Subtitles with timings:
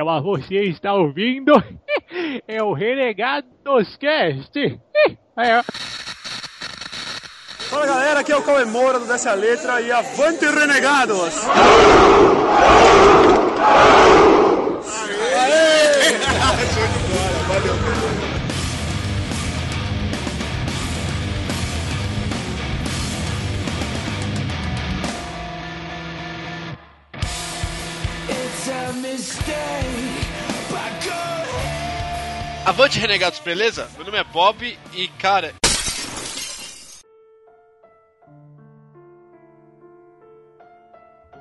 [0.00, 1.52] ela, você está ouvindo?
[2.48, 4.52] É o Renegados Cast.
[5.36, 5.62] É.
[7.70, 11.46] Fala galera, aqui é o Cauê Moura do Desce a Letra e avante Renegados!
[32.70, 33.90] Avante Renegados, beleza?
[33.96, 35.52] Meu nome é Bob e, cara.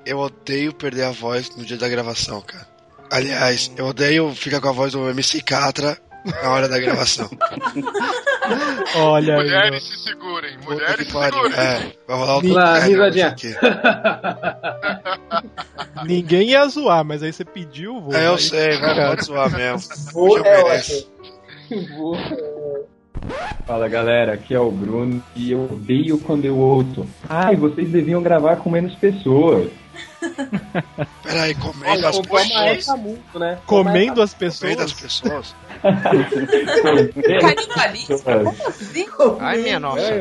[0.03, 2.67] Eu odeio perder a voz no dia da gravação, cara.
[3.11, 7.29] Aliás, eu odeio ficar com a voz do MC Catra na hora da gravação.
[8.97, 9.43] Olha aí.
[9.43, 11.53] Mulheres se segurem, mulheres se segurem.
[11.57, 13.27] É, vai rolar um Lá, é, risadinha.
[13.27, 13.53] aqui.
[16.05, 18.13] Ninguém ia zoar, mas aí você pediu, vou.
[18.13, 19.89] É, eu aí- sei, vai, pode zoar mesmo.
[20.13, 21.07] Vou Hoje eu é mereço.
[21.97, 22.17] Vou.
[23.67, 27.05] Fala galera, aqui é o Bruno e eu odeio quando eu ouço.
[27.27, 29.69] Ai, vocês deviam gravar com menos pessoas.
[31.23, 32.99] Peraí, comendo Olha, as o Obama pessoas.
[32.99, 33.57] muito, né?
[33.65, 34.93] Comendo as Comendo as pessoas.
[34.93, 35.55] pessoas?
[37.41, 38.19] Canibalismo?
[38.19, 39.37] pessoas.
[39.39, 40.11] Ai, minha nossa.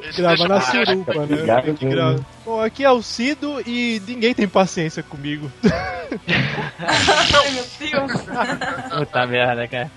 [0.00, 1.36] Deixa na suruba, né?
[1.80, 2.20] Gravar.
[2.44, 5.50] Bom, aqui é o Cido e ninguém tem paciência comigo.
[6.78, 8.12] Ai, meu Deus.
[8.98, 9.90] Puta merda, cara.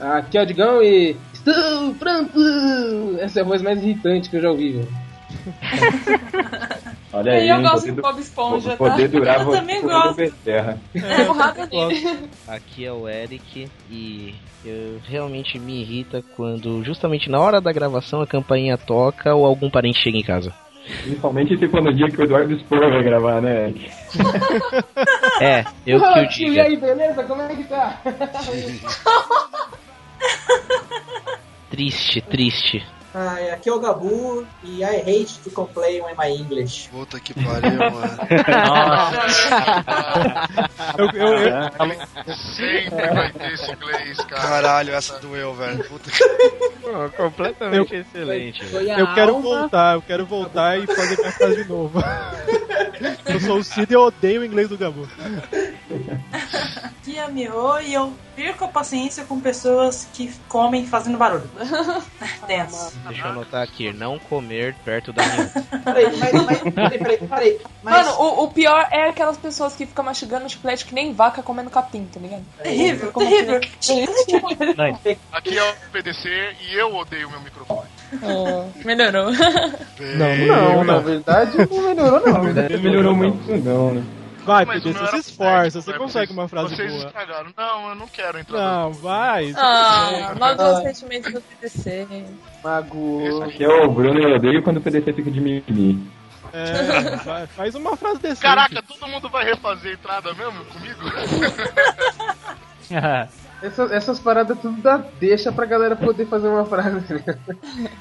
[0.00, 1.16] Aqui é o Digão e.
[1.32, 3.16] Estou pronto!
[3.20, 4.88] Essa é a voz mais irritante que eu já ouvi, velho.
[7.12, 8.76] Olha aí, E eu gosto do Bob Esponja, tá?
[8.76, 10.16] poder durar Eu também gosto.
[10.16, 10.78] Beterra.
[10.94, 12.28] É porrada nele.
[12.48, 18.20] Aqui é o Eric e eu realmente me irrita quando justamente na hora da gravação
[18.20, 20.52] a campainha toca ou algum parente chega em casa.
[21.02, 23.68] Principalmente se for no dia que o Eduardo Spor vai gravar, né?
[23.68, 23.90] Eric?
[25.40, 26.62] É, eu que o E diga.
[26.62, 27.24] aí, beleza?
[27.24, 28.00] Como é que tá?
[31.70, 32.84] Triste, triste.
[33.18, 36.90] Hi, aqui é o Gabu e I hate to complain in my English.
[36.90, 38.18] Puta que pariu, mano.
[40.98, 41.70] Eu, eu, eu-
[42.36, 44.42] Sempre vai ter esse inglês, cara.
[44.42, 45.82] Caralho, essa doeu, velho.
[45.84, 46.22] Puta que...
[47.16, 48.62] completamente excelente.
[48.66, 49.60] Foi a eu quero alma.
[49.60, 51.32] voltar, eu quero voltar e fazer minha
[51.64, 51.98] de novo.
[53.26, 55.08] eu sou o Cido e eu odeio o inglês do Gabu.
[56.82, 61.50] Aqui é a Miho e eu perco a paciência com pessoas que comem fazendo barulho.
[62.46, 62.92] Tenso.
[63.08, 65.46] Deixa eu anotar aqui, não comer perto da minha.
[65.82, 67.60] Peraí, mas, mas, peraí, peraí, peraí.
[67.82, 71.42] Mas Mano, o, o pior é aquelas pessoas que ficam mastigando chiclete que nem vaca
[71.42, 72.44] comendo capim, tá ligado?
[72.62, 73.60] Terrível, Como terrível.
[75.32, 76.28] Aqui é o PDC
[76.68, 77.88] e eu odeio meu microfone.
[78.22, 79.30] Oh, melhorou.
[80.16, 82.42] Não, na verdade não melhorou, não.
[82.42, 84.04] Não melhorou muito, não, né?
[84.46, 85.98] Vai, Mas PDC, o meu se esforça, você né?
[85.98, 87.06] consegue Vocês- uma frase Vocês boa.
[87.06, 87.50] estragaram.
[87.56, 88.58] Não, eu não quero entrar.
[88.58, 89.52] Não, vai.
[89.56, 92.06] Ah, nós dois sentimentos do PDC.
[92.62, 93.42] Mago.
[93.44, 96.06] Aqui é o Bruno e eu odeio quando o PDC fica de mimimi.
[96.52, 98.42] É, vai, faz uma frase decente.
[98.42, 101.00] Caraca, todo mundo vai refazer a entrada mesmo comigo?
[103.62, 107.14] Essas, essas paradas tudo dá deixa pra galera poder fazer uma frase.
[107.14, 107.38] né?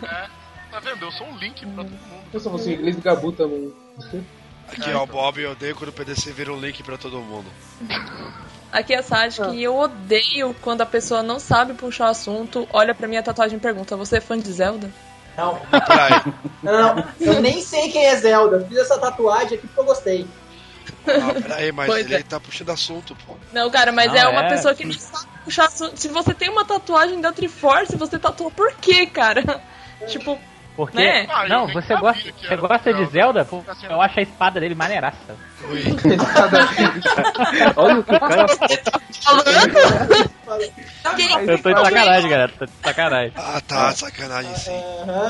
[0.03, 0.27] É,
[0.69, 1.06] tá vendo?
[1.06, 2.23] Eu sou um link pra todo mundo.
[2.33, 3.73] Eu só fosse o inglês do Gabu também.
[4.68, 7.46] Aqui, ó, o Bob, eu odeio quando o PDC vira um link pra todo mundo.
[8.72, 12.68] Aqui é a Sadic e eu odeio quando a pessoa não sabe puxar o assunto,
[12.74, 14.90] olha pra minha tatuagem e pergunta: Você é fã de Zelda?
[15.38, 16.34] não, Peraí.
[16.64, 18.66] não, eu nem sei quem é Zelda.
[18.68, 20.28] Fiz essa tatuagem aqui porque eu gostei.
[21.08, 22.24] Ah, peraí, mas Pois ele é.
[22.24, 23.36] tá puxando assunto, pô.
[23.54, 24.50] Não, cara, mas Não, é uma é.
[24.50, 25.98] pessoa que não sabe puxar assunto.
[25.98, 29.62] Se você tem uma tatuagem da Triforce, você tatua por quê, cara?
[30.08, 30.38] tipo,
[30.75, 30.97] Porque.
[30.97, 31.25] Né?
[31.30, 33.44] Ah, Não, você gosta, você gosta de Zelda.
[33.44, 33.46] Zelda?
[33.46, 35.36] Pô, eu acho a espada dele maneiraça.
[35.69, 35.81] Ui.
[37.78, 38.46] Olha o que o cara
[41.47, 42.52] Eu tô de sacanagem, galera.
[42.59, 43.31] Tô de sacanagem.
[43.36, 44.80] Ah, tá, sacanagem sim.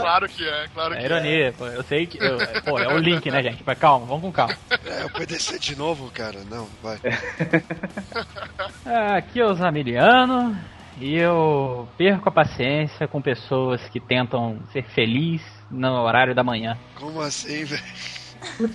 [0.01, 1.67] Claro que é, claro que É ironia, pô.
[1.67, 2.17] Eu sei que.
[2.17, 3.63] eu- pô, é o link, né, gente?
[3.65, 4.55] Mas calma, vamos com calma.
[4.85, 6.39] É, o PDC de novo, cara.
[6.49, 6.97] Não, vai.
[9.17, 10.57] Aqui é o Zamiliano.
[10.99, 16.77] E eu perco a paciência com pessoas que tentam ser feliz no horário da manhã.
[16.95, 17.83] Como assim, velho?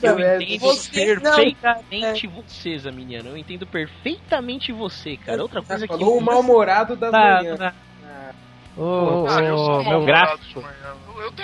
[0.03, 0.43] Eu merda.
[0.43, 1.35] entendo Você não.
[1.35, 3.31] perfeitamente você, Zaminiano.
[3.31, 5.43] Eu entendo perfeitamente você, cara.
[5.43, 5.93] Outra coisa que.
[5.93, 7.57] Falou o mal-humorado da Tá, manhã.
[7.57, 7.75] tá.
[8.77, 10.61] Ô, ô, Ah, eu sou ô, meu mal-humorado gráfico.
[10.61, 10.95] manhã.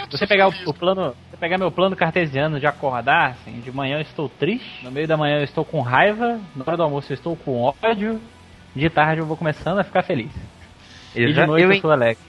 [0.05, 3.61] Se você ser pegar o, o plano, você pegar meu plano cartesiano de acordar, assim,
[3.61, 6.77] de manhã eu estou triste, no meio da manhã eu estou com raiva, na hora
[6.77, 8.21] do almoço eu estou com ódio,
[8.75, 10.33] de tarde eu vou começando a ficar feliz.
[11.17, 12.23] E de noite eu eu, sou alegre.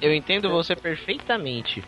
[0.00, 1.82] Eu entendo você perfeitamente.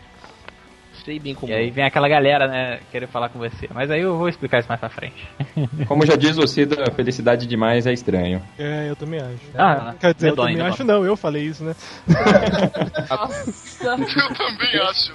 [1.05, 3.67] Sei bem como E aí vem aquela galera, né, querer falar com você.
[3.73, 5.27] Mas aí eu vou explicar isso mais pra frente.
[5.87, 8.41] Como já diz o Cida, felicidade demais é estranho.
[8.59, 9.39] É, eu também acho.
[9.55, 11.75] Ah, Quer dizer, eu também né, acho não, eu falei isso, né?
[13.09, 13.83] Nossa.
[13.83, 15.13] Eu também acho.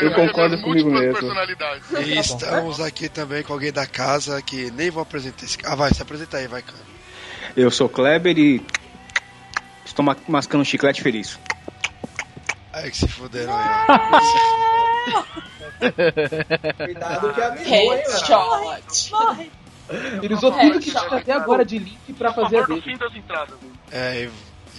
[0.00, 1.30] Eu concordo Minhas comigo mesmo.
[2.00, 5.92] E estamos aqui também com alguém da casa que nem vou apresentar esse Ah, vai,
[5.92, 6.78] se apresenta aí, vai, cara.
[7.54, 8.62] Eu sou Kleber e
[9.90, 11.38] estou ma- mascando um chiclete feliz.
[12.72, 13.64] Aí que se fuderam aí,
[16.84, 18.00] Cuidado que hein, mano.
[18.00, 19.12] Headshot.
[20.22, 22.98] Ele usou tudo que tinha até agora de link pra fazer a dele.
[23.90, 24.30] É, e,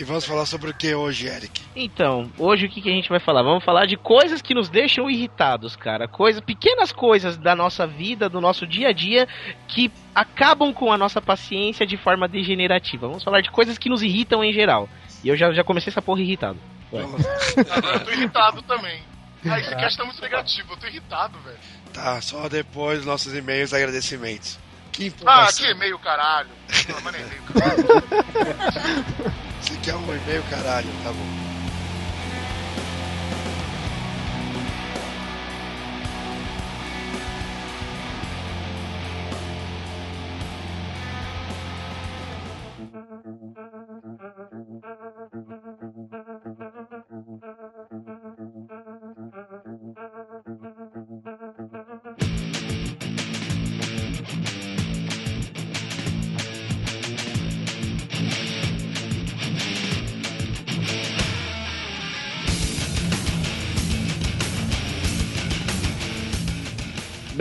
[0.01, 1.61] e vamos falar sobre o que hoje, Eric?
[1.75, 3.43] Então, hoje o que, que a gente vai falar?
[3.43, 6.07] Vamos falar de coisas que nos deixam irritados, cara.
[6.07, 9.27] Coisas, pequenas coisas da nossa vida, do nosso dia a dia,
[9.67, 13.07] que acabam com a nossa paciência de forma degenerativa.
[13.07, 14.89] Vamos falar de coisas que nos irritam em geral.
[15.23, 16.57] E eu já, já comecei essa porra irritado.
[16.91, 19.03] Agora eu tô irritado também.
[19.45, 21.57] Ah, esse cast tá muito negativo, eu tô irritado, velho.
[21.93, 24.59] Tá, só depois dos nossos e-mails e agradecimentos.
[24.91, 25.65] Que Ah, empolgação.
[25.65, 26.49] que e-mail, caralho.
[26.89, 27.85] Não, mas nem caralho.
[29.61, 30.87] Você quer um e-mail, caralho?
[31.03, 31.50] Tá bom.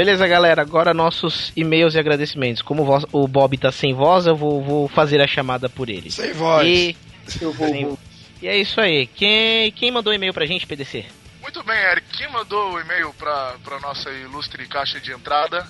[0.01, 0.63] Beleza, galera.
[0.63, 2.63] Agora nossos e-mails e agradecimentos.
[2.63, 6.11] Como o Bob tá sem voz, eu vou, vou fazer a chamada por ele.
[6.11, 6.67] Sem voz.
[6.67, 6.97] E,
[7.39, 7.69] Eu vou.
[7.69, 7.99] Sem-
[8.41, 9.07] e é isso aí.
[9.07, 11.05] Quem, quem mandou e-mail pra gente, PDC?
[11.43, 12.17] Muito bem, Eric.
[12.17, 15.67] Quem mandou o e-mail pra, pra nossa ilustre caixa de entrada?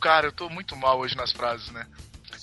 [0.00, 1.84] Cara, eu tô muito mal hoje nas frases, né?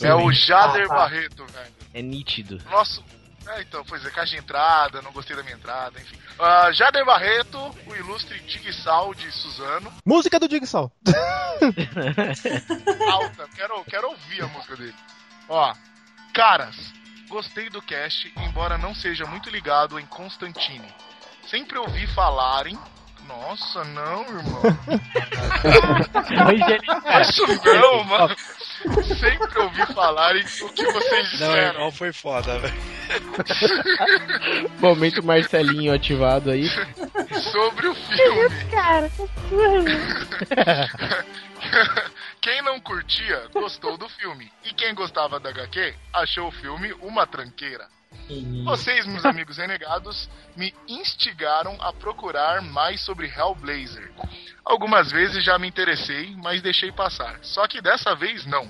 [0.01, 0.93] É o Jader Ah, tá.
[0.95, 1.71] Barreto, velho.
[1.93, 2.61] É nítido.
[2.69, 3.01] Nosso.
[3.49, 6.19] É, então, pois é, caixa de entrada, não gostei da minha entrada, enfim.
[6.37, 7.57] Ah, Jader Barreto,
[7.87, 9.91] o ilustre Digsal de Suzano.
[10.05, 10.91] Música do Digsal.
[13.11, 14.93] Alta, quero, quero ouvir a música dele.
[15.47, 15.73] Ó,
[16.31, 16.75] caras,
[17.27, 20.93] gostei do cast, embora não seja muito ligado em Constantine.
[21.49, 22.77] Sempre ouvi falarem.
[23.27, 24.61] Nossa, não, irmão.
[27.21, 28.35] Isso não, mano.
[29.19, 31.73] Sempre ouvi falarem o que vocês Não, disseram.
[31.73, 32.73] irmão, foi foda, velho.
[34.79, 36.69] Momento Marcelinho ativado aí.
[37.51, 38.49] sobre o filme.
[42.41, 44.51] quem não curtia, gostou do filme.
[44.63, 47.87] E quem gostava da HQ, achou o filme uma tranqueira.
[48.63, 54.11] Vocês, meus amigos renegados, me instigaram a procurar mais sobre Hellblazer.
[54.63, 57.39] Algumas vezes já me interessei, mas deixei passar.
[57.41, 58.69] Só que dessa vez não.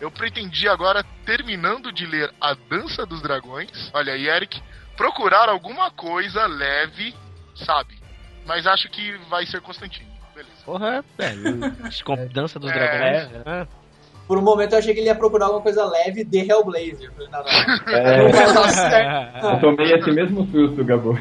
[0.00, 4.60] Eu pretendi agora, terminando de ler A Dança dos Dragões, olha aí, Eric,
[4.96, 7.14] procurar alguma coisa leve,
[7.54, 7.98] sabe?
[8.44, 10.12] Mas acho que vai ser Constantino.
[10.34, 10.64] Beleza.
[10.64, 11.60] Porra, velho.
[12.04, 12.74] com Dança dos É.
[12.74, 13.42] Dragões.
[13.46, 13.66] Ah,
[14.26, 17.02] Por um momento eu achei que ele ia procurar alguma coisa leve de Hellblazer.
[17.02, 17.92] Eu falei, não, não.
[17.92, 19.42] É.
[19.42, 19.52] Não.
[19.54, 21.18] Eu tomei esse mesmo susto, Gabo.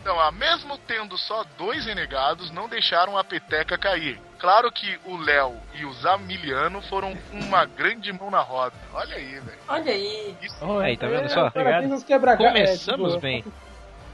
[0.00, 4.18] Então, ah, mesmo tendo só dois renegados, não deixaram a peteca cair.
[4.38, 8.74] Claro que o Léo e o Zamiliano foram uma grande mão na roda.
[8.94, 9.58] Olha aí, velho.
[9.68, 10.36] Olha aí.
[10.82, 11.50] aí, tá vendo só?
[11.50, 13.44] Parabéns aos quebra Começamos bem.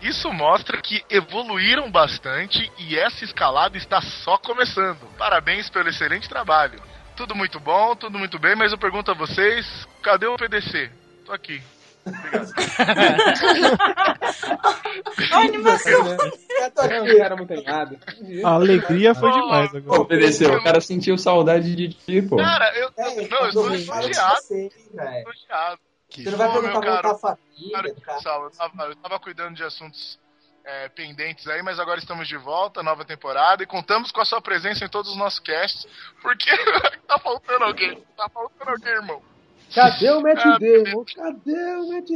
[0.03, 5.01] Isso mostra que evoluíram bastante e essa escalada está só começando.
[5.17, 6.81] Parabéns pelo excelente trabalho.
[7.17, 10.91] Tudo muito bom, tudo muito bem, mas eu pergunto a vocês, cadê o PDC?
[11.25, 11.63] Tô aqui.
[12.07, 12.53] Obrigado.
[15.33, 16.17] A animação.
[16.75, 18.47] Tô cara, muito.
[18.47, 20.01] A alegria foi demais agora.
[20.03, 22.37] Obedeceu, o cara sentiu saudade de ti, pô.
[22.37, 24.41] Cara, eu, É, não, eu de lisonjeado.
[24.43, 24.71] você,
[26.31, 30.19] não vai perguntar meu como tá família, Cara, eu tava, eu tava cuidando de assuntos
[30.67, 34.41] é, pendentes aí, mas agora estamos de volta, nova temporada, e contamos com a sua
[34.41, 35.87] presença em todos os nossos casts,
[36.21, 36.51] porque
[37.07, 39.23] tá faltando alguém, tá faltando alguém, irmão.
[39.75, 41.05] Cadê o Matt Ah, Damon?
[41.05, 42.09] Cadê o Matt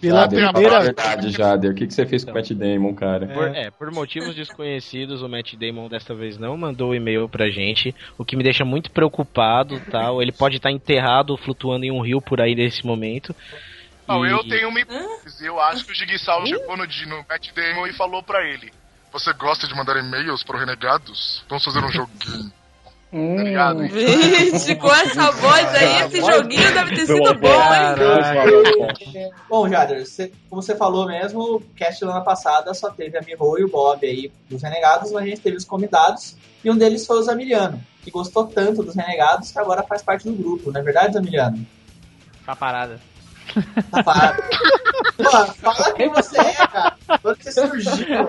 [0.00, 1.70] Pela Jader, primeira a verdade, Jader.
[1.70, 3.26] O que, que você fez com o Matt Damon, cara?
[3.28, 7.48] Por, é, por motivos desconhecidos, o Matt Damon desta vez não mandou o e-mail pra
[7.48, 10.20] gente, o que me deixa muito preocupado, tal.
[10.20, 13.34] Ele pode estar enterrado, flutuando em um rio por aí nesse momento.
[14.06, 17.48] Não, E- eu tenho uma hipótese, eu acho que o Jigsaw chegou no, no Matt
[17.54, 18.72] Damon e falou pra ele,
[19.12, 21.44] você gosta de mandar e-mails pro Renegados?
[21.48, 22.52] Vamos fazer um joguinho.
[23.12, 23.78] tá ligado?
[23.88, 29.30] Vixe, com essa voz aí, esse joguinho deve ter sido bom, hein?
[29.48, 33.22] Bom, Jader, você- como você falou mesmo, o cast da ano passada só teve a
[33.22, 36.76] Miho e o Bob aí dos Renegados, mas a gente teve os convidados e um
[36.76, 40.72] deles foi o Zamiliano, que gostou tanto dos Renegados que agora faz parte do grupo,
[40.72, 41.64] não é verdade, Zamiliano?
[42.46, 42.98] Tá parada.
[43.90, 44.42] Tá parado.
[45.16, 46.96] Pô, fala quem você é, cara.
[47.20, 48.28] Quando você surgiu.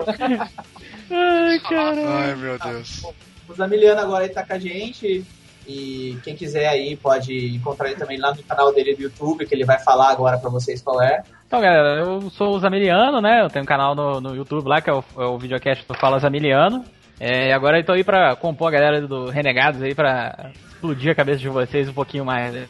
[1.10, 2.08] Ai, cara.
[2.08, 3.02] Ai, meu Deus.
[3.48, 5.24] O Zamiliano agora ele tá com a gente.
[5.66, 9.54] E quem quiser aí pode encontrar ele também lá no canal dele do YouTube, que
[9.54, 11.22] ele vai falar agora pra vocês qual é.
[11.46, 13.40] Então, galera, eu sou o Zamiliano, né?
[13.42, 15.94] Eu tenho um canal no, no YouTube lá, que é o, é o videocast do
[15.94, 16.84] Fala Zamiliano.
[17.18, 21.12] É, e agora eu tô aí pra compor a galera do Renegados aí, pra explodir
[21.12, 22.52] a cabeça de vocês um pouquinho mais.
[22.52, 22.66] Né?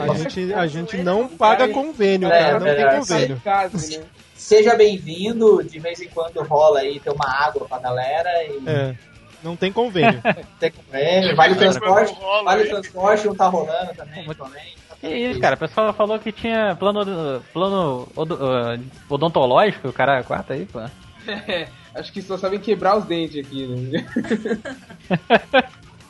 [0.00, 2.58] A gente, a gente não paga convênio, É, cara.
[2.58, 2.98] Não tem verdade.
[2.98, 3.42] convênio.
[4.34, 8.94] Seja bem-vindo, de vez em quando rola aí, tem uma água pra galera e É,
[9.42, 10.20] não tem convênio.
[10.58, 14.76] tem convênio, vale o transporte, vale o transporte, não tá rolando também, atualmente.
[15.00, 15.56] Que isso, cara?
[15.56, 20.80] O pessoal falou que tinha plano, plano ah, odontológico, o cara quarta aí, pô.
[21.26, 24.06] É, acho que só sabem quebrar os dentes aqui, né?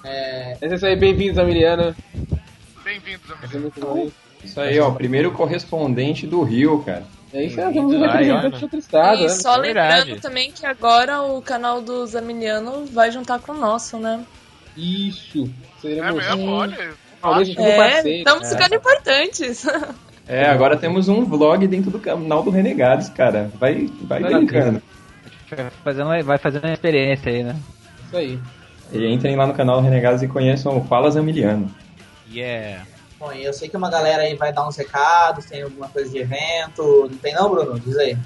[0.04, 0.56] É...
[0.60, 1.94] É isso aí, bem-vindos, Amiliana.
[3.00, 4.12] Bem-vindos, hein?
[4.44, 7.04] Isso aí, ó, primeiro correspondente do Rio, cara.
[7.32, 8.58] É isso aí, temos um Ai, representante ó.
[8.58, 9.28] de outro estado, E né?
[9.30, 10.20] só lembrando verdade.
[10.20, 14.22] também que agora o canal do Zamiliano vai juntar com o nosso, né?
[14.76, 15.48] Isso.
[15.80, 16.24] Seremos...
[16.26, 16.76] É mesmo, olha.
[17.56, 18.56] É, estamos É.
[18.56, 19.66] ficando importantes.
[20.28, 23.50] É, agora temos um vlog dentro do canal do Renegados, cara.
[23.58, 24.80] Vai, vai Vai brincando.
[25.50, 27.56] Vai fazendo, vai fazendo uma experiência aí, né?
[28.06, 28.38] Isso aí.
[28.92, 31.68] E entrem lá no canal do Renegados e conheçam o Fala Zamiliano.
[32.32, 32.84] Yeah.
[33.18, 36.10] Bom, e eu sei que uma galera aí vai dar uns recados, tem alguma coisa
[36.10, 37.78] de evento, não tem não, Bruno?
[37.78, 38.16] Diz aí.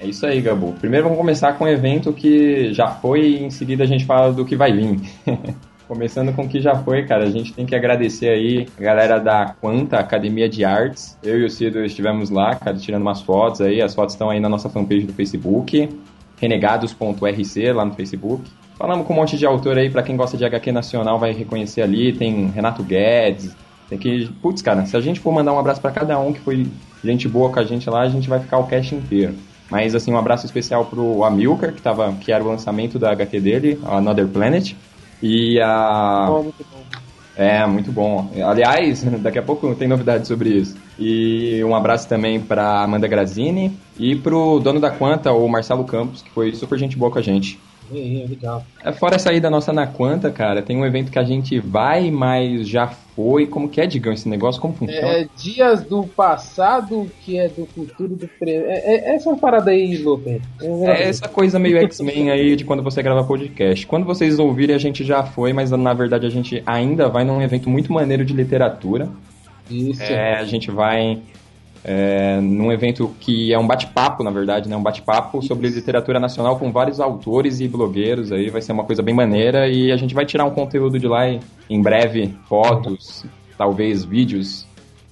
[0.00, 0.72] É isso aí, Gabu.
[0.80, 4.32] Primeiro vamos começar com um evento que já foi e em seguida a gente fala
[4.32, 4.98] do que vai vir.
[5.86, 9.18] Começando com o que já foi, cara, a gente tem que agradecer aí a galera
[9.18, 11.18] da Quanta Academia de Artes.
[11.22, 13.82] Eu e o Cido estivemos lá, cara, tirando umas fotos aí.
[13.82, 15.88] As fotos estão aí na nossa fanpage do Facebook,
[16.40, 18.44] renegados.rc lá no Facebook.
[18.80, 21.82] Falamos com um monte de autor aí, pra quem gosta de HQ nacional vai reconhecer
[21.82, 22.14] ali.
[22.14, 23.54] Tem Renato Guedes,
[23.90, 24.30] tem que.
[24.40, 26.66] Putz, cara, se a gente for mandar um abraço pra cada um que foi
[27.04, 29.34] gente boa com a gente lá, a gente vai ficar o cast inteiro.
[29.70, 33.38] Mas assim, um abraço especial pro Amilcar, que, tava, que era o lançamento da HQ
[33.38, 34.74] dele, Another Planet.
[35.22, 36.28] E a.
[36.42, 36.80] Muito bom.
[37.36, 38.30] É, muito bom.
[38.42, 40.74] Aliás, daqui a pouco tem novidade sobre isso.
[40.98, 46.22] E um abraço também pra Amanda Grazini e pro dono da Quanta, o Marcelo Campos,
[46.22, 47.58] que foi super gente boa com a gente.
[47.92, 48.64] É, é, legal.
[48.84, 52.10] É, Fora essa ida nossa na Quanta, cara, tem um evento que a gente vai,
[52.10, 53.46] mas já foi.
[53.46, 54.60] Como que é, Digão, esse negócio?
[54.60, 55.08] Como funciona?
[55.08, 58.66] É, dias do passado, que é do futuro do presente.
[58.66, 60.40] É, é, essa parada aí, Lupe.
[60.60, 63.86] É essa coisa meio X-Men aí de quando você grava podcast.
[63.86, 67.42] Quando vocês ouvirem, a gente já foi, mas na verdade a gente ainda vai num
[67.42, 69.08] evento muito maneiro de literatura.
[69.70, 70.02] Isso.
[70.02, 71.20] É, a gente vai
[71.82, 74.76] é, num evento que é um bate-papo, na verdade, né?
[74.76, 78.50] Um bate-papo sobre literatura nacional com vários autores e blogueiros aí.
[78.50, 81.26] Vai ser uma coisa bem maneira e a gente vai tirar um conteúdo de lá
[81.28, 83.24] em, breve, fotos,
[83.56, 84.66] talvez vídeos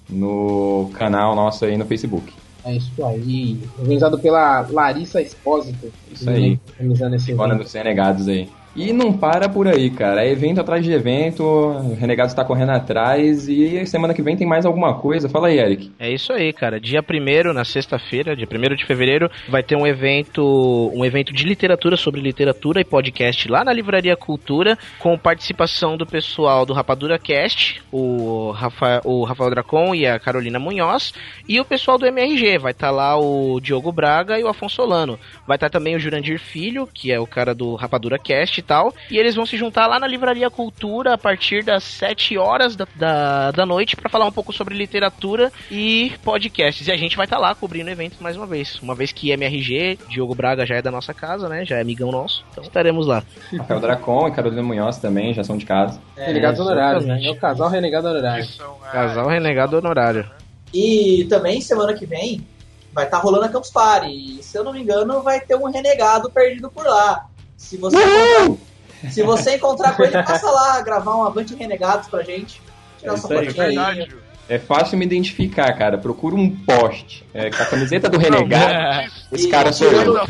[0.08, 2.32] no canal nosso aí no Facebook.
[2.64, 3.58] É isso aí.
[3.78, 5.90] Organizado pela Larissa Espósito.
[6.12, 6.58] Isso aí.
[6.72, 7.62] Organizando esse Bora evento.
[7.62, 8.48] nos Renegados aí.
[8.78, 10.24] E não para por aí, cara.
[10.24, 14.46] É evento atrás de evento, o Renegados tá correndo atrás e semana que vem tem
[14.46, 15.28] mais alguma coisa.
[15.28, 15.90] Fala aí, Eric.
[15.98, 16.78] É isso aí, cara.
[16.78, 21.42] Dia 1 na sexta-feira, dia 1 de fevereiro, vai ter um evento, um evento de
[21.44, 27.18] literatura sobre literatura e podcast lá na Livraria Cultura, com participação do pessoal do Rapadura
[27.18, 31.12] Cast, o, Rafa, o Rafael Dracon e a Carolina Munhoz,
[31.48, 32.58] e o pessoal do MRG.
[32.58, 35.18] Vai estar lá o Diogo Braga e o Afonso Solano.
[35.48, 38.94] Vai estar também o Jurandir Filho, que é o cara do Rapadura Cast tal.
[39.10, 42.86] E eles vão se juntar lá na Livraria Cultura a partir das 7 horas da,
[42.94, 46.86] da, da noite para falar um pouco sobre literatura e podcasts.
[46.86, 48.78] E a gente vai estar lá cobrindo o evento mais uma vez.
[48.80, 51.64] Uma vez que MRG, Diogo Braga já é da nossa casa, né?
[51.64, 52.44] Já é amigão nosso.
[52.52, 53.24] Então estaremos lá.
[53.58, 55.98] Rafael Dracon e Carolina Munhoz também, já são de casa.
[56.16, 57.06] Renegados honorários.
[57.06, 57.20] né?
[57.24, 58.46] É o casal renegado honorário.
[58.92, 60.30] Casal renegado honorário.
[60.74, 62.46] E também semana que vem
[62.92, 64.08] vai estar rolando a Campus Party.
[64.10, 67.26] E, se eu não me engano, vai ter um renegado perdido por lá.
[67.58, 72.22] Se você, encontrar, se você encontrar com ele, passa lá gravar um Avante Renegados pra
[72.22, 72.62] gente.
[72.98, 73.16] Tirar É
[73.60, 73.74] aí.
[73.74, 74.08] fotinha.
[74.48, 75.98] É fácil me identificar, cara.
[75.98, 79.10] Procura um poste é, com a camiseta do Renegado.
[79.30, 80.26] Esse cara sou eu.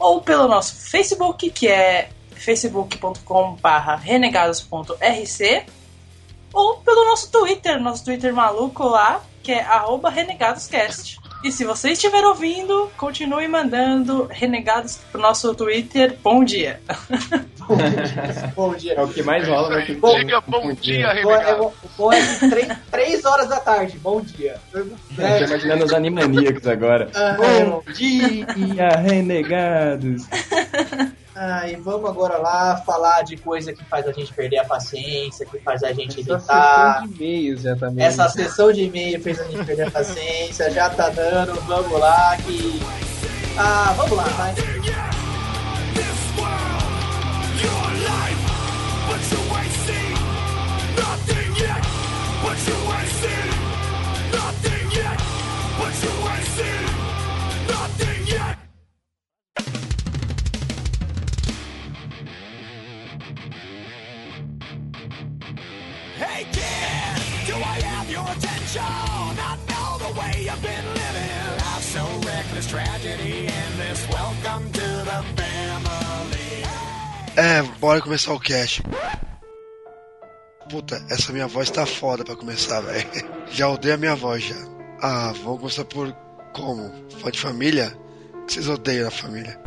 [0.01, 3.67] ou pelo nosso Facebook, que é facebook.com.br
[4.01, 5.65] renegados.rc
[6.51, 11.20] ou pelo nosso Twitter, nosso Twitter maluco lá, que é arroba renegadoscast.
[11.43, 16.15] E se você estiver ouvindo, continue mandando renegados pro nosso Twitter.
[16.23, 16.79] Bom dia!
[18.55, 18.93] Bom dia.
[18.93, 20.19] É o que mais rola Aí, Twitter.
[20.25, 21.57] Diga bom dia, Bom, é, renegado.
[21.63, 22.19] bom- bom é
[22.49, 24.55] três, três horas da tarde, bom dia.
[24.73, 24.85] Eu
[25.17, 27.09] tô imaginando os animaníacos agora.
[27.15, 30.23] Ah, Bom dia, renegados.
[31.43, 35.43] Ah, e vamos agora lá falar de coisa que faz a gente perder a paciência,
[35.43, 36.99] que faz a gente Essa irritar.
[37.01, 38.05] sessão de e-mails já também.
[38.05, 42.37] Essa sessão de e-mail fez a gente perder a paciência, já tá dando, vamos lá
[42.45, 42.79] que.
[43.57, 44.53] Ah, vamos lá, vai.
[66.21, 68.83] Hey kid, do I have your attention?
[68.83, 71.47] I know the way you've been living.
[71.57, 74.07] Life's so reckless, tragedy endless.
[74.07, 76.63] Welcome to the family.
[77.35, 78.83] É, bora começar o cast.
[80.69, 83.09] Puta, essa minha voz tá foda pra começar, velho.
[83.51, 84.55] Já odeio a minha voz já.
[85.01, 86.13] Ah, vamos começar por
[86.53, 86.93] como?
[87.19, 87.97] Fã de família?
[88.51, 89.57] Que vocês odeiam na família?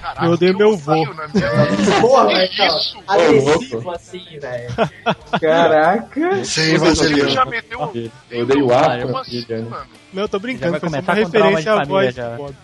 [0.00, 1.04] Caraca, Eu odeio meu vô.
[1.04, 2.98] na minha- Porra, Que velho, isso?
[3.06, 4.70] agressivo assim, velho.
[5.38, 6.44] Caraca.
[6.44, 7.28] Sem Você vaselina.
[7.28, 7.92] já meteu
[8.30, 9.66] Eu odeio o ar, assim, né?
[10.14, 12.14] Não, eu tô brincando, vai foi uma referência de à família voz.
[12.14, 12.36] já.
[12.38, 12.54] foda.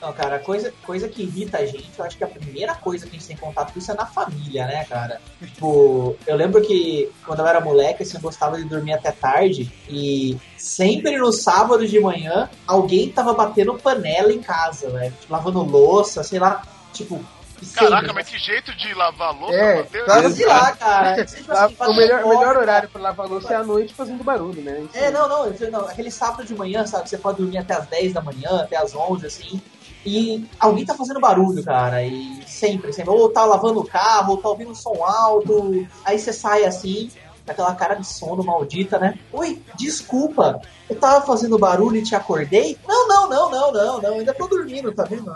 [0.00, 3.16] Não, cara, coisa, coisa que irrita a gente, eu acho que a primeira coisa que
[3.16, 5.20] a gente tem contato com isso é na família, né, cara?
[5.42, 9.72] Tipo, eu lembro que quando eu era moleque, assim, eu gostava de dormir até tarde
[9.88, 15.12] e sempre no sábado de manhã alguém tava batendo panela em casa, velho.
[15.20, 17.20] Tipo, lavando louça, sei lá, tipo.
[17.60, 17.88] sempre.
[17.88, 20.04] Caraca, mas que jeito de lavar louça, É, Matheus?
[20.04, 20.30] claro.
[20.30, 21.24] Sei lá, cara.
[21.26, 24.62] Tipo assim, o melhor, o melhor horário pra lavar louça é à noite fazendo barulho,
[24.62, 24.80] né?
[24.88, 27.08] Isso É, não, não, não, aquele sábado de manhã, sabe?
[27.08, 29.60] Você pode dormir até as 10 da manhã, até as 11, assim.
[30.08, 32.02] E alguém tá fazendo barulho, cara.
[32.02, 33.10] E sempre, sempre.
[33.10, 35.86] Ou tá lavando o carro, ou tá ouvindo som alto.
[36.02, 37.10] Aí você sai assim,
[37.46, 39.18] aquela cara de sono maldita, né?
[39.32, 40.62] Oi, desculpa.
[40.88, 42.78] Eu tava fazendo barulho e te acordei?
[42.86, 44.14] Não, não, não, não, não, não.
[44.14, 45.34] Ainda tô dormindo, tá vendo?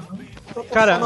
[0.72, 1.00] Cara.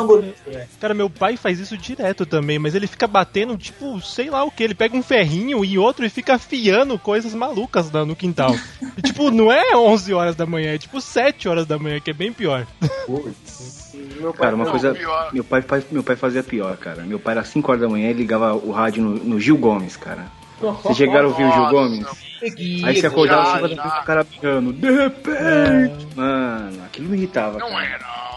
[0.80, 4.50] Cara, meu pai faz isso direto também, mas ele fica batendo, tipo, sei lá o
[4.50, 4.62] que.
[4.62, 8.54] Ele pega um ferrinho e outro e fica afiando coisas malucas lá no quintal.
[8.96, 12.10] E, tipo, não é 11 horas da manhã, é tipo 7 horas da manhã, que
[12.10, 12.66] é bem pior.
[13.08, 14.94] Meu pai Cara, uma Não, coisa.
[14.94, 15.30] pior.
[15.32, 17.02] Meu pai, faz- meu pai fazia pior, cara.
[17.02, 19.96] Meu pai era 5 horas da manhã e ligava o rádio no, no Gil Gomes,
[19.96, 20.26] cara.
[20.60, 22.06] Vocês chegaram a ouvir o Gil Gomes?
[22.84, 24.00] Aí você acordava já, fazendo já.
[24.00, 24.72] o cara brigando.
[24.72, 26.06] De repente!
[26.16, 27.58] Mano, aquilo me irritava.
[27.58, 27.84] Não cara.
[27.84, 28.35] era.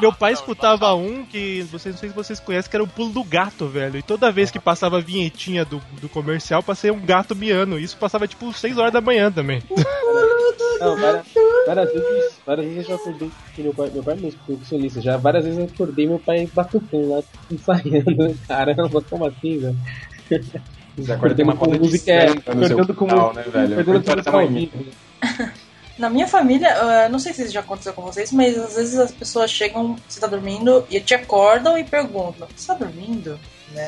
[0.00, 3.10] Meu pai escutava um que, vocês, não sei se vocês conhecem, que era o pulo
[3.10, 3.98] do gato, velho.
[3.98, 7.78] E toda vez que passava a vinhetinha do, do comercial, passei um gato miando.
[7.78, 9.62] Isso passava tipo 6 horas da manhã também.
[10.80, 11.26] Não, várias,
[11.64, 15.00] várias vezes, várias vezes eu já acordei, que meu pai, meu pai é mesmo percussionista,
[15.00, 19.76] já várias vezes eu acordei meu pai batucando lá, ensaiando, caramba, como assim, velho?
[20.96, 23.80] Você acorda com uma com música, é, samba no seu acordando com né, velho?
[23.80, 24.78] acordando com música
[26.02, 28.98] Na minha família, eh, não sei se isso já aconteceu com vocês, mas às vezes
[28.98, 33.38] as pessoas chegam, você tá dormindo, e te acordam e perguntam: Você tá dormindo?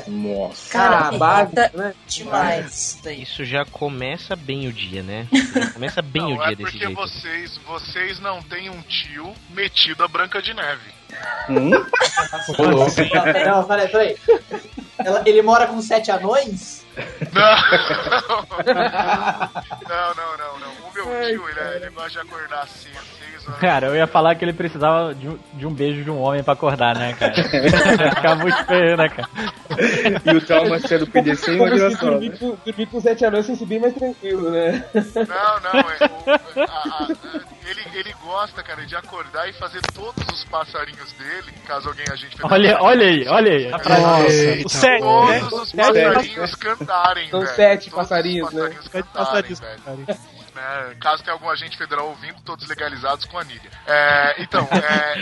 [0.07, 0.71] Nossa.
[0.71, 1.95] Cara, Ah, irrita né?
[2.07, 5.27] demais isso já começa bem o dia, né?
[5.33, 6.95] Já começa bem Não, o dia é desse porque jeito.
[6.95, 10.95] vocês, vocês não têm um tio metido a Branca de Neve.
[11.51, 11.71] Hum?
[12.59, 14.17] Não, não, peraí, peraí.
[14.99, 16.84] Ela- ele mora com sete anões?
[17.33, 17.57] Não.
[19.89, 20.73] não, não, não, não.
[20.89, 23.24] O meu tio, ele, ele gosta de acordar assim, às 6 horas.
[23.61, 26.43] Cara, eu ia falar que ele precisava de um, de um beijo de um homem
[26.43, 27.35] pra acordar, né, cara?
[28.05, 29.29] Ia ficar muito feio, né, cara?
[30.25, 32.07] E o trauma se é do PDC e Como imagina se só.
[32.11, 34.85] dormir com, dormir com sete anos se bem mais tranquilo, né?
[34.95, 35.97] Não, não, é,
[36.57, 37.09] o- a- a-
[37.67, 42.17] ele, ele gosta, cara, de acordar e fazer todos os passarinhos dele, caso alguém a
[42.17, 43.71] gente Olha, olha aí, olha aí.
[43.71, 45.41] Nossa, o sete, né?
[45.41, 47.53] Todos os Sete, passarinhos cantarem, São velho.
[47.55, 48.71] sete Todos passarinhos, os né?
[48.91, 50.07] Sete passarinhos, velho.
[50.65, 50.97] Né?
[51.01, 53.71] Caso tenha algum agente federal ouvindo, todos legalizados com anilha.
[53.87, 55.15] É, então, é...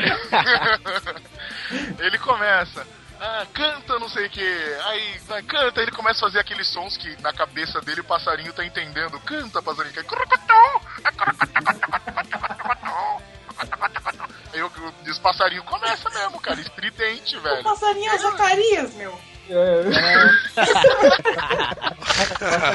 [2.07, 2.87] ele começa.
[3.21, 4.77] Ah, canta não sei o que.
[4.85, 8.53] Aí, vai, canta, ele começa a fazer aqueles sons que na cabeça dele o passarinho
[8.53, 9.19] tá entendendo.
[9.21, 9.95] Canta, passarinho.
[9.97, 10.03] é
[14.53, 17.63] Aí o, o, e os passarinhos começa mesmo, cara, estridente, O velho.
[17.63, 19.19] passarinho é o Zacarias, meu.
[19.49, 19.83] É.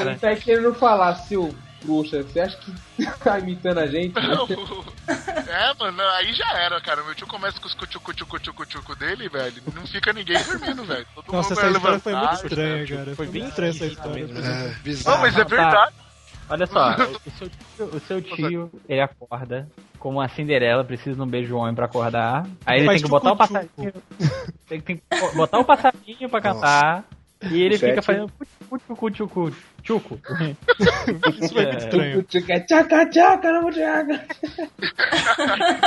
[0.00, 2.22] Ele tá querendo falar, seu trouxa.
[2.22, 2.72] Você acha que
[3.24, 4.14] tá imitando a gente?
[4.18, 7.02] É, mano, aí já era, cara.
[7.04, 9.62] Meu tio começa com os cutucu-cutucu-cutucu dele, velho.
[9.74, 11.06] Não fica ninguém dormindo, velho.
[11.14, 13.16] Todo Nossa, mundo essa vai história foi muito estranha, cara.
[13.16, 14.24] Foi bem estranha essa história.
[14.24, 15.20] É, Não, bizarro.
[15.22, 15.48] mas é Tá.
[15.48, 15.94] verdade.
[16.50, 16.94] Olha só,
[17.26, 21.48] o seu, tio, o seu tio, ele acorda como uma Cinderela, precisa de um beijo
[21.48, 22.46] de homem pra acordar.
[22.64, 23.92] Aí ele tem que botar o passarinho.
[24.66, 25.02] Tem, tem que
[25.34, 27.04] botar o passarinho pra cantar.
[27.40, 28.04] E ele O fica sete.
[28.04, 28.32] fazendo
[28.88, 30.20] tchucu, tchucu, tchucu.
[31.40, 32.22] Isso foi muito estranho.
[32.24, 34.26] Tchaca, tchaca, não tchaca.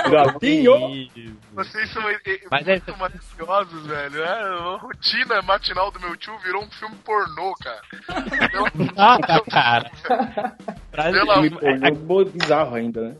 [0.09, 0.73] Gatinho!
[1.53, 4.23] Vocês são e- e- Mas é- muito maravilhosos, velho.
[4.23, 7.81] É, a rotina matinal do meu tio virou um filme pornô, cara.
[8.97, 9.17] Ah,
[9.49, 9.91] cara.
[10.91, 13.15] Pela- tornou bo- bizarro ainda, né?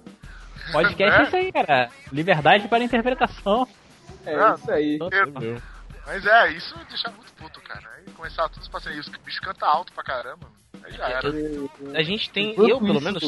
[0.72, 1.90] Podcast é isso aí, cara.
[2.12, 3.68] Liberdade para interpretação.
[4.26, 5.00] É isso aí.
[6.06, 7.91] Mas é, isso me deixa muito puto, cara.
[8.16, 10.48] Começar todos os passarinhos, o bicho canta alto pra caramba.
[10.48, 10.71] Era.
[11.94, 13.24] A gente tem, eu pelo menos,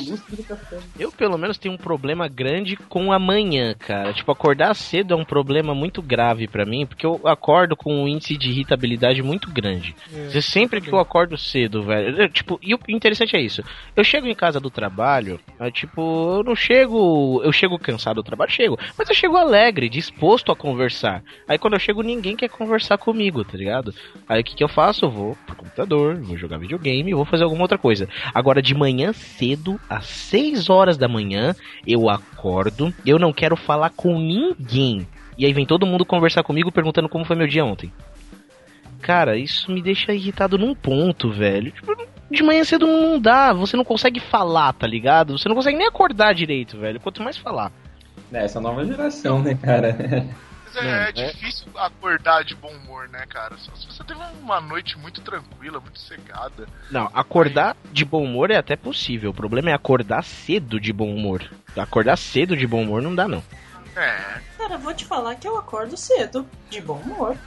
[0.98, 4.14] eu pelo menos tenho um problema grande com a manhã, cara.
[4.14, 8.08] Tipo, acordar cedo é um problema muito grave pra mim, porque eu acordo com um
[8.08, 9.96] índice de irritabilidade muito grande.
[10.14, 12.22] É, Sempre que eu acordo cedo, velho.
[12.22, 13.64] eu, tipo, e o interessante é isso.
[13.96, 16.02] Eu chego em casa do trabalho, aí, tipo,
[16.38, 17.42] eu não chego.
[17.44, 18.78] Eu chego cansado do trabalho, chego.
[18.98, 21.24] Mas eu chego alegre, disposto a conversar.
[21.48, 23.94] Aí quando eu chego, ninguém quer conversar comigo, tá ligado?
[24.28, 25.06] Aí o que, que eu faço?
[25.06, 28.08] Eu vou pro computador, vou jogar videogame, vou fazer alguma outra coisa.
[28.34, 33.90] Agora, de manhã cedo, às 6 horas da manhã, eu acordo, eu não quero falar
[33.92, 35.08] com ninguém.
[35.38, 37.92] E aí vem todo mundo conversar comigo perguntando como foi meu dia ontem.
[39.02, 41.72] Cara, isso me deixa irritado num ponto, velho.
[41.72, 41.96] Tipo,
[42.32, 45.38] de manhã cedo não dá, você não consegue falar, tá ligado?
[45.38, 47.00] Você não consegue nem acordar direito, velho.
[47.00, 47.72] Quanto mais falar.
[48.32, 50.26] É, essa nova geração, né, cara?
[50.76, 53.56] Mas é, é difícil acordar de bom humor, né, cara?
[53.58, 56.68] Só se você teve uma noite muito tranquila, muito cegada.
[56.90, 59.32] Não, acordar de bom humor é até possível.
[59.32, 61.44] O problema é acordar cedo de bom humor.
[61.78, 63.44] Acordar cedo de bom humor não dá, não.
[63.96, 64.42] É.
[64.58, 67.38] Cara, eu vou te falar que eu acordo cedo, de bom humor.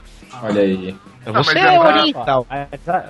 [0.43, 0.95] Olha aí.
[1.25, 2.47] Não, Você mas é é oriental.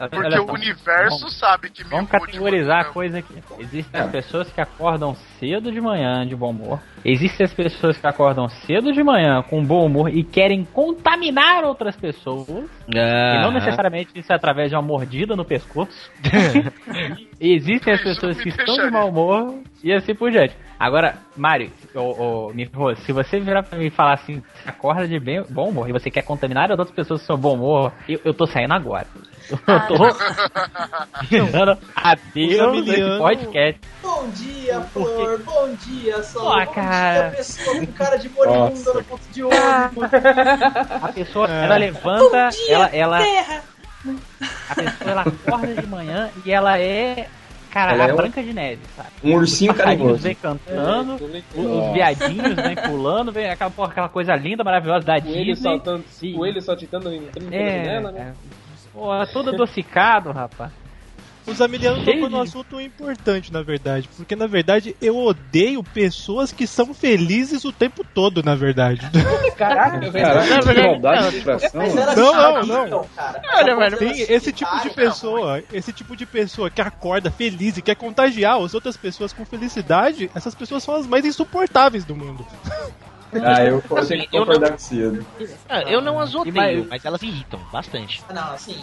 [0.09, 3.35] Porque o universo vamos- sabe que me Vamos categorizar a coisa aqui.
[3.59, 6.79] Existem as pessoas que acordam cedo de manhã de bom humor.
[7.05, 11.95] Existem as pessoas que acordam cedo de manhã com bom humor e querem contaminar outras
[11.95, 12.47] pessoas.
[12.87, 16.09] E não necessariamente isso é através de uma mordida no pescoço.
[17.39, 19.53] Existem as pessoas que estão de mau humor
[19.87, 20.55] e assim por diante.
[20.79, 21.99] Agora, Mário, ô,
[22.49, 25.69] ô, Nifo, se você virar pra mim e falar assim, "Você acorda de bem, bom
[25.69, 28.45] humor e você quer contaminar as outras pessoas com seu bom humor, eu, eu tô
[28.45, 29.07] saindo agora.
[29.49, 29.95] Eu tô
[31.29, 33.81] tirando adeus desse Amiliano- podcast.
[34.03, 35.39] Bom dia, Flor.
[35.43, 36.43] Bom dia, Sol.
[36.43, 37.29] Pô, bom cara.
[37.29, 40.09] dia, pessoa com cara de moribunda no ponto de ônibus.
[41.01, 41.65] A pessoa, É.
[41.65, 43.63] ela levanta, Bom dia, ela, ela, terra.
[44.69, 47.27] a pessoa, ela acorda de manhã e ela é,
[47.77, 49.09] cara, Ela a é Branca de Neve, sabe?
[49.23, 50.17] Um ursinho carinhoso.
[50.23, 51.43] vem cantando, ligado.
[51.55, 51.93] os Nossa.
[51.93, 55.55] viadinhos vem pulando, vem aquela, porra, aquela coisa linda, maravilhosa da Coelho Disney.
[55.55, 56.33] saltando, Sim.
[56.33, 58.33] coelho saltitando pela É, janela, né?
[58.33, 58.47] é.
[58.93, 60.71] Pô, todo adocicado, rapaz.
[61.47, 64.09] Os Amiliano Cheio tocou de- num assunto importante, na verdade.
[64.17, 68.99] Porque, na verdade, eu odeio pessoas que são felizes o tempo todo, na verdade.
[69.57, 70.25] Caraca, velho.
[70.27, 71.43] Caraca, que maldade
[72.15, 73.03] Não, não, não.
[73.15, 73.41] cara.
[73.55, 77.81] Olha, velho, Tem esse tipo de pessoa, esse tipo de pessoa que acorda feliz e
[77.81, 82.45] quer contagiar as outras pessoas com felicidade, essas pessoas são as mais insuportáveis do mundo.
[83.43, 85.25] Ah, eu consigo concordar com cedo.
[85.67, 88.23] Ah, eu não as odeio, mas- mas elas irritam bastante.
[88.33, 88.77] Não, assim.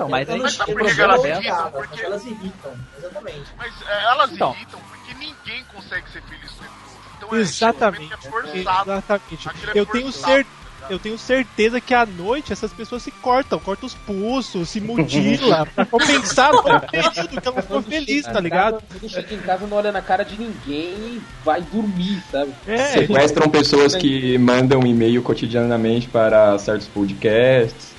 [0.00, 1.70] Então, mas não, Mas sabe por que elas irritam?
[1.72, 3.44] Porque- elas irritam, exatamente.
[3.58, 4.54] Mas é, elas Então.
[4.54, 7.16] irritam porque ninguém consegue ser feliz o tempo todo.
[7.16, 8.12] Então é, Exatamente.
[8.12, 8.90] é forçado.
[8.92, 9.48] Exatamente.
[9.48, 10.88] Aquilo é Eu tenho forçado, cer- entendeu?
[10.90, 15.66] eu tenho certeza que à noite essas pessoas se cortam, cortam os pulsos, se mutilam,
[15.76, 18.82] pra compensar o período que elas estão felizes, tá ligado?
[18.90, 22.54] Quando chega em casa, não olha na cara de ninguém e vai dormir, sabe?
[22.66, 27.90] É, Sequestram pessoas que mandam e-mail cotidianamente para certos podcasts.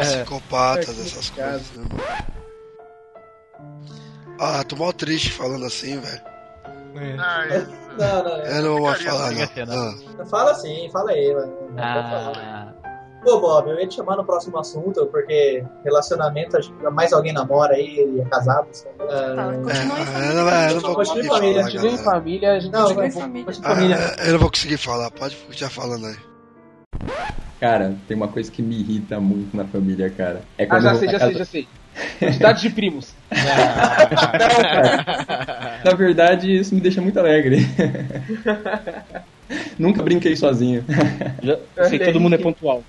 [0.00, 1.86] Psicopatas, essas coisas, né?
[4.40, 6.20] Ah, tô mal triste falando assim, velho.
[6.94, 9.88] Não, não, Eu não vou falar, Fica não.
[9.90, 10.26] assim, Ah.
[10.26, 11.52] Fala sim, fala aí, mano.
[11.70, 12.32] Não pode falar.
[12.36, 12.74] Ah,
[13.24, 16.58] Pô, Bob, eu ia te chamar no próximo assunto, porque relacionamento,
[16.92, 18.68] mais alguém namora aí e é casado.
[18.70, 18.86] assim.
[19.00, 22.52] Ah, É, eu não, eu não vou Continue conseguir em família, falar, continue em família,
[22.52, 23.50] a gente Não, vai- em família.
[23.50, 23.96] em família.
[24.18, 26.16] Ah, eu não vou conseguir falar, pode continuar falando aí.
[27.60, 30.42] Cara, tem uma coisa que me irrita muito na família, cara.
[30.58, 31.68] É Ah, quando já eu vou sei, já sei, casa- já sei.
[32.18, 33.14] Quantidade de primos.
[35.84, 37.58] Na verdade, isso me deixa muito alegre.
[39.78, 40.84] Nunca brinquei sozinho.
[41.76, 42.82] Eu sei que todo mundo é pontual.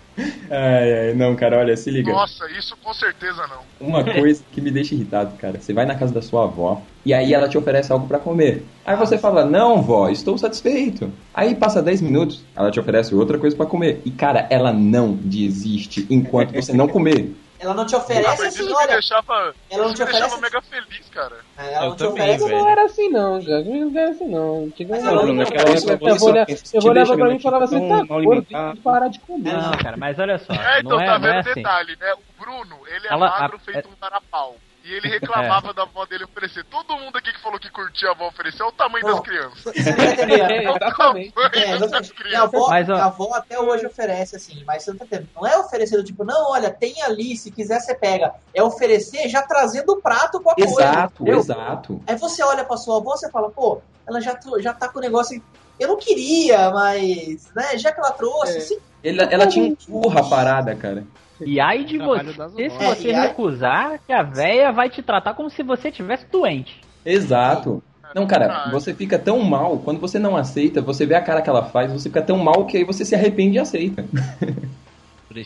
[0.49, 2.11] Ai, ai, não, cara, olha, se liga.
[2.11, 3.87] Nossa, isso com certeza não.
[3.87, 5.59] Uma coisa que me deixa irritado, cara.
[5.59, 8.63] Você vai na casa da sua avó e aí ela te oferece algo pra comer.
[8.85, 11.11] Aí você fala: "Não, vó, estou satisfeito".
[11.33, 14.01] Aí passa 10 minutos, ela te oferece outra coisa pra comer.
[14.05, 17.35] E cara, ela não desiste enquanto você não comer.
[17.57, 18.87] Ela não te Ah, oferece mas assim, isso me olha.
[18.87, 21.35] deixava, Ela não isso te deixava oferece- mega feliz, cara.
[21.57, 22.49] Ela Eu não te também, oferece.
[22.51, 23.63] Não era assim não, cara.
[23.63, 24.73] Não era assim não.
[24.89, 27.05] Mas hora não- que naquela eu- época eu vou olhar- te eu deixa vou olhar
[27.07, 28.45] pra mim e falava assim, tá alimentado.
[28.45, 29.53] tem que parar de comer.
[29.53, 30.53] não, cara, mas olha só.
[30.53, 31.53] É, então não é, tá é vendo o assim.
[31.53, 32.13] detalhe, né?
[32.13, 34.55] O Bruno, ele é Ela- magro a- feito um varapau.
[34.87, 36.63] E ele reclamava da avó dele oferecer.
[36.65, 39.63] Todo mundo aqui que falou que curtia a avó oferecer é o tamanho das crianças.
[39.63, 40.51] Você não tá entendendo?
[40.51, 41.33] É Exatamente.
[41.37, 42.13] É, das exatamente.
[42.13, 42.53] Minha crianças.
[42.53, 45.29] avó, Mas, ó- minha avó até hoje oferece assim, mas você não tá entendendo.
[45.35, 48.31] Não é oferecendo tipo, não, olha, tem ali, se quiser você pega.
[48.53, 50.71] É oferecer já trazendo o prato com a coisa.
[50.71, 52.01] Exato, exato.
[52.05, 55.01] Aí você olha pra sua avó você fala, pô, ela já, já tá com o
[55.01, 55.41] negócio.
[55.79, 60.29] Eu não queria, mas, né, já que ela trouxe, sim, Ela, ela te empurra a
[60.29, 61.03] parada, cara.
[61.43, 65.01] E aí de Trabalho você, se você É, aí- recusar, que a véia vai te
[65.01, 66.81] tratar como se você tivesse doente.
[67.03, 67.83] Exato.
[68.13, 71.49] Não, cara, você fica tão mal, quando você não aceita, você vê a cara que
[71.49, 74.05] ela faz, você fica tão mal que aí você se arrepende e aceita.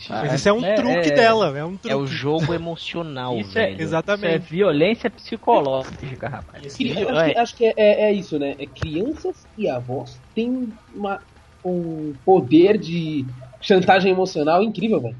[0.08, 1.90] Mas isso é um É, truque é- dela, é um truque.
[1.90, 3.72] É o jogo emocional, Isso é, velho.
[3.72, 4.48] isso é Exatamente.
[4.48, 6.76] violência psicológica, rapaz.
[6.76, 8.54] Cri- Acho que, acho que é, é- é isso, né?
[8.58, 11.18] É crianças e avós têm uma,
[11.64, 13.26] um poder de
[13.60, 15.16] chantagem emocional incrível, velho.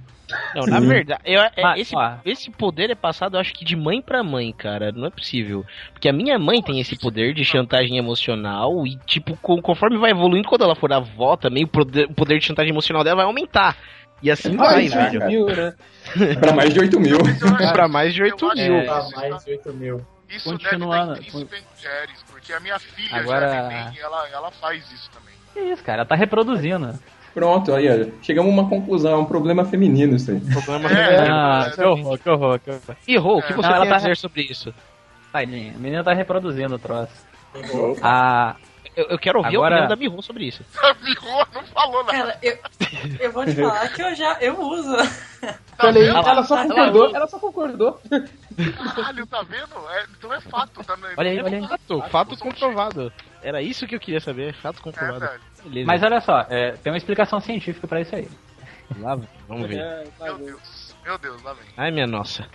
[0.55, 2.15] Não, na verdade, eu- é- Mas, esse, ó.
[2.25, 4.93] esse poder é passado, eu acho que de mãe pra mãe, cara.
[4.93, 5.65] Não é possível.
[5.93, 10.11] Porque a minha mãe tem esse poder de chantagem emocional e, tipo, com- conforme vai
[10.11, 13.25] evoluindo, quando ela for avó também, o poder, o poder de chantagem emocional dela vai
[13.27, 13.77] aumentar.
[14.23, 15.19] E assim vai, Vai, velho.
[15.21, 15.31] cara.
[15.31, 15.75] Mil, né?
[16.41, 17.19] pra mais de 8 mil.
[17.73, 18.87] pra mais de 8 Eu acho mil.
[18.87, 20.07] tá isso mais de 8 mil.
[20.29, 25.11] Isso Continuando, deve estar porque a minha filha Agora- já é ela, ela faz isso
[25.11, 25.35] também.
[25.53, 25.99] Que isso, cara?
[26.03, 26.97] Ela tá reproduzindo.
[27.35, 30.41] Pronto, aí, ó, chegamos a uma conclusão, é um problema feminino isso aí.
[30.41, 32.97] Problema É, Ah, é, que horror, que horror, que horror.
[33.07, 33.57] E Rô, o que É.
[33.57, 34.75] você Não, ela tem a tá- dizer sobre isso?
[35.33, 37.13] Tadinha, a menina tá reproduzindo o troço.
[38.03, 38.57] Ah,
[38.97, 40.63] Eu, eu quero ouvir Agora- a opinião da Miho sobre isso.
[40.83, 42.19] A Miho não falou nada.
[42.19, 42.59] Cara, eu,
[43.21, 44.95] eu vou te falar que eu já eu uso.
[45.83, 46.29] Olha aí, vendo?
[46.29, 48.01] ela só Ela- concordou, ela só concordou.
[48.95, 49.89] Caralho, tá vendo?
[49.91, 50.85] É, então é fato.
[50.85, 51.69] Tá, olha aí, olha aí.
[51.69, 53.13] Fato, fato comprovado.
[53.43, 55.41] Era isso que eu queria saber, fato É, comprovado.
[55.65, 55.87] Beleza.
[55.87, 58.29] Mas olha só, é, tem uma explicação científica pra isso aí.
[58.99, 59.79] Lá, vamos ver.
[59.79, 60.39] É, tá Meu.
[60.39, 60.97] Deus.
[61.05, 61.65] Meu Deus, lá vem.
[61.77, 62.47] Ai, minha nossa.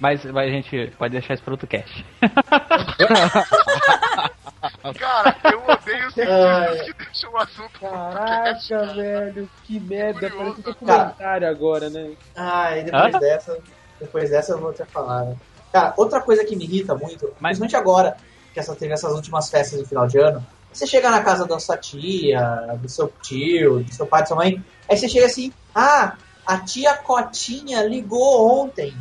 [0.00, 2.04] Mas, mas a gente pode deixar isso pro outro cast.
[4.98, 7.80] Cara, eu odeio cientistas que deixam o assunto.
[7.80, 10.30] Caraca, velho, que merda.
[10.30, 10.36] Curioso.
[10.38, 12.12] Parece um documentário agora, né?
[12.36, 13.18] Ah, e depois Hã?
[13.18, 13.58] dessa,
[14.00, 15.24] depois dessa eu vou até falar.
[15.24, 15.36] Né?
[15.72, 18.16] Cara, outra coisa que me irrita muito, Mas- principalmente agora,
[18.52, 21.58] que essa, teve essas últimas festas de final de ano, você chega na casa da
[21.58, 25.52] sua tia, do seu tio, do seu pai, da sua mãe, aí você chega assim,
[25.74, 26.14] ah,
[26.46, 28.94] a tia Cotinha ligou ontem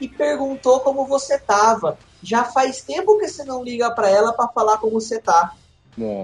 [0.00, 1.98] e perguntou como você tava.
[2.22, 5.54] Já faz tempo que você não liga pra ela pra falar como você tá.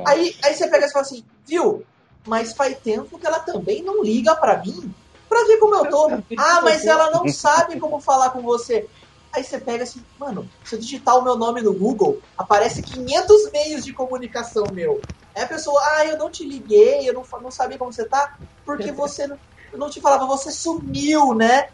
[0.07, 1.85] Aí, aí você pega e fala assim, viu?
[2.27, 4.95] Mas faz tempo que ela também não liga pra mim
[5.29, 6.09] pra ver como eu tô.
[6.39, 8.89] Ah, mas ela não sabe como falar com você.
[9.35, 13.51] Aí você pega assim, mano, se eu digitar o meu nome no Google, aparece 500
[13.51, 15.05] meios de comunicação meu.
[15.37, 18.33] Aí a pessoa, ah, eu não te liguei, eu não, não sabia como você tá,
[18.65, 19.37] porque você não,
[19.73, 21.69] eu não te falava, você sumiu, né?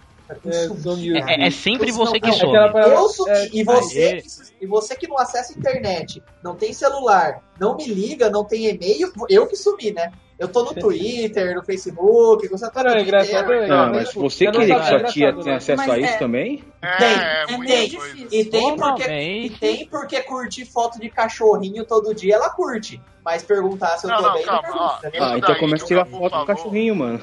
[0.47, 1.33] É.
[1.43, 3.31] É, é sempre você não- que aquela- Eu sumi.
[3.31, 4.23] É, e, você,
[4.61, 8.67] e você que não acessa a internet, não tem celular, não me liga, não tem
[8.67, 10.13] e-mail, eu que sumi, né?
[10.39, 13.65] Eu tô no Twitter, no Facebook, você tá no Não, é engraçado, Twitter.
[13.65, 15.55] é Não, mas você eu que sabia, sua tia tenha né?
[15.57, 16.65] acesso Mas a isso é- também?
[16.99, 17.91] Tem, É, e muita tem,
[18.31, 22.99] e tem porque, e tem porque curtir foto de cachorrinho todo dia ela curte.
[23.23, 24.89] Mas perguntar se eu Não, tô não, bem, calma, não ó.
[24.97, 25.11] pergunta.
[25.19, 27.21] Isso Ah, então começa a tirar foto do cachorrinho, mano.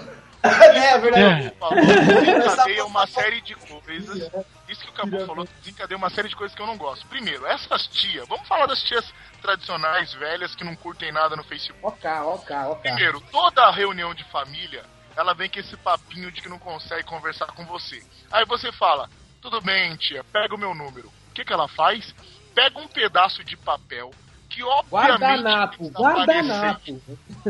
[0.47, 1.53] É verdade.
[1.59, 4.31] Falou, desencadeia uma série de coisas.
[4.67, 7.05] Isso que o Cabu falou desencadeia uma série de coisas que eu não gosto.
[7.07, 9.05] Primeiro, essas tias, vamos falar das tias
[9.41, 11.85] tradicionais, velhas, que não curtem nada no Facebook.
[11.85, 12.81] Ok, ok, ok.
[12.81, 14.83] Primeiro, toda reunião de família,
[15.15, 18.03] ela vem com esse papinho de que não consegue conversar com você.
[18.31, 19.09] Aí você fala,
[19.41, 21.07] tudo bem, tia, pega o meu número.
[21.29, 22.13] O que, que ela faz?
[22.53, 24.11] Pega um pedaço de papel
[24.49, 27.01] que obviamente Guardanapo, guardanapo.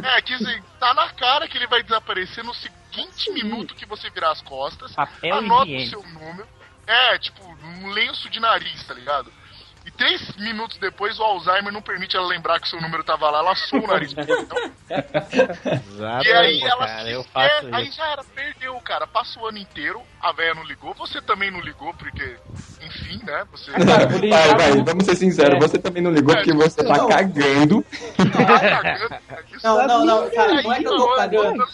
[0.03, 4.31] É, assim, tá na cara que ele vai desaparecer no seguinte minuto que você virar
[4.31, 4.93] as costas.
[4.93, 6.47] Papel anota o seu número.
[6.85, 9.31] É, tipo, um lenço de nariz, tá ligado?
[9.87, 13.29] E três minutos depois o Alzheimer não permite ela lembrar que o seu número tava
[13.29, 14.11] lá, ela assou o nariz.
[16.25, 17.95] e aí ela cara, se faço aí isso.
[17.95, 19.07] já era, perdeu, cara.
[19.07, 22.37] Passa o ano inteiro, a véia não ligou, você também não ligou, porque,
[22.87, 23.45] enfim, né?
[23.51, 23.71] Você.
[23.71, 27.07] Vai, vai, vamos ser sinceros, você também não ligou porque você tá Não.
[27.07, 27.85] cagando.
[28.17, 29.43] Tá cagando, cara.
[29.51, 31.65] Isso Não, não, não, cara, aí, não é que eu tô não, cagando.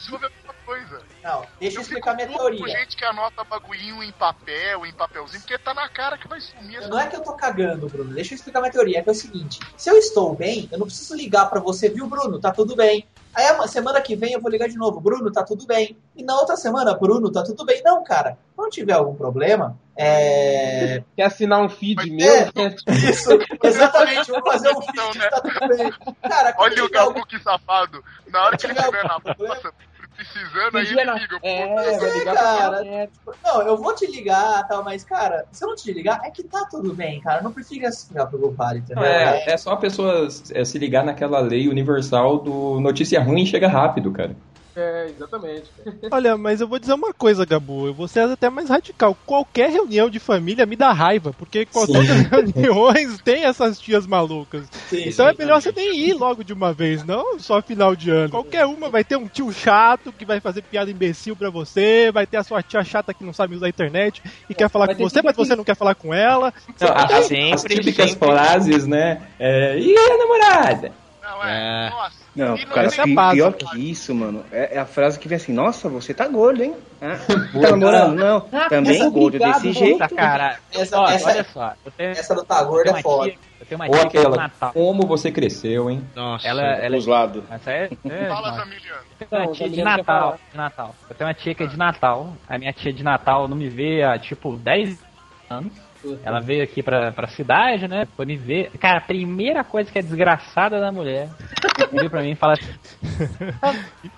[1.23, 1.41] Não, não, não.
[1.41, 2.59] Não, deixa eu Eu explicar minha teoria.
[2.59, 6.39] com gente que anota bagulhinho em papel, em papelzinho, porque tá na cara que vai
[6.41, 8.13] sumir Não é que eu tô cagando, Bruno.
[8.13, 8.99] Deixa eu explicar minha teoria.
[8.99, 11.89] É que é o seguinte: se eu estou bem, eu não preciso ligar pra você,
[11.89, 12.39] viu, Bruno?
[12.39, 13.07] Tá tudo bem.
[13.33, 15.97] Aí a semana que vem eu vou ligar de novo, Bruno, tá tudo bem.
[16.15, 17.81] E na outra semana, Bruno, tá tudo bem.
[17.83, 18.37] Não, cara.
[18.55, 21.03] Quando tiver algum problema, é.
[21.15, 22.75] Quer assinar um feed É, meu?
[22.95, 23.29] Isso,
[23.63, 24.29] exatamente.
[24.29, 25.91] Vou fazer um feed, tá tudo bem.
[26.21, 28.03] Cara, Olha o tiver algum Gabu que safado.
[28.27, 29.73] Na hora que ele tiver estiver na nossa,
[30.15, 31.39] precisando, aí ele liga.
[31.43, 32.85] É, vai É, ligar cara.
[32.85, 33.09] é,
[33.43, 36.43] Não, eu vou te ligar tal, mas, cara, se eu não te ligar, é que
[36.43, 37.41] tá tudo bem, cara.
[37.41, 39.03] Não precisa ficar preocupado, entendeu?
[39.03, 43.67] É, é só a pessoa é, se ligar naquela lei universal do notícia ruim chega
[43.67, 44.35] rápido, cara.
[44.75, 45.69] É, exatamente.
[46.11, 47.87] Olha, mas eu vou dizer uma coisa, Gabu.
[47.87, 49.15] Eu vou ser até mais radical.
[49.25, 54.07] Qualquer reunião de família me dá raiva, porque com todas as reuniões tem essas tias
[54.07, 54.67] malucas.
[54.89, 55.37] Sim, Então é sim.
[55.37, 58.29] melhor você nem ir logo de uma vez, não só final de ano.
[58.31, 62.25] Qualquer uma vai ter um tio chato que vai fazer piada imbecil pra você, vai
[62.25, 65.03] ter a sua tia chata que não sabe usar a internet e quer falar com
[65.03, 66.51] você, mas você não quer falar com ela.
[66.81, 68.27] Não, a- Sempre, as típicas sempre.
[68.27, 69.21] frases, né?
[69.39, 70.91] É, e a namorada?
[71.21, 71.87] Não, é.
[71.87, 71.89] É.
[71.91, 72.22] Nossa.
[72.35, 73.53] Não, E cara, é pi- pior cara.
[73.53, 76.75] que isso, mano, é, é a frase que vem assim, nossa, você tá gordo, hein?
[76.99, 78.15] Ah, tá namorando?
[78.15, 79.99] Não, também essa gordo obrigado, desse jeito.
[79.99, 80.57] Puta, cara.
[80.73, 81.73] Essa- Ó, essa- olha só.
[81.85, 83.29] Eu tenho, Essa do tá eu gordo tenho é foda.
[83.29, 84.73] tia, eu tenho uma Ou tia que é aquela, Natal.
[84.73, 86.03] como você cresceu, hein?
[86.15, 86.47] Nossa.
[86.47, 87.43] Ela, ela é, Os lados.
[87.51, 88.59] essa é, é Fala, nossa.
[88.63, 89.01] Zamiliano.
[89.19, 90.95] Eu tenho uma tia de Natal, de Natal.
[91.09, 92.33] Eu tenho uma tia que é de Natal.
[92.49, 94.97] A minha tia de Natal não me vê há, tipo, 10
[95.49, 95.71] anos.
[96.23, 98.05] Ela veio aqui pra, pra cidade, né?
[98.15, 98.71] Foi me ver.
[98.79, 101.29] Cara, a primeira coisa que é desgraçada da mulher
[101.91, 102.73] veio pra mim e fala assim:
[103.61, 103.73] "Ah,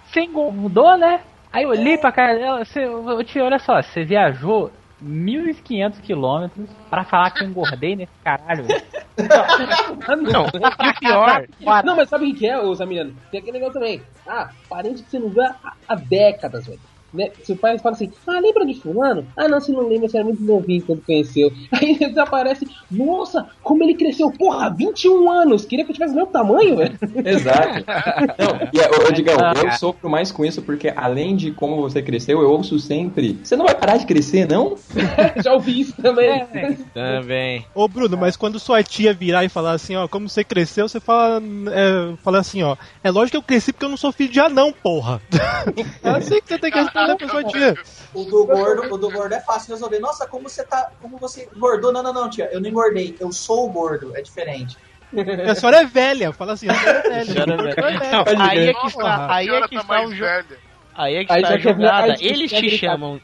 [0.07, 1.21] Você engordou, né?
[1.51, 4.71] Aí eu olhei pra cara dela, você, ô, tia, olha só, você viajou
[5.01, 8.65] 1.500 quilômetros pra falar que eu engordei nesse caralho.
[9.17, 11.45] Não, e o pior,
[11.85, 13.15] Não, mas sabe o que que é, ô Zamiliano?
[13.31, 14.01] Tem aquele negócio também.
[14.27, 16.79] Ah, parente que você não vê há, há décadas, velho.
[17.13, 17.29] Né?
[17.43, 19.27] Seu pai fala assim, ah, lembra de fulano?
[19.37, 21.49] Ah, não, você não lembra, você era muito novinho quando conheceu.
[21.71, 26.15] Aí eles aparecem, nossa, como ele cresceu, porra, 21 anos, queria que eu tivesse o
[26.15, 26.97] mesmo tamanho, velho.
[27.25, 27.85] Exato.
[28.37, 31.77] Não, e, ô, ô, Digão, Ah, eu sofro mais com isso porque, além de como
[31.77, 34.75] você cresceu, eu ouço sempre: Você não vai parar de crescer, não?
[35.43, 36.45] Já ouvi isso também.
[36.93, 37.65] também.
[37.73, 40.99] Ô Bruno, mas quando sua tia virar e falar assim, ó, como você cresceu, você
[40.99, 41.41] fala,
[41.71, 44.39] é, fala assim, ó, é lógico que eu cresci porque eu não sou filho de
[44.39, 45.21] anão, porra.
[46.03, 47.04] É assim que você tem que responder
[47.49, 47.75] tia.
[48.13, 49.99] O do gordo, o do gordo é fácil de resolver.
[49.99, 50.91] Nossa, como você tá.
[51.01, 51.91] Como você engordou?
[51.91, 52.49] Não, não, não, tia.
[52.51, 53.15] Eu não engordei.
[53.19, 54.15] Eu sou o gordo.
[54.15, 54.77] É diferente.
[55.49, 57.25] A senhora é velha, fala assim, a senhora é velha.
[57.25, 58.03] Senhora é velha.
[58.05, 58.11] É.
[58.11, 60.45] Não, aí é que está, a aí é que tá está o jo- velha.
[60.95, 62.15] Aí é que está a jogada.
[62.19, 62.77] Eles te gritar.
[62.77, 63.21] chamam.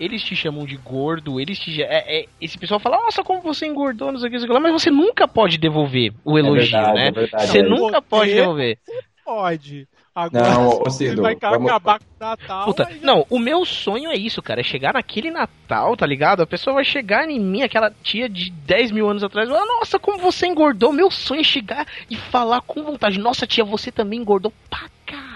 [0.00, 1.82] Eles te chamam de gordo, eles te.
[1.82, 4.46] É, é- esse pessoal fala, nossa, como você engordou, não sei o que, não sei
[4.46, 7.08] o que lá, mas você nunca pode devolver o elogio, verdade, né?
[7.08, 7.46] é verdade.
[7.48, 7.62] você É.
[7.62, 8.78] nunca pode Você- devolver.
[9.24, 9.88] Pode.
[10.18, 12.64] Agora, Não, você Cido, vai vamos- acabar com o Natal.
[12.64, 14.60] Puta, já- não, o meu sonho é isso, cara.
[14.60, 16.42] É chegar naquele Natal, tá ligado?
[16.42, 19.98] A pessoa vai chegar em mim, aquela tia de 10 mil anos atrás, falar, nossa,
[19.98, 20.92] como você engordou.
[20.92, 23.18] Meu sonho é chegar e falar com vontade.
[23.20, 25.27] Nossa, tia, você também engordou pra caralho.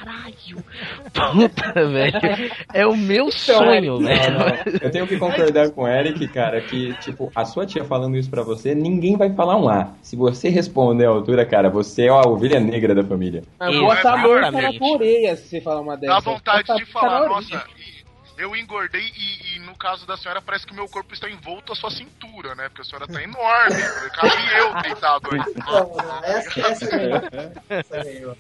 [1.12, 2.52] Puta, velho.
[2.72, 4.38] É o meu sonho, Não, velho.
[4.38, 4.46] não.
[4.80, 8.30] Eu tenho que concordar com o Eric, cara, que, tipo, a sua tia falando isso
[8.30, 9.92] pra você, ninguém vai falar um A.
[10.02, 13.42] Se você responder à altura, cara, você é a ovelha negra da família.
[13.58, 16.24] Mas bota a mão na orelha se você falar uma Dá dessas.
[16.24, 17.64] vontade Bota de falar, nossa,
[18.38, 21.74] eu engordei e, e no caso da senhora parece que meu corpo está envolto à
[21.76, 22.68] sua cintura, né?
[22.68, 23.76] Porque a senhora tá enorme.
[24.14, 25.38] Cabe eu deitado aí.
[25.66, 27.20] Não, não, essa, essa ganhou.
[27.68, 28.36] Essa ganhou.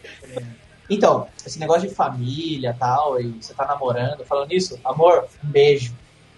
[0.92, 5.94] Então, esse negócio de família tal, e você tá namorando, falando isso, amor, um beijo.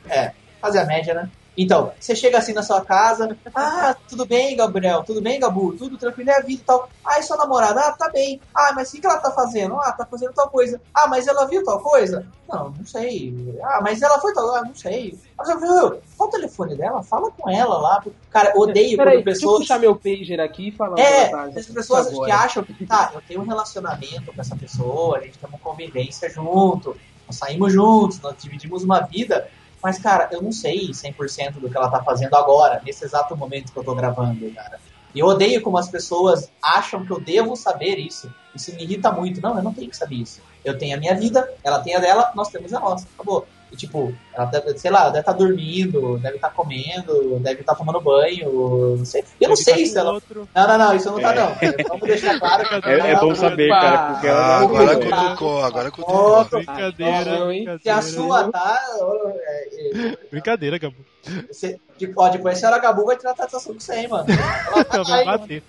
[0.08, 1.28] É, fazer a média, né?
[1.56, 5.96] Então, você chega assim na sua casa, ah, tudo bem, Gabriel, tudo bem, Gabu, tudo
[5.96, 6.88] tranquilo, é a vida e tal.
[7.04, 8.40] Ah, e sua namorada, ah, tá bem.
[8.54, 9.76] Ah, mas o que, que ela tá fazendo?
[9.76, 10.80] Ah, tá fazendo tal coisa.
[10.92, 12.26] Ah, mas ela viu tal coisa?
[12.48, 13.32] Não, não sei.
[13.62, 15.16] Ah, mas ela foi tal, ah, não sei.
[15.38, 17.02] Mas eu viu, qual o telefone dela?
[17.02, 18.04] Fala com ela lá.
[18.30, 19.60] Cara, odeio Peraí, quando deixa eu pessoas...
[19.60, 20.98] puxar meu pager aqui e falar.
[20.98, 25.18] É, tarde, as pessoas que acham que, tá, eu tenho um relacionamento com essa pessoa,
[25.18, 26.96] a gente tem uma convivência junto,
[27.26, 29.48] nós saímos juntos, nós dividimos uma vida,
[29.84, 33.70] mas, cara, eu não sei 100% do que ela tá fazendo agora, nesse exato momento
[33.70, 34.80] que eu tô gravando, cara.
[35.14, 38.32] E eu odeio como as pessoas acham que eu devo saber isso.
[38.54, 39.42] Isso me irrita muito.
[39.42, 40.40] Não, eu não tenho que saber isso.
[40.64, 43.06] Eu tenho a minha vida, ela tem a dela, nós temos a nossa.
[43.14, 43.46] Acabou.
[43.74, 47.74] E, tipo, ela deve, sei lá, ela deve estar dormindo, deve estar comendo, deve estar
[47.74, 49.24] tomando banho, não sei.
[49.40, 50.12] Eu não sei se ela.
[50.54, 51.56] Não, não, não, isso não tá, não.
[51.88, 55.90] Vamos deixar claro que É, é bom saber, cara, porque ela Ah, agora cutucou, agora
[55.90, 56.36] cutucou.
[56.38, 57.66] Outro, Brincadeira, hein?
[57.82, 58.80] Se a sua tá.
[59.40, 61.04] é, é, Brincadeira, Gabu.
[61.48, 64.26] Você, de, ó, depois a senhora Gabu vai tratar essa assunto com você, hein, mano.
[64.66, 65.62] Ela tá Não, vai bater.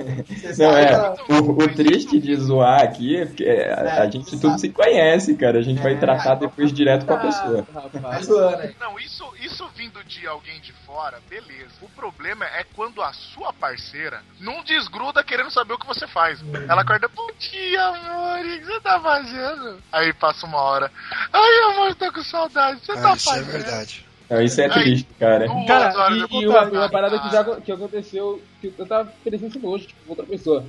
[0.58, 1.16] Não, é.
[1.30, 5.60] O, o triste de zoar aqui é porque a, a gente tudo se conhece, cara.
[5.60, 7.68] A gente vai tratar depois direto com a pessoa.
[8.02, 8.76] Tá zoando aí.
[8.80, 11.74] Não, isso, isso vindo de alguém de fora, beleza.
[11.82, 16.44] O problema é quando a sua parceira não desgruda querendo saber o que você faz.
[16.68, 19.78] Ela acorda, bom dia, amor, o que você tá fazendo?
[19.92, 20.92] Aí passa uma hora,
[21.32, 23.52] ai, amor, tô com saudade, você tá Ah, isso é fazendo?
[23.52, 24.06] verdade.
[24.30, 25.48] Não, isso é triste, cara.
[25.48, 29.12] Duas Cara, horas e, e uma, uma parada que já que aconteceu, que eu tava
[29.24, 30.64] presenciando hoje, tipo, com outra pessoa.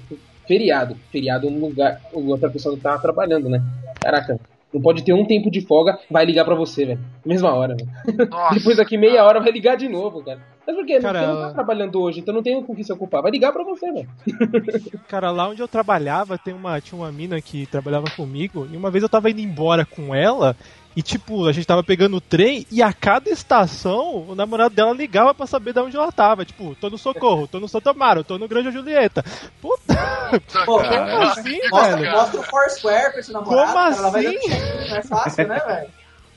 [0.46, 0.96] Feriado.
[1.10, 2.00] Feriado num lugar.
[2.12, 3.62] Outra pessoa não tava trabalhando, né?
[4.00, 4.38] Caraca.
[4.72, 7.00] Não pode ter um tempo de folga, vai ligar pra você, velho.
[7.24, 7.88] Mesma hora, velho.
[8.52, 10.40] Depois daqui meia hora vai ligar de novo, cara.
[10.66, 10.98] Mas por quê?
[11.00, 13.22] Cara, Porque eu não tá trabalhando hoje, então não tenho com o que se ocupar.
[13.22, 14.08] Vai ligar pra você, velho.
[15.08, 18.90] Cara, lá onde eu trabalhava, tem uma, tinha uma mina que trabalhava comigo, e uma
[18.90, 20.56] vez eu tava indo embora com ela,
[20.96, 24.92] e tipo, a gente tava pegando o trem, e a cada estação, o namorado dela
[24.94, 26.44] ligava pra saber de onde ela tava.
[26.44, 29.22] Tipo, tô no Socorro, tô no Santa Amaro, tô no Grande Julieta.
[29.60, 29.94] Puta,
[30.64, 32.10] Pô, como assim, mostra, velho?
[32.12, 34.38] mostra o Foursquare pra esse namorado, Como cara, ela vai assim?
[34.48, 35.88] check-in, não é fácil, né, velho?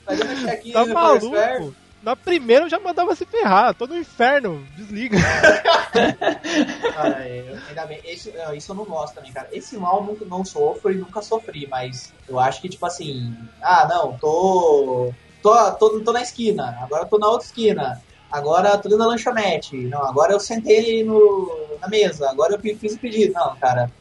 [0.05, 1.71] Vai dando check-in Tá no Foursquare.
[2.01, 5.17] Na primeira eu já mandava se ferrar, tô no inferno, desliga.
[6.93, 7.99] Cara, eu- ainda bem.
[8.05, 9.49] Isso, é, isso eu não gosto também, cara.
[9.51, 13.87] Esse mal nunca não sofro e nunca sofri, mas eu acho que, tipo assim, ah,
[13.89, 15.11] não, tô.
[15.41, 18.01] tô, tô, tô na esquina, agora tô na outra esquina.
[18.31, 19.75] Agora tô dentro da lanchonete.
[19.87, 22.29] Não, agora eu sentei no, na mesa.
[22.29, 23.33] Agora eu fiz o pedido.
[23.33, 23.91] Não, cara.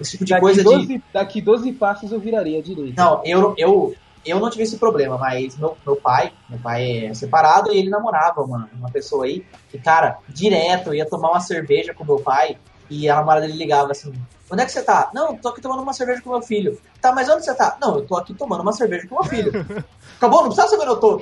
[0.00, 0.64] Esse tipo de Daqui coisa de.
[0.64, 3.00] 12, daqui 12 passos eu viraria à direita.
[3.00, 3.94] Não, eu, eu,
[4.26, 7.90] eu não tive esse problema, mas meu, meu pai, meu pai é separado e ele
[7.90, 9.44] namorava uma, uma pessoa aí.
[9.72, 12.58] E, cara, direto, eu ia tomar uma cerveja com meu pai
[12.88, 14.12] e a namorada dele ligava assim:
[14.50, 15.10] Onde é que você tá?
[15.12, 16.80] Não, tô aqui tomando uma cerveja com meu filho.
[17.00, 17.76] Tá, mas onde você tá?
[17.80, 19.52] Não, eu tô aqui tomando uma cerveja com meu filho.
[20.16, 21.20] Acabou, não precisa saber onde eu tô.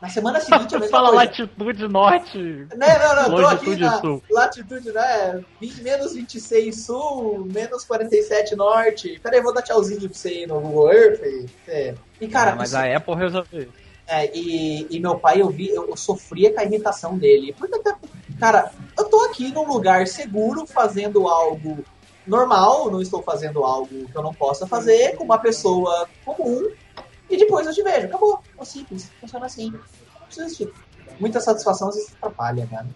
[0.00, 1.24] Na semana seguinte, mesma Fala coisa.
[1.24, 2.38] latitude norte.
[2.76, 4.22] Né, não, não, tô aqui na sul.
[4.30, 5.42] latitude, né?
[5.60, 9.18] 20, menos 26 sul, menos 47 norte.
[9.22, 11.20] Peraí, vou dar tchauzinho pra você aí no Google Earth.
[11.68, 11.94] É.
[12.20, 13.68] E, cara, Ah, mas isso- a Apple resolveu
[14.08, 17.52] é, e, e meu pai, eu vi, eu, eu sofria com a irritação dele.
[17.58, 17.96] Porque, até-
[18.38, 21.84] cara, eu tô aqui num lugar seguro fazendo algo
[22.24, 26.68] normal, não estou fazendo algo que eu não possa fazer com uma pessoa comum,
[27.28, 28.06] e depois eu te vejo.
[28.06, 28.42] Acabou.
[28.60, 29.70] É simples, funciona assim.
[29.70, 29.80] Não
[30.26, 30.72] precisa de
[31.20, 32.86] muita satisfação, às vezes atrapalha, cara.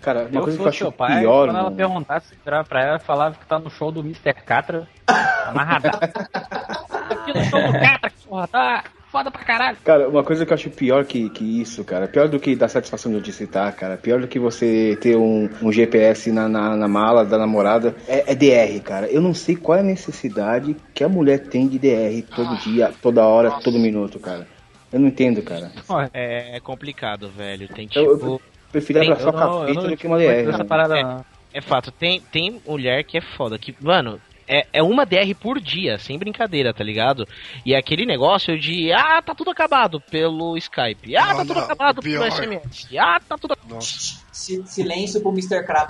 [0.00, 1.76] Cara, uma Eu coisa que eu sou acho seu pai, pior, quando ela mano.
[1.76, 4.32] perguntasse virar pra ela, falava que tá no show do Mr.
[4.32, 4.88] Catra.
[5.46, 5.90] Amarrada.
[5.90, 9.76] Aqui no show do Catra, porra, tá foda pra caralho.
[9.84, 12.68] Cara, uma coisa que eu acho pior que, que isso, cara, pior do que dar
[12.68, 16.48] satisfação de eu te citar, cara, pior do que você ter um, um GPS na,
[16.48, 19.06] na, na mala da namorada, é, é DR, cara.
[19.08, 22.92] Eu não sei qual é a necessidade que a mulher tem de DR todo dia,
[23.02, 24.46] toda hora, todo minuto, cara.
[24.92, 25.70] Eu não entendo, cara.
[26.12, 27.68] É complicado, velho.
[27.68, 28.26] Tem Eu- tipo.
[28.26, 28.40] eu
[28.72, 30.48] prefiro tem- abraçar o eu eu não do que uma DR.
[30.48, 30.64] essa né?
[30.64, 31.24] parada, não.
[31.52, 33.58] É fato, tem, tem mulher que é foda.
[33.58, 37.26] Que, mano, é, é uma DR por dia, sem brincadeira, tá ligado?
[37.66, 41.16] E é aquele negócio de, ah, tá tudo acabado pelo Skype.
[41.16, 42.20] Ah, Não, tá tudo não, acabado pior.
[42.30, 42.88] pelo SMS.
[42.98, 43.56] Ah, tá tudo.
[43.68, 44.18] Nossa.
[44.32, 45.64] Si- silêncio pro Mr.
[45.66, 45.88] Falar.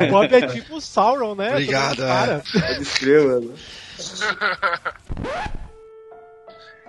[0.06, 1.50] O Bob é tipo o Sauron, né?
[1.50, 2.02] Obrigado.
[2.52, 3.54] Pode escrever, mano.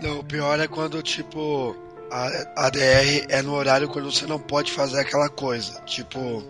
[0.02, 1.76] Não, o pior é quando, tipo,
[2.12, 5.82] a, a DR é no horário quando você não pode fazer aquela coisa.
[5.82, 6.44] Tipo.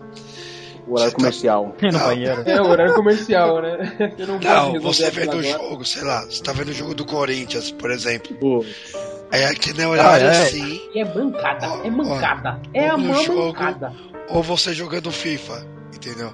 [0.86, 1.74] O horário comercial.
[1.82, 2.42] No banheiro.
[2.48, 4.14] É o horário comercial, né?
[4.16, 7.04] Você não, Não, você vendo o jogo, sei lá, você tá vendo o jogo do
[7.04, 8.34] Corinthians, por exemplo.
[8.36, 8.64] Pô,
[9.30, 10.42] Aí aqui não é horário Ah, é?
[10.42, 12.60] assim, E é mancada, é mancada.
[12.62, 13.92] Ó, É a no jogo- mancada.
[14.28, 16.32] ou você jogando FIFA, entendeu?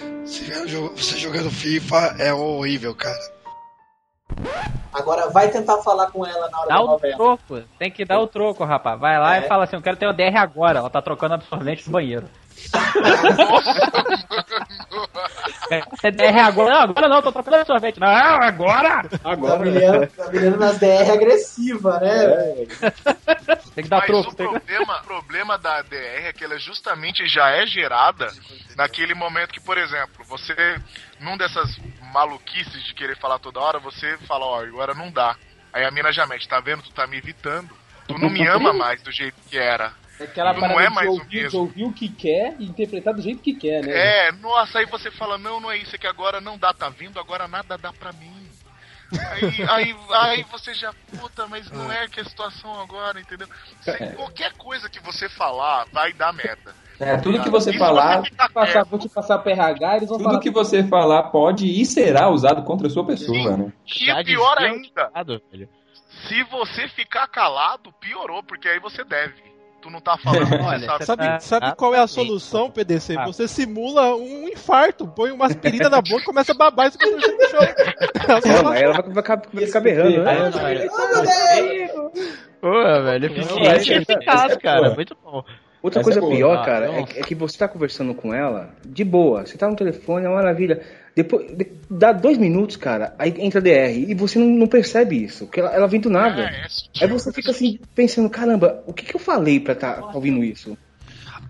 [0.00, 3.18] O você jogando FIFA é horrível, cara.
[4.92, 7.16] Agora vai tentar falar com ela na hora Dá da o novela.
[7.16, 7.60] troco.
[7.78, 8.98] Tem que dar o troco, rapaz.
[8.98, 9.40] Vai lá É.
[9.40, 10.78] e fala assim: eu quero ter o DR agora.
[10.78, 12.26] Ela tá trocando absorvente no banheiro.
[15.70, 16.70] É, DR agora?
[16.74, 18.00] Não, agora não, tô trocando absorvente.
[18.00, 19.04] Não, agora!
[19.22, 22.66] Tá brilhando, tá brilhando nas DR agressiva, né?
[23.74, 24.30] Tem que dar Mas troco.
[24.30, 28.28] o que- problema, problema da DR é que ela justamente já é gerada
[28.76, 30.54] naquele momento que, por exemplo, você,
[31.20, 31.78] num dessas
[32.12, 35.36] maluquices de querer falar toda hora, você fala, ó, agora não dá.
[35.72, 36.82] Aí a mina já mete, tá vendo?
[36.82, 37.76] Tu tá me evitando.
[38.06, 39.92] Tu não me ama mais do jeito que era.
[40.20, 41.60] Aquela Tu parada não é de mais o ouvir, de mesmo.
[41.60, 43.92] ouvir o que quer e interpretar do jeito que quer, né?
[43.92, 46.88] É, nossa, aí você fala, não, não é isso, é que agora não dá, tá
[46.88, 48.48] vindo, agora nada dá pra mim.
[49.30, 53.48] Aí, aí, aí você já, puta, mas não é que a situação agora, entendeu?
[53.80, 54.06] Se É.
[54.08, 56.74] qualquer coisa que você falar vai dar merda.
[57.00, 60.18] É, tudo que você se falar, você Passar, vou te passar pro RH, eles vão
[60.18, 60.40] tudo falar.
[60.40, 63.72] que você falar pode e será usado contra a sua pessoa, né?
[63.86, 65.12] E Já pior o ainda,
[66.28, 69.40] se você ficar calado, piorou, porque aí você deve.
[69.80, 71.04] Tu não tá falando, Olha, sabe.
[71.04, 73.14] Sabe, Ah, sabe qual é a solução, PDC?
[73.16, 73.26] Ah.
[73.26, 77.36] Você simula um infarto, põe uma aspirina na boca e começa a babar você continua
[77.36, 77.60] no chão.
[78.74, 80.50] É, ela vai, ficar- ficar berrando, né?
[82.60, 82.72] Pô,
[83.04, 84.90] velho, eficiente e eficaz, cara.
[84.94, 85.44] Muito bom.
[85.80, 86.34] Outra Essa coisa é boa.
[86.34, 89.46] pior, Ah, cara, é, é que você tá conversando com ela de boa.
[89.46, 90.82] Você tá no telefone, é uma maravilha.
[91.18, 95.20] Depois, de- dá dois minutos, cara, aí entra a DR e você não, não percebe
[95.20, 96.42] isso, porque ela, ela vem do nada.
[96.42, 96.92] É, é sutil.
[97.02, 100.44] Aí você fica assim, pensando, caramba, o que, que eu falei pra tá, tá ouvindo
[100.44, 100.78] isso?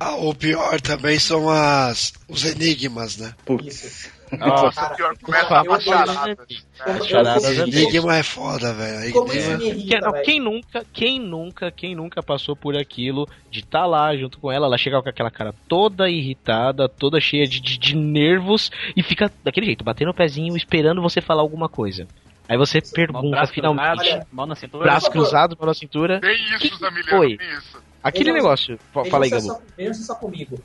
[0.00, 3.34] Ah, o pior também são as os enigmas, né?
[3.44, 4.10] Putz.
[4.36, 6.36] Nossa, Cara, pior, começa eu- a eu- charada.
[6.36, 9.12] Como- Charadas eu- é eu- Enigma é foda, velho.
[9.12, 10.24] Como isso Enigma- me irrita, Quem, não, velho.
[10.24, 14.66] quem nunca, quem nunca, quem nunca passou por aquilo de estar lá junto com ela,
[14.66, 19.30] ela chega com aquela cara toda irritada, toda cheia de, de, de nervos e fica
[19.42, 22.06] daquele jeito, batendo o pezinho, esperando você falar alguma coisa.
[22.48, 24.84] Aí você pergunta braço finalmente, cruzado, mão na cintura.
[24.84, 26.18] braço cruzado mão na cintura.
[26.20, 27.36] Tem Que isso, que Zamiliano, foi?
[27.36, 27.78] tem isso.
[28.02, 29.60] Aquele Vejam- negócio, fa- fala aí, Gabu.
[29.76, 30.58] Vejam só comigo.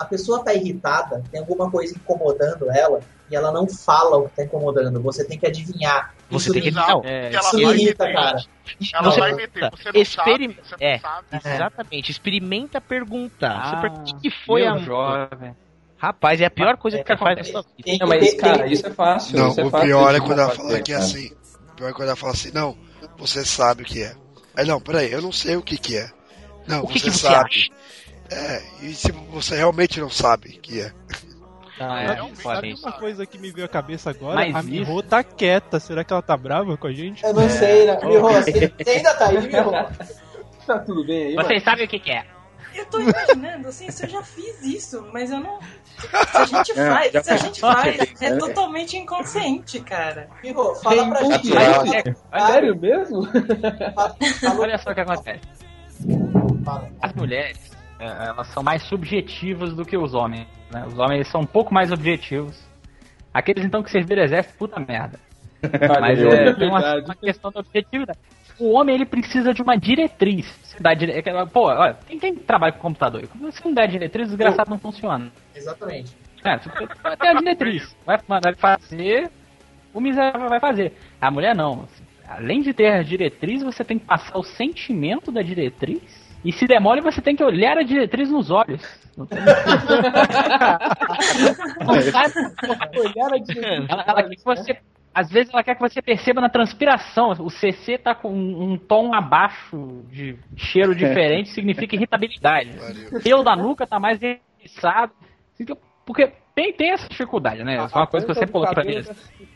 [0.00, 4.36] A pessoa tá irritada, tem alguma coisa incomodando ela e ela não fala o que
[4.36, 5.00] tá incomodando.
[5.02, 6.14] Você tem que adivinhar.
[6.30, 8.14] Você Isso tem que me- não, É, ela Isso irrita, meter.
[8.14, 8.44] cara.
[8.94, 10.98] Ela Você- vai meter, você não Experim- sabe, você não é.
[10.98, 11.26] sabe.
[11.44, 13.60] Exatamente, experimenta perguntar.
[13.62, 15.54] Ah, você pergunta o que foi a jovem.
[15.98, 17.98] Rapaz, é a pior coisa que É, faz na sua vida.
[18.00, 19.36] Não, mas, cara, isso é fácil.
[19.38, 21.04] Não, isso é o fácil pior é quando ela fazer, fala que é cara.
[21.06, 21.32] assim.
[21.72, 22.74] O pior é quando ela fala assim, não,
[23.18, 24.14] você sabe o que é.
[24.56, 26.08] Aí não, peraí, eu não sei o que que é.
[26.66, 27.50] Não, O que, você, que você sabe.
[27.50, 27.70] acha?
[28.30, 30.92] É, e se você realmente não sabe o que é?
[31.82, 34.34] Ah, é, Sabe, sabe uma coisa que me veio à cabeça agora?
[34.34, 35.80] Mas a Miho tá quieta.
[35.80, 37.24] Será que ela tá brava com a gente?
[37.24, 37.98] Eu não sei, né?
[38.04, 39.72] Miho, você, ainda tá aí, Miho?
[40.66, 41.48] Tá tudo bem aí, mano?
[41.48, 42.24] Vocês sabem o que, que é?
[42.74, 45.58] Eu tô imaginando, assim, se eu já fiz isso, mas eu não.
[45.98, 48.36] Se a gente É, faz, já se a gente faz, é É.
[48.36, 50.28] totalmente inconsciente, cara.
[50.44, 51.56] Miho, fala pra Tem gente.
[51.56, 53.26] É, fala- Sério mesmo?
[53.94, 54.16] fala-
[54.60, 55.40] Olha só o que acontece.
[56.64, 56.90] fala.
[57.02, 60.46] As mulheres, é, elas são mais subjetivas do que os homens.
[60.72, 60.84] Né?
[60.86, 62.58] Os homens são um pouco mais objetivos.
[63.32, 65.18] Aqueles então que serviram exército, puta merda.
[66.00, 68.18] Mas é, tem uma, uma questão da objetividade.
[68.58, 70.46] O homem ele precisa de uma diretriz.
[70.64, 71.12] Se dá dire...
[71.12, 73.22] é Pô, olha, quem, quem trabalha com computador?
[73.50, 75.30] Se não der diretriz, o desgraçado não funciona.
[75.54, 76.14] Exatamente.
[76.44, 76.70] É, você
[77.02, 77.96] vai ter a diretriz.
[78.04, 79.30] Vai ele fazer,
[79.92, 80.92] o miserável vai fazer.
[81.20, 81.86] A mulher não.
[82.28, 86.19] Além de ter a diretriz, você tem que passar o sentimento da diretriz.
[86.44, 88.80] E se demole, você tem que olhar a diretriz nos olhos.
[89.16, 89.38] Não tem-
[91.86, 92.34] Não sabe?
[92.98, 93.88] Olhar a diretriz.
[93.90, 94.78] Ela, ela quer que você.
[95.12, 97.30] Às vezes ela quer que você perceba na transpiração.
[97.40, 102.70] O CC tá com um, um tom abaixo de cheiro diferente, significa irritabilidade.
[103.12, 105.12] O pelo da nuca tá mais eriçado.
[106.06, 107.84] Porque tem, tem essa dificuldade, né?
[107.84, 109.02] Isso é uma coisa que eu sempre coloquei pra mim.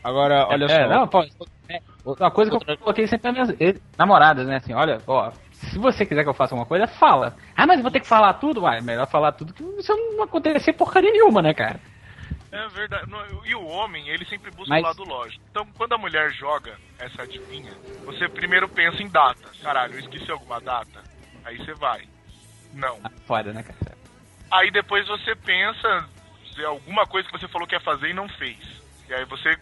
[0.03, 0.87] Agora, olha É, só.
[0.89, 1.23] não, pô,
[1.69, 4.57] é, uma coisa que eu coloquei sempre para minhas eh, namoradas, né?
[4.57, 5.31] Assim, olha, ó,
[5.71, 7.35] se você quiser que eu faça alguma coisa, fala.
[7.55, 8.61] Ah, mas eu vou ter que falar tudo?
[8.61, 11.79] Uai, melhor falar tudo que isso não acontecer porcaria nenhuma, né, cara?
[12.51, 13.11] É verdade.
[13.45, 15.43] E o homem, ele sempre busca Mas- o lado lógico.
[15.51, 17.73] Então, quando a mulher joga essa adivinha,
[18.05, 19.49] você primeiro pensa em data.
[19.61, 21.03] Caralho, eu esqueci alguma data?
[21.43, 22.03] Aí você vai.
[22.73, 22.99] Não.
[23.03, 23.97] Ah, Foda, né, cara?
[24.51, 26.07] Aí depois você pensa
[26.57, 28.57] é alguma coisa que você falou que ia fazer e não fez.
[29.09, 29.57] E aí você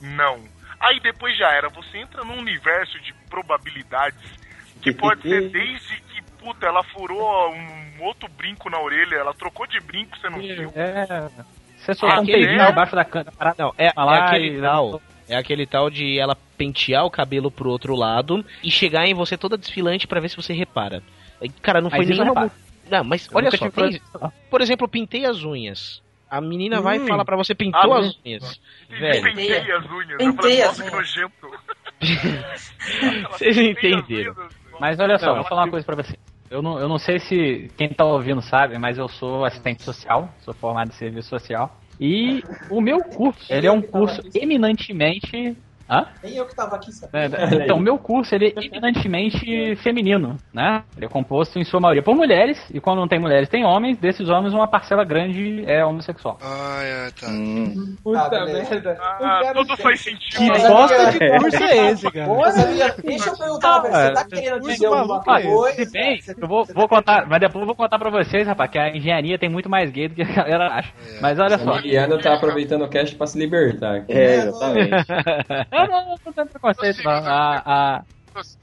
[0.00, 0.42] não.
[0.80, 1.68] Aí depois já era.
[1.68, 4.20] Você entra num universo de probabilidades
[4.82, 9.66] que pode ser desde que, puta, ela furou um outro brinco na orelha, ela trocou
[9.66, 10.72] de brinco, você não viu.
[10.74, 11.28] É.
[11.78, 13.32] Você soltou um Aquele- peidinho embaixo da cana.
[13.32, 15.02] parada, Não, é, é lá aquele e- tal.
[15.28, 19.36] É aquele tal de ela pentear o cabelo pro outro lado e chegar em você
[19.38, 21.02] toda desfilante pra ver se você repara.
[21.40, 22.24] E, Cara, não foi nenhuma.
[22.28, 22.50] reparo.
[22.90, 24.00] Não, mas Eu olha só, tem-
[24.50, 26.02] por exemplo, pintei as unhas.
[26.28, 27.06] A menina vai Hum.
[27.06, 28.60] falar pra você pintou Ah, as unhas.
[28.90, 30.34] E Velho, pentei as unhas.
[30.36, 31.14] falei, as nossa, que unhas.
[31.16, 31.50] nojento.
[33.30, 34.34] Vocês entenderam.
[34.80, 36.16] Mas olha só, Não, vou falar uma coisa pra você.
[36.50, 40.28] Eu não, eu não sei se quem tá ouvindo sabe, mas eu sou assistente social,
[40.40, 41.70] sou formado em serviço social.
[41.98, 45.56] E o meu curso, ele é um curso eminentemente.
[45.88, 46.06] Hã?
[46.22, 47.12] Nem eu que tava aqui, sabe?
[47.16, 50.82] É, Então, o meu curso ele é eminentemente feminino, né?
[50.96, 53.98] Ele é composto em sua maioria por mulheres, e quando não tem mulheres, tem homens.
[53.98, 56.38] Desses homens, uma parcela grande é homossexual.
[56.42, 57.26] Ah, é, tá.
[58.02, 58.70] Puta beleza.
[58.70, 58.98] merda.
[59.00, 60.38] Ah, tudo faz sentido.
[60.38, 62.92] Que bosta é- de curso é esse, cara?
[63.04, 63.92] Deixa eu perguntar, velho.
[63.94, 65.84] Você tá querendo dizer alguma maluco é coisa?
[65.84, 68.78] Se bem, eu vou, vou contar, mas depois eu vou contar pra vocês, rapaz, que
[68.78, 70.92] a engenharia tem muito mais gay do que a galera acha.
[71.20, 71.64] Mas olha A só.
[71.72, 74.04] Mariana tá aproveitando o cast pra se libertar.
[74.08, 74.92] É, exatamente.
[75.72, 77.10] Eu não, não, não tenho preconceito, não.
[77.12, 78.02] A- a-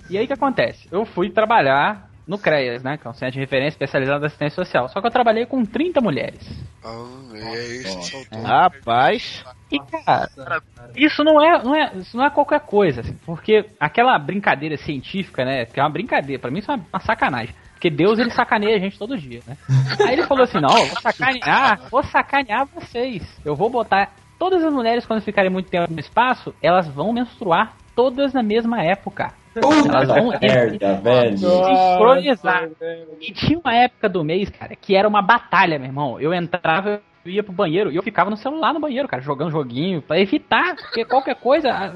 [0.09, 0.87] E aí o que acontece?
[0.91, 2.97] Eu fui trabalhar no CREAS, né?
[2.97, 4.87] Que é um centro de referência especializado em assistência social.
[4.89, 6.39] Só que eu trabalhei com 30 mulheres.
[6.83, 7.05] Ah,
[7.35, 8.41] é isso, soltou.
[8.43, 9.43] Rapaz.
[9.71, 10.27] E, cara,
[10.95, 15.43] isso não é, não é, isso não é qualquer coisa, assim, porque aquela brincadeira científica,
[15.45, 15.65] né?
[15.65, 17.53] Que é uma brincadeira, pra mim isso é uma, uma sacanagem.
[17.73, 19.55] Porque Deus ele sacaneia a gente todo dia, né?
[20.05, 23.23] Aí ele falou assim: não, vou sacanear, vou sacanear vocês.
[23.45, 27.75] Eu vou botar todas as mulheres, quando ficarem muito tempo no espaço, elas vão menstruar
[27.95, 29.33] todas na mesma época.
[29.89, 31.37] Elas vão Merda, velho.
[31.37, 32.69] sincronizar.
[33.19, 36.19] E tinha uma época do mês, cara, que era uma batalha, meu irmão.
[36.19, 39.51] Eu entrava, eu ia pro banheiro e eu ficava no celular no banheiro, cara, jogando
[39.51, 41.69] joguinho, pra evitar, porque qualquer coisa.
[41.71, 41.93] a-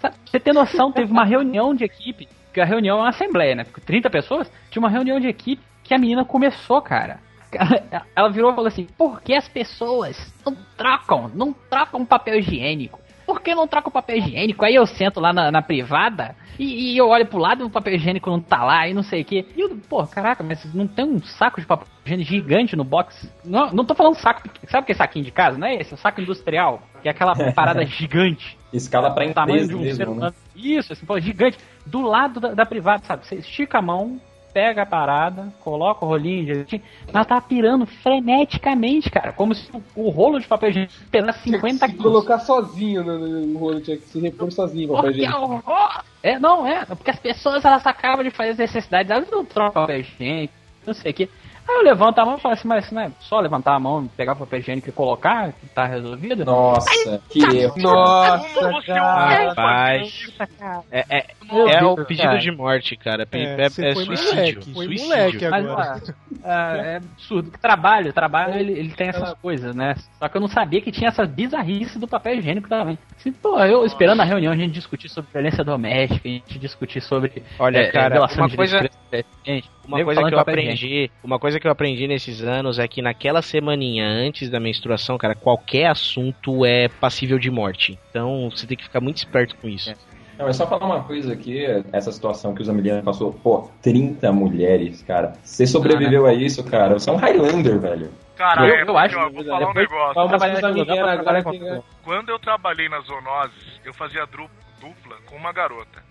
[0.00, 3.54] sabe, Você tem noção, teve uma reunião de equipe, que a reunião é uma assembleia,
[3.54, 3.64] né?
[3.64, 7.18] Porque 30 pessoas, tinha uma reunião de equipe que a menina começou, cara.
[8.14, 13.00] Ela- virou e falou assim: por que as pessoas não trocam, não trocam papel higiênico?
[13.26, 14.64] Por que não troca o papel higiênico?
[14.64, 17.70] Aí eu sento lá na, na privada e, e eu olho pro lado e o
[17.70, 19.44] papel higiênico não tá lá e não sei o que.
[19.56, 23.28] E eu, pô, caraca, mas não tem um saco de papel higiênico gigante no box?
[23.44, 25.58] Não, não tô falando saco, sabe o que é saquinho de casa?
[25.58, 25.92] Não é esse?
[25.92, 28.56] É o saco industrial, que é aquela parada gigante.
[28.72, 30.12] Escala pra tamanho empresa de um mesmo, ser né?
[30.12, 30.34] humano.
[30.54, 31.58] Isso, assim, pô, gigante.
[31.84, 33.26] Do lado da, da privada, sabe?
[33.26, 34.20] Você estica a mão,
[34.56, 36.80] pega a parada, coloca o rolinho direitinho.
[37.06, 39.30] Ela tá pirando freneticamente, cara.
[39.30, 42.02] Como se o, rolo de papel higiênico pesasse 50 Se quilos.
[42.02, 45.62] colocar sozinho no, no, no rolo, tinha que se repor sozinho, papel higiênico.
[46.22, 46.86] É, não, é.
[46.86, 50.54] Porque as pessoas, elas acabam de fazer as necessidades, elas não trocam papel higiênico,
[50.86, 51.28] não sei o que.
[51.68, 54.06] Aí eu levanto a mão e falo assim, mas não é só levantar a mão,
[54.16, 56.44] pegar o papel higiênico e colocar, que tá resolvido?
[56.44, 57.74] Nossa, que erro.
[57.78, 59.48] Nossa, cara.
[59.48, 60.32] Rapaz.
[60.90, 62.38] É, é, é o pedido cara.
[62.38, 63.26] de morte, cara.
[63.32, 64.34] É, É, é, é suicídio.
[64.34, 65.04] moleque, foi suicídio.
[65.08, 66.02] moleque Mas, agora.
[66.44, 67.50] ah, é absurdo.
[67.60, 69.94] Trabalho, trabalho, ele, ele tem essas coisas, né?
[70.18, 72.98] Só que eu não sabia que tinha essa bizarrice do papel higiênico também.
[73.18, 77.00] Assim, pô, eu esperando a reunião a gente discutir sobre violência doméstica, a gente discutir
[77.00, 78.88] sobre Olha, é, cara, relação uma de coisa-
[79.86, 83.40] Uma coisa que eu aprendi, uma coisa que eu aprendi nesses anos é que naquela
[83.42, 87.98] semaninha antes da menstruação, cara, qualquer assunto é passível de morte.
[88.10, 89.94] Então você tem que ficar muito esperto com isso.
[90.38, 94.30] Não, é só falar uma coisa aqui, essa situação que o Zamiliano passou, pô, 30
[94.32, 95.32] mulheres, cara.
[95.42, 96.92] Você sobreviveu a isso, cara.
[96.98, 98.10] Você é um Highlander, velho.
[98.36, 100.28] Cara, Eu- é, eu acho- ó, vou falar um depois- negócio.
[100.28, 101.82] Trabalhar agora que...
[102.04, 106.02] Quando eu trabalhei nas zoonoses, eu fazia dupla com uma garota.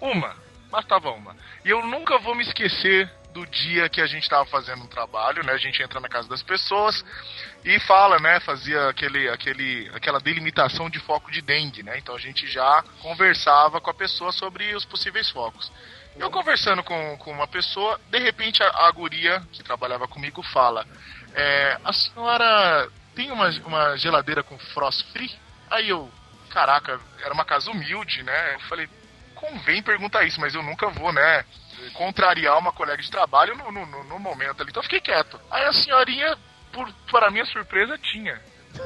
[0.00, 0.30] Uma,
[0.70, 1.36] bastava uma.
[1.64, 5.44] E eu nunca vou me esquecer do dia que a gente tava fazendo um trabalho,
[5.44, 5.52] né?
[5.52, 7.04] A gente entra na casa das pessoas
[7.64, 8.40] e fala, né?
[8.40, 11.98] Fazia aquele, aquele, aquela delimitação de foco de dengue, né?
[11.98, 15.70] Então a gente já conversava com a pessoa sobre os possíveis focos.
[16.16, 20.86] Eu conversando com, com uma pessoa, de repente a, a guria que trabalhava comigo fala:
[21.34, 25.32] é, A senhora tem uma, uma geladeira com frost free?
[25.70, 26.10] Aí eu,
[26.50, 28.54] caraca, era uma casa humilde, né?
[28.54, 28.88] Eu falei:
[29.40, 31.44] Convém perguntar isso, mas eu nunca vou, né?
[31.94, 34.70] Contrariar uma colega de trabalho no, no, no- no momento ali.
[34.70, 35.40] Então eu fiquei quieto.
[35.50, 36.36] Aí a senhorinha,
[36.72, 38.38] por, para minha surpresa, tinha.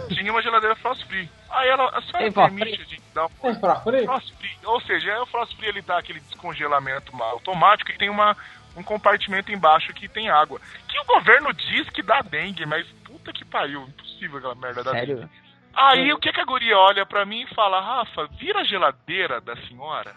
[0.09, 1.29] Tinha uma geladeira frost free.
[1.51, 4.05] Aí ela, a senhora Tem permite a gente dar Tem pra frente?
[4.07, 8.09] Frost free, ou seja, é o frost free ele dá aquele descongelamento automático e tem
[8.09, 8.37] uma,
[8.77, 10.61] um compartimento embaixo que tem água.
[10.89, 14.93] Que o governo diz que dá dengue, mas puta que pariu, impossível aquela merda da
[14.93, 15.17] Sério?
[15.17, 15.31] dengue.
[15.77, 19.41] Aí o que, que a guria olha pra mim e fala, Rafa, vira a geladeira
[19.41, 20.15] da senhora.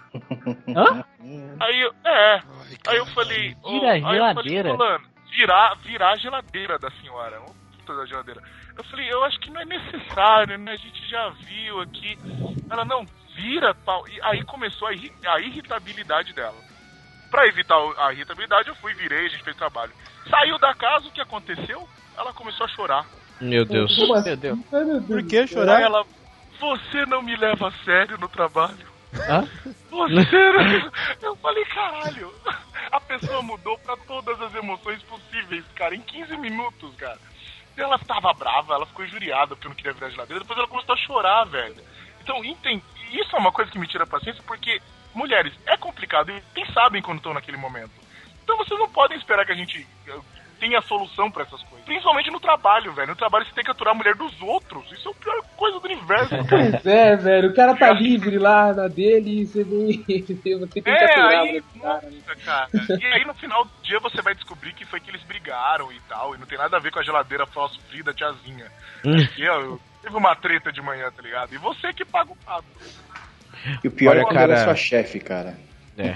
[0.76, 1.04] Hã?
[1.60, 2.34] Aí eu, é.
[2.36, 5.02] Ai, Aí eu falei, Vira a aí eu falei, geladeira?
[5.32, 7.42] virar, virar a geladeira da senhora.
[7.80, 8.42] Puta da geladeira.
[8.78, 10.72] Eu falei, eu acho que não é necessário, né?
[10.74, 12.18] A gente já viu aqui.
[12.70, 13.06] Ela, não,
[13.36, 14.08] vira tal.
[14.08, 16.58] E aí começou a, irri- a irritabilidade dela.
[17.32, 19.92] Pra evitar a irritabilidade, eu fui, virei, a gente fez trabalho.
[20.30, 21.88] Saiu da casa, o que aconteceu?
[22.18, 23.06] Ela começou a chorar.
[23.40, 23.96] Meu Deus.
[23.96, 24.30] Como assim?
[24.30, 24.60] Meu Deus.
[24.72, 25.82] Ai, meu Deus Por que chorar?
[25.82, 26.06] ela,
[26.60, 28.88] você não me leva a sério no trabalho.
[29.14, 29.48] Hã?
[29.90, 30.92] Você não...
[31.22, 32.34] Eu falei, caralho.
[32.92, 37.20] A pessoa mudou pra todas as emoções possíveis, cara, em 15 minutos, cara.
[37.76, 40.96] Ela tava brava, ela ficou injuriada porque eu não queria virar geladeira, depois ela começou
[40.96, 41.76] a chorar, velho.
[42.22, 44.82] Então, isso é uma coisa que me tira a paciência, porque
[45.14, 47.92] mulheres é complicado e quem sabem quando estão naquele momento.
[48.44, 49.86] Então vocês não podem esperar que a gente
[50.58, 51.86] eh, tenha solução pra essas coisas.
[51.86, 53.10] Principalmente no trabalho, velho.
[53.10, 54.92] No trabalho você tem que aturar a mulher dos outros.
[54.92, 56.48] Isso é a pior coisa do universo, cara.
[56.50, 57.50] Pois é, velho.
[57.50, 60.04] O cara tá livre lá na dele e você vem.
[60.08, 62.02] Você tem que É, aturar aí, cara.
[62.04, 62.70] nossa, cara.
[63.00, 66.00] E aí no final do dia você vai descobrir que foi que eles brigaram e
[66.10, 68.72] tal, e não tem nada a ver com a geladeira falso da tiazinha.
[69.02, 71.54] Porque ó, teve uma treta de manhã, tá ligado?
[71.54, 72.66] E você que paga o pato.
[73.84, 75.58] E o pior Olha, é quando cara- ela é sua chefe, cara.
[75.98, 76.14] É.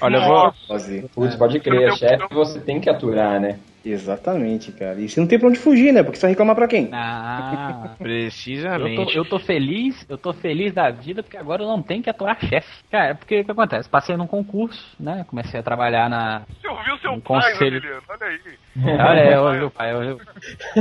[0.00, 0.52] Olha, eu vou.
[0.66, 1.08] Fazer.
[1.14, 3.58] Putz, pode crer, chefe você tem que aturar, né?
[3.84, 5.00] Exatamente, cara.
[5.00, 6.02] E você não tem pra onde fugir, né?
[6.02, 6.88] Porque você vai reclamar pra quem?
[6.92, 8.96] Ah, eu Precisamente.
[8.96, 12.10] tô, eu tô feliz, eu tô feliz da vida porque agora eu não tenho que
[12.10, 12.82] atuar chefe.
[12.90, 13.88] Cara, porque o que acontece?
[13.88, 15.24] Passei num concurso, né?
[15.28, 16.42] Comecei a trabalhar na.
[16.60, 17.82] Você ouviu seu pai, conselho.
[18.08, 18.98] Olha aí.
[19.00, 19.92] Olha, eu ouvi o pai.
[19.92, 20.18] Eu, eu,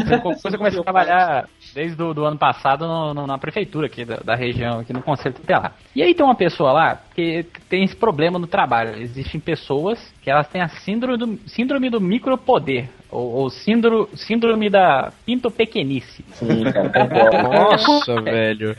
[0.05, 4.05] depois eu comecei a trabalhar desde do, do ano passado no- no- na prefeitura aqui
[4.05, 5.75] da, da região, aqui no Conselho Tutelar.
[5.95, 9.01] E aí tem uma pessoa lá que tem esse problema no trabalho.
[9.01, 14.69] Existem pessoas que elas têm a síndrome do, síndrome do micropoder, ou, ou síndrome, síndrome
[14.69, 16.23] da pinto-pequenice.
[16.33, 17.43] Sim, cara.
[17.43, 18.75] Nossa, velho.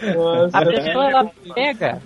[0.52, 2.02] A pessoa, ela pega.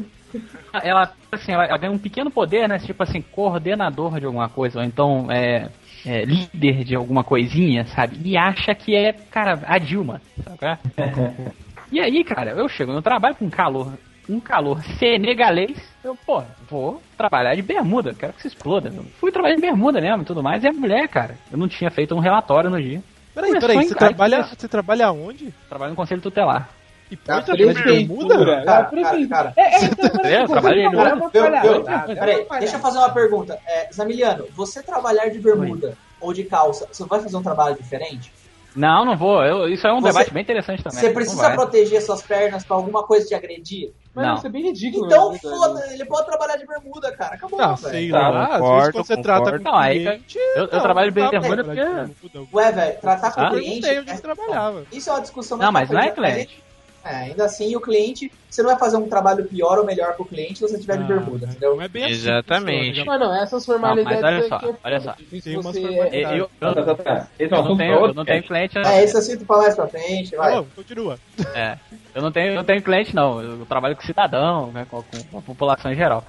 [0.83, 2.79] Ela, assim, ela, ela ganha um pequeno poder, né?
[2.79, 5.69] Tipo assim, coordenador de alguma coisa, ou então é,
[6.05, 8.19] é, líder de alguma coisinha, sabe?
[8.25, 10.59] E acha que é, cara, a Dilma, sabe?
[10.63, 11.57] é?
[11.93, 13.93] E aí, cara, eu chego no trabalho com calor,
[14.29, 18.93] um calor senegalês, eu, pô, vou trabalhar de bermuda, quero que se exploda.
[18.95, 21.69] Eu fui trabalhar de bermuda mesmo e tudo mais, e a mulher, cara, eu não
[21.69, 23.03] tinha feito um relatório no dia.
[23.35, 25.55] Peraí, Começou peraí, em você casa, trabalha, começou- você trabalha onde?
[25.69, 26.71] Trabalho no Conselho Tutelar.
[27.11, 28.65] E pode trabalhar de bermuda?
[28.65, 29.29] Cara, A prefeitura.
[29.29, 33.61] cara, É, é, peraí, Eu trabalhei é é uma Peraí, deixa eu fazer uma pergunta.
[33.65, 38.33] É, Zamiliano, você trabalhar de bermuda ou de calça, você vai fazer um trabalho diferente?
[38.77, 39.43] Não, não vou.
[39.43, 40.99] Eu- isso é um Você- debate bem interessante também.
[41.01, 43.93] Você Não precisa proteger suas pernas pra alguma coisa te agredir?
[44.15, 44.35] Mas Não.
[44.35, 45.07] isso é bem ridículo.
[45.07, 47.35] Então, né, foda, ele pode trabalhar de bermuda, cara.
[47.35, 47.79] Acabou, Ah, velho.
[47.91, 49.65] sei Tá, lá, às vezes concordo, quando você trata concordo.
[49.65, 50.39] com Não, aí- cliente...
[50.39, 52.57] eu- eu não, trabalho não bem dá de bermuda porque-.
[52.57, 53.45] Ué, velho, tratar com Ah?
[53.45, 53.69] o Eu cliente.
[53.81, 54.83] perguntei onde é- você trabalhava.
[54.93, 56.65] Isso é uma discussão Não, mas não é cliente.
[57.09, 60.25] É, ainda assim, o cliente, você não vai fazer um trabalho pior ou melhor pro
[60.25, 61.77] cliente se você tiver de Ah, bermuda, entendeu?
[61.77, 62.15] Não é bem assim.
[62.15, 63.05] Exatamente.
[63.05, 65.13] Mas não, essas formalidades Não, mas olha só, que é olha só.
[65.13, 66.39] Difícil Tem umas você- formalidades.
[66.39, 67.29] Eu, eu, tá.
[67.39, 68.79] Esse é eu não assunto tenho, não tenho cliente.
[68.79, 70.55] É, esse assunto pra mais pra frente, vai.
[70.57, 71.17] Não, continua.
[71.55, 71.77] É,
[72.13, 73.41] eu não tenho, eu não tenho cliente não.
[73.41, 76.25] Eu trabalho com cidadão, né, com, com a população em geral.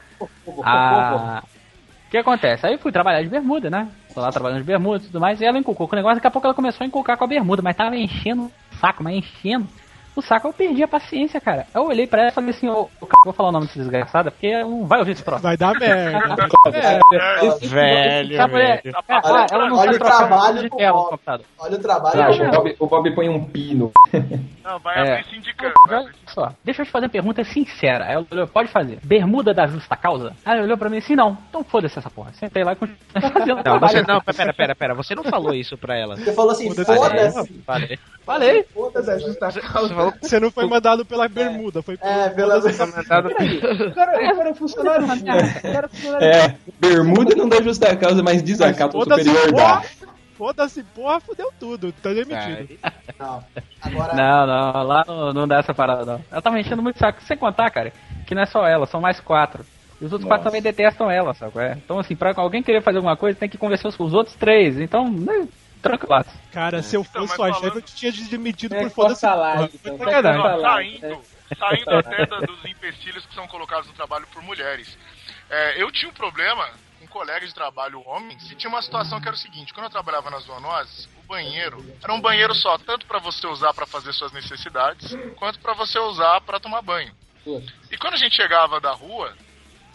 [0.63, 2.67] Ah, o que acontece?
[2.67, 3.89] Aí eu fui trabalhar de bermuda, né?
[4.13, 5.41] Tô lá trabalhando de bermuda e tudo mais.
[5.41, 6.17] E ela inculcou com o negócio.
[6.17, 9.03] Daqui a pouco ela começou a inculcar com a bermuda, mas tava enchendo o saco,
[9.03, 9.67] mas enchendo
[10.19, 10.47] o saco.
[10.47, 11.65] Eu perdi a paciência, cara.
[11.73, 14.31] Eu olhei pra ela e falei assim: Ô, cara, vou falar o nome dessa desgraçada
[14.31, 15.43] porque não vai ouvir esse próximo.
[15.47, 16.47] Vai dar merda.
[16.73, 18.95] É, Velho, essa mulher- velho.
[19.07, 21.09] Ah, ah, ela não Olha o trabalho de do tela no Bob.
[21.11, 21.45] computador.
[21.59, 22.17] Olha o trabalho.
[22.17, 23.91] Tá, do o, Bob, o Bob põe um pino.
[24.63, 25.11] Não, vai É.
[25.19, 25.73] abrir sindicando.
[25.89, 28.05] Olha só, deixa eu te fazer uma pergunta sincera.
[28.05, 28.99] Aí ela olhou, pode fazer.
[29.03, 30.33] Bermuda da justa causa?
[30.45, 31.37] Aí ela olhou pra mim assim, não.
[31.49, 32.31] Então foda-se essa porra.
[32.33, 32.99] Sentei lá e continuei
[33.31, 33.91] fazendo Não, trabalho.
[33.91, 34.93] você não, pera, pera, pera.
[34.95, 36.15] Você não falou isso pra ela.
[36.17, 37.53] Você falou assim, Foda-se.
[37.65, 37.99] Falei.
[38.25, 38.63] Falei.
[38.73, 39.93] Foda-se, a justa Você causa.
[40.11, 42.61] Falou Você não foi mandado pela bermuda, foi É, pela...
[42.61, 43.27] que foi mandado.
[43.29, 45.05] O cara, o cara é funcionário.
[45.05, 45.07] O
[45.73, 46.27] cara é funcionário.
[46.27, 49.81] É, bermuda não dá justa causa, mas desacato superior porra!
[49.81, 50.07] dá.
[50.37, 51.91] Foda-se, porra, fudeu tudo.
[51.91, 52.77] Tá demitido.
[53.19, 53.43] Não.
[53.81, 56.21] Agora, Não, não, lá não, não dá essa parada, não.
[56.31, 57.23] Ela tava enchendo muito saco.
[57.23, 57.91] Sem contar, cara,
[58.27, 59.65] que não é só ela, são mais quatro.
[59.99, 60.41] E os outros Nossa.
[60.41, 61.57] quatro também detestam ela, sabe?
[61.57, 61.71] é?
[61.83, 64.79] Então, assim, pra alguém querer fazer alguma coisa, tem que convencer os, os outros três.
[64.79, 65.47] Então, né,
[65.87, 66.29] tranquilaço.
[66.51, 68.89] Cara, se eu Então, fosse mas sua falando- chefe, eu te tinha demitido É, por
[68.91, 69.25] foda-se.
[69.25, 69.37] então.
[69.37, 69.57] Lá.
[70.61, 71.21] saindo,
[71.57, 74.97] saindo até da- dos empecilhos que são colocados no trabalho por mulheres.
[75.49, 76.67] É, eu tinha um problema
[76.99, 79.85] com um colega de trabalho homens e tinha uma situação que era o seguinte: quando
[79.85, 83.85] eu trabalhava nas zoonoses, o banheiro era um banheiro só, tanto para você usar para
[83.85, 87.13] fazer suas necessidades, quanto para você usar para tomar banho.
[87.91, 89.33] E quando a gente chegava da rua,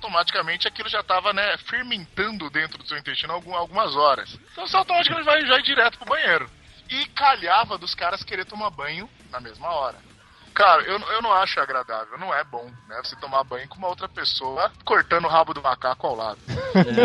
[0.07, 4.37] automaticamente aquilo já estava né, fermentando dentro do seu intestino algum- algumas horas.
[4.53, 6.51] Então você automaticamente vai já ir direto pro banheiro.
[6.91, 9.97] E calhava dos caras querer tomar banho na mesma hora.
[10.55, 13.01] Cara, eu, eu não acho agradável, não é bom, né?
[13.03, 16.39] Você tomar banho com uma outra pessoa cortando o rabo do macaco ao lado.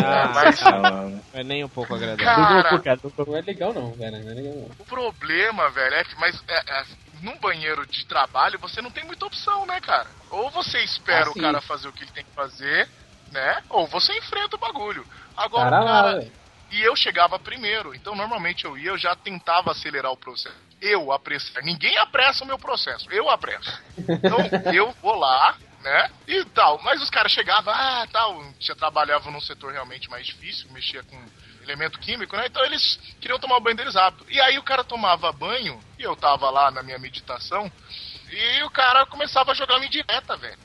[0.05, 2.25] Ah, mas não é nem um pouco agradável.
[2.83, 4.21] Cara, Não é legal não, velho.
[4.25, 4.75] Não é legal não.
[4.77, 6.85] o problema, velho, é que, mas é, é,
[7.21, 10.07] num banheiro de trabalho você não tem muita opção, né, cara?
[10.29, 12.87] Ou você espera Ah, o cara fazer o que ele tem que fazer,
[13.31, 13.63] né?
[13.69, 15.05] Ou você enfrenta o bagulho.
[15.35, 16.23] Agora, Cara lá.
[16.69, 20.55] E eu chegava primeiro, então normalmente eu ia, eu já tentava acelerar o processo.
[20.81, 21.63] Eu apressar.
[21.63, 23.81] Ninguém apressa o meu processo, eu apresso.
[23.97, 24.37] Então
[24.73, 26.11] eu vou lá, né?
[26.27, 26.79] E tal.
[26.83, 31.17] Mas os caras chegavam, ah, tal, já trabalhavam num setor realmente mais difícil, mexia com
[31.67, 32.45] elemento químico, né?
[32.47, 34.25] Então eles queriam tomar o banho deles rápido.
[34.29, 37.71] E aí o cara tomava banho, e eu tava lá na minha meditação,
[38.31, 40.57] e o cara começava a jogar uma indireta, velho.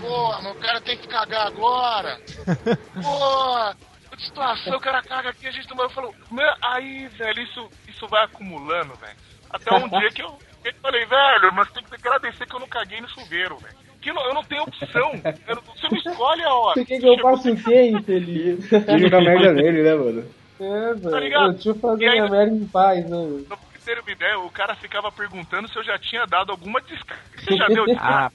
[0.00, 2.20] Porra, o cara tem que cagar agora.
[3.02, 3.76] Porra,
[4.16, 5.82] que situação, o cara caga aqui, a gente toma.
[5.84, 9.16] Eu falo, "Meu, aí, velho, isso, isso vai acumulando, velho.
[9.50, 12.68] Até um dia que eu, eu falei, velho, mas tem que agradecer que eu não
[12.68, 13.76] caguei no chuveiro, velho.
[14.00, 15.12] Que eu não, tenho opção.
[15.48, 16.74] Eu não- você não escolhe a hora.
[16.74, 18.72] Você quer que eu faça o quê, infeliz?
[18.72, 20.34] E jogar merda nele, né, mano?
[20.60, 21.18] É, Tá velho.
[21.18, 21.52] ligado?
[21.52, 23.16] Deixa eu fazer E aí- minha merda em paz, né?
[23.16, 23.44] velho?
[23.44, 23.56] Pra
[24.02, 27.22] uma ideia, o cara ficava perguntando se eu já tinha dado alguma descarga.
[27.38, 28.32] Você já deu Ah, descarga?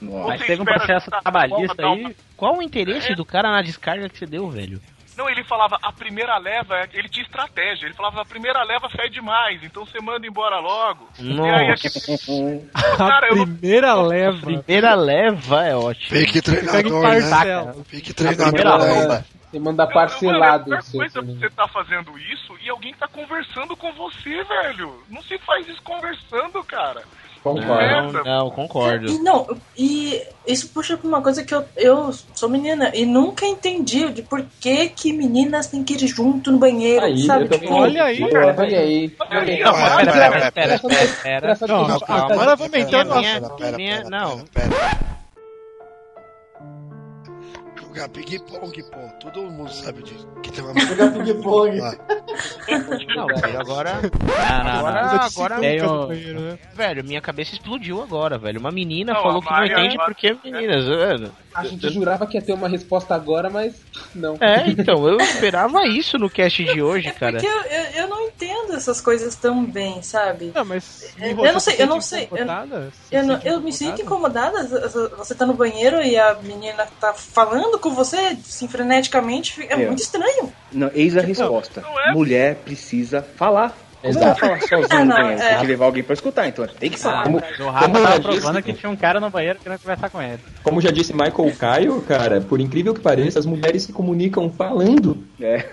[0.00, 2.16] mas Você teve um processo trabalhista dar uma- aí.
[2.36, 4.80] Qual o interesse do cara na descarga que você deu, velho?
[5.16, 7.84] Não, ele falava, a primeira leva, ele tinha estratégia.
[7.86, 11.06] Ele falava, a primeira leva fede mais, então você manda embora logo.
[11.18, 11.88] E aí, Nossa.
[11.88, 14.38] aqui, A Cara, eu primeira leva.
[14.40, 16.18] Primeira leva é ótimo.
[16.18, 17.74] Fique treinador, né?
[17.86, 19.24] Fique Primeira treinador aí.
[19.52, 21.38] Você manda Mano, parcelado a o pior seu coisa é também.
[21.38, 24.94] você tá fazendo isso e alguém tá conversando com você, velho.
[25.10, 27.02] Não se faz isso conversando, cara.
[27.44, 29.10] Não, não, concordo.
[29.10, 33.44] E não, e isso puxa pra uma coisa que eu, eu sou menina e nunca
[33.44, 37.48] entendi de por que que meninas têm que ir junto no banheiro, Aí, sabe?
[37.48, 38.40] Tipo, Olha aí, Olha
[38.78, 39.16] aí.
[39.18, 39.96] Olha aí, Não, rapaz.
[39.96, 41.50] pera, pera, pera, pera, pera, pera.
[41.50, 42.32] Essa Não, discussão- calma.
[42.34, 43.56] agora vamos entrar no minha- assunto.
[43.56, 44.38] Pera, minha- pera, não.
[44.44, 45.11] pera, pera.
[47.94, 48.98] Jogar ping-pong, pô.
[49.20, 50.26] Todo mundo sabe disso.
[50.42, 51.78] Que tem uma Jogar ping-pong.
[51.78, 51.94] lá.
[53.14, 54.00] Não, velho, agora.
[54.02, 55.20] Não, não, Agora, não.
[55.20, 55.60] Agora, no
[56.04, 56.58] um- banheiro, né?
[56.74, 58.58] velho, minha cabeça explodiu agora, velho.
[58.60, 61.32] Uma menina Não, falou que não entende porque meninas, velho.
[61.54, 63.74] A gente jurava que ia ter uma resposta agora, mas
[64.14, 64.36] não.
[64.40, 67.32] É, então, eu esperava isso no cast de hoje, cara.
[67.38, 70.52] Porque eu, eu, eu não entendo essas coisas tão bem, sabe?
[70.54, 71.14] Não, mas.
[71.18, 72.46] Eu não sei, se eu não sei, eu-
[73.10, 74.64] Eu, não- eu me sinto incomodada?
[75.18, 79.62] Você tá no banheiro e a menina tá falando com você assim, freneticamente.
[79.68, 79.86] É É.
[79.86, 80.52] muito estranho.
[80.72, 81.80] Não, eis a resposta.
[81.80, 83.76] não é- Mulher precisa falar.
[84.02, 84.44] Como Exato.
[84.44, 85.42] ela fala sozinha Ah, não, banheiro?
[85.42, 85.48] é.
[85.50, 87.20] Tem que levar alguém pra escutar, então tem que falar.
[87.20, 89.78] Ah, Como- o Rafa como tava provando disse- que tinha um cara no banheiro querendo
[89.78, 90.40] conversar com ele.
[90.62, 95.24] Como já disse Michael Caio, cara, por incrível que pareça, as mulheres se comunicam falando.
[95.40, 95.64] É.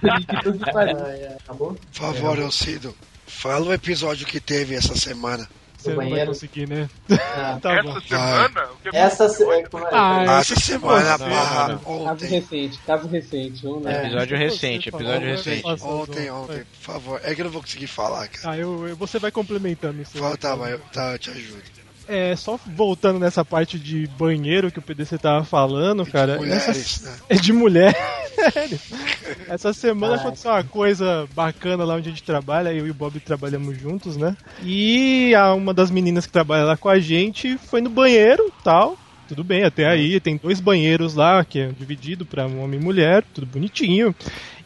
[0.00, 1.36] Que.
[1.44, 1.74] Acabou?
[1.74, 2.94] Por favor, Elcido.
[3.26, 5.48] Fala o episódio que teve essa semana.
[5.84, 6.30] Você não vai banheiro.
[6.30, 6.88] conseguir, né?
[7.10, 7.58] Ah.
[7.62, 7.96] Tá bom.
[7.96, 8.64] Essa semana?
[8.72, 9.64] o que Essa se- é, é?
[9.92, 11.78] Ah, Essa semana, não.
[11.78, 12.26] Caso ontem.
[12.28, 13.62] recente, caso recente.
[13.62, 13.92] Vamos lá.
[13.92, 15.66] Episódio recente, episódio recente.
[15.66, 15.76] né?
[15.82, 17.20] Ontem, ontem, por favor.
[17.24, 18.50] É que eu não vou conseguir falar, cara.
[18.54, 20.16] Ah, eu, eu- você vai complementando isso.
[20.18, 21.62] Fala, tá, mas eu, tá, eu te ajudo.
[22.06, 26.36] É, só voltando nessa parte de banheiro que o PDC tava falando, de cara.
[26.36, 27.16] mulheres, essa- né?
[27.30, 27.94] É de mulher.
[29.48, 33.18] Essa semana aconteceu uma coisa bacana lá onde a gente trabalha, eu e o Bob
[33.20, 34.36] trabalhamos juntos, né?
[34.62, 38.98] E a, uma das meninas que trabalha lá com a gente foi no banheiro tal.
[39.28, 42.82] Tudo bem, até aí tem dois banheiros lá, que é dividido pra um homem e
[42.82, 44.14] mulher, tudo bonitinho.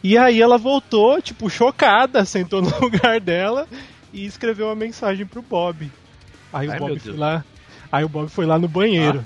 [0.03, 3.67] E aí ela voltou, tipo, chocada, sentou no lugar dela
[4.11, 5.89] e escreveu uma mensagem pro Bob.
[6.53, 7.45] Aí o Ai, Bob meu foi lá.
[7.91, 9.23] Aí o Bob foi lá no banheiro.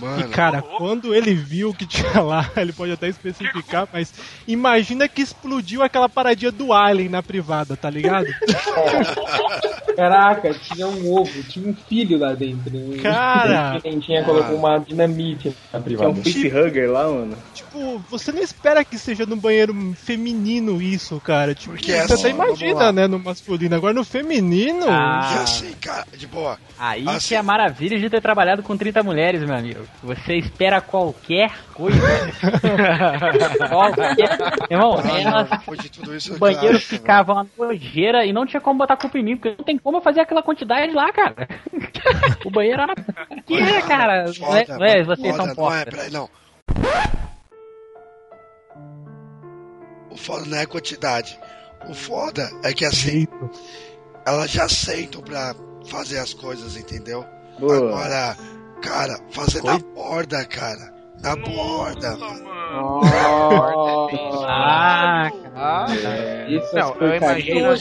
[0.00, 4.12] Mano, E cara, quando ele viu o que tinha lá, ele pode até especificar, mas
[4.46, 8.26] imagina que explodiu aquela paradinha do Alien na privada, tá ligado?
[9.96, 12.70] Caraca, tinha um ovo, tinha um filho lá dentro.
[12.76, 12.98] né?
[13.02, 16.14] Cara, Quem tinha colocou uma dinamite na Que é um privada.
[16.16, 17.36] facehugger lá, mano.
[17.54, 21.54] tipo, você não espera que seja no banheiro feminino isso, cara.
[21.54, 23.74] Tipo, Porque você assim, até imagina, né, no masculino.
[23.76, 24.86] Agora no feminino.
[24.88, 25.34] Ah.
[25.36, 26.58] E assim, cara, de boa.
[26.78, 27.28] Aí Assim.
[27.28, 29.83] que é a maravilha de ter trabalhado com 30 mulheres, meu amigo.
[30.02, 31.98] Você espera qualquer coisa.
[33.68, 34.38] qualquer.
[34.70, 38.46] Irmão, Ah, elas, não, depois de tudo isso, o banheiro ficava uma nojeira e não
[38.46, 41.12] tinha como botar culpa em mim, porque não tem como eu fazer aquela quantidade lá,
[41.12, 41.48] cara.
[42.44, 42.94] o banheiro era.
[43.46, 44.24] Que é, cara?
[44.24, 46.30] Não é, Foda, não é mano, vocês foda, são Não é, não.
[50.10, 51.38] O foda não é a quantidade.
[51.88, 53.26] O foda é que assim,
[54.26, 55.54] elas já sentam pra
[55.86, 57.24] fazer as coisas, entendeu?
[57.58, 57.76] Boa.
[57.76, 58.36] Agora,
[58.84, 60.92] cara, fazer na borda, cara.
[61.22, 62.44] Na borda, mano.
[62.76, 63.00] Oh,
[64.46, 65.86] Ah, Ah,
[66.48, 67.76] isso não, eu imagino.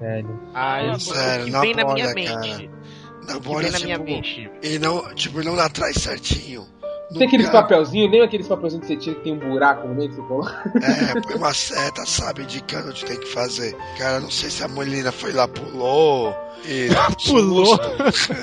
[0.00, 0.40] velho.
[0.54, 2.28] Ah, eu, Sério, que na vem na minha borda, mente.
[2.32, 2.70] cara.
[3.26, 4.50] Na que borda, vem na tipo, minha mente.
[4.62, 6.66] e não, tipo, não lá atrás certinho.
[7.16, 10.10] Tem aqueles papelzinhos, nem aqueles papelzinhos que você tira que tem um buraco no meio
[10.10, 10.72] que você coloca.
[10.76, 13.74] É, põe uma seta, sabe, indicando onde tem que fazer.
[13.96, 16.36] Cara, não sei se a menina foi lá, pulou.
[16.66, 16.88] E.
[17.26, 17.78] Pulou.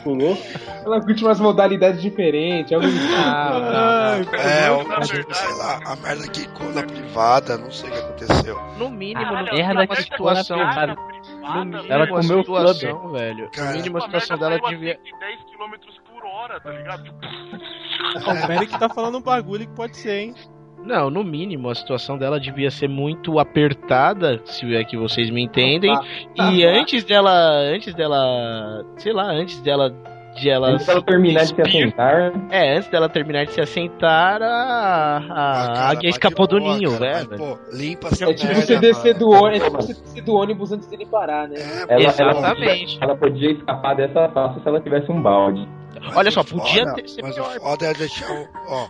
[0.03, 0.37] Pulou?
[0.85, 2.71] Ela curte umas modalidades diferentes.
[2.71, 5.03] Algo Ai, É, Na ou,
[5.33, 8.59] sei lá, a merda quicou na privada, não sei o que aconteceu.
[8.79, 10.57] No mínimo, Ah, no merda que situação.
[10.57, 10.95] ficou na privada.
[11.41, 13.43] No mínimo, Ela comeu o situação, velho.
[13.45, 14.97] No Cara, mínimo, a situação dela devia.
[15.03, 16.04] 110 km
[16.35, 17.03] hora, tá ligado?
[18.49, 20.35] o Eric tá falando um bagulho que pode ser, hein?
[20.83, 25.41] Não, no mínimo, a situação dela devia ser muito apertada, se é que vocês me
[25.41, 25.91] entendem.
[25.91, 26.69] Tá, e tá.
[26.69, 27.31] antes dela.
[27.73, 28.85] Antes dela.
[28.97, 29.89] Sei lá, antes dela
[30.35, 30.69] de ela.
[30.69, 32.33] Antes dela terminar de se assentar.
[32.51, 37.29] É, antes dela terminar de se assentar, a, a cara, águia escapou do ninho, velho.
[37.29, 40.71] pô, limpa É tipo merda, você descer do ônibus, é tipo você descer do ônibus
[40.71, 41.55] antes dele parar, né?
[41.89, 42.97] É, Ela, Exatamente.
[42.97, 45.67] Ela, ela podia escapar dessa fácil se ela tivesse um balde.
[46.13, 47.57] Olha só, o podia foda- ter- ser Mas pior.
[47.57, 48.47] o foda é deixar o.
[48.67, 48.87] Ó,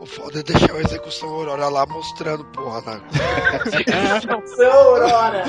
[0.00, 3.00] o foda é deixar a execução Aurora lá mostrando, porra, né?
[4.46, 5.44] Seu Aurora!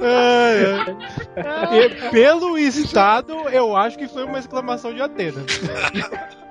[0.00, 1.78] Ai.
[1.78, 5.42] E pelo estado, eu acho que foi uma exclamação de Atena.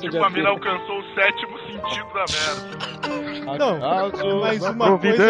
[0.00, 3.58] Tipo, a mina alcançou o sétimo sentido da merda.
[3.58, 3.78] Não,
[4.40, 5.24] mas uma coisa,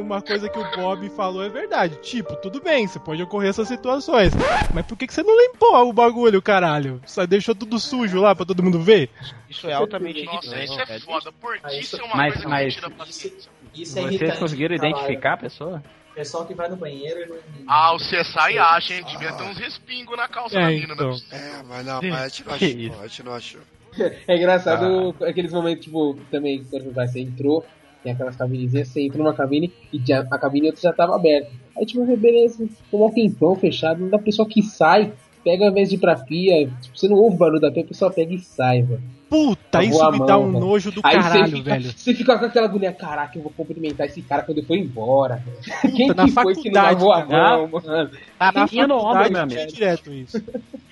[0.00, 1.96] uma coisa que o Bob falou é verdade.
[2.02, 4.32] Tipo, tudo bem, você pode ocorrer essas situações.
[4.74, 7.00] Mas por que, que você não limpou o bagulho, caralho?
[7.06, 9.08] Só deixou tudo sujo lá pra todo mundo ver?
[9.48, 12.74] Isso é altamente Nossa, irritante, isso é foda, porque isso- é uma Mas- coisa mas-
[12.74, 13.50] que tira paciência.
[13.74, 14.94] Isso é Vocês conseguiram caralho.
[14.96, 15.82] identificar a pessoa?
[16.14, 17.36] Pessoal que vai no banheiro e não.
[17.66, 19.04] Ah, o CSI acha, hein?
[19.10, 21.10] Devia ter uns respingos na calça É, da mina, então.
[21.10, 21.16] né?
[21.30, 23.60] É, mas não, mas a gente não achou, a gente não achou.
[24.26, 27.64] É engraçado aqueles momentos, tipo, também, quando vai, você entrou,
[28.02, 31.50] tem aquelas cabinezinhas, você entra numa cabine e já, a cabine outra já tava aberta.
[31.78, 35.12] Aí, tipo, beleza, como um tempão fechado, da pessoa que sai,
[35.44, 37.82] pega ao invés de ir pra pia, tipo, você não ouve o barulho da pia,
[37.82, 39.02] a pessoa pega e sai, velho.
[39.28, 41.92] Puta, Lavou isso me mão, dá um nojo do Aí caralho, você fica, velho.
[41.96, 45.36] você fica com aquela agonia, caraca, eu vou cumprimentar esse cara quando ele for embora.
[45.36, 45.96] velho.
[45.96, 47.56] Quem na que foi que não lavou a cara.
[47.56, 48.10] mão, mano?
[48.38, 49.72] Tapinha no ombro, meu tinha amigo.
[49.72, 50.42] direto isso.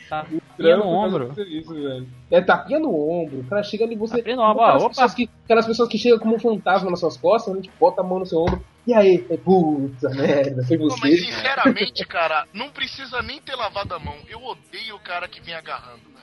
[0.08, 1.32] Tapinha no ombro.
[1.48, 2.06] Isso, velho.
[2.30, 3.40] É tapinha no ombro.
[3.40, 4.16] O cara chega ali você.
[4.16, 7.00] Tapinha no ombro, aquelas, ó, pessoas que, aquelas pessoas que chegam como um fantasma nas
[7.00, 8.64] suas costas, a gente bota a mão no seu ombro.
[8.90, 9.24] E aí?
[9.30, 10.98] É, puta merda, foi você.
[11.00, 14.16] mas sinceramente, cara, não precisa nem ter lavado a mão.
[14.28, 16.10] Eu odeio o cara que vem agarrando, velho.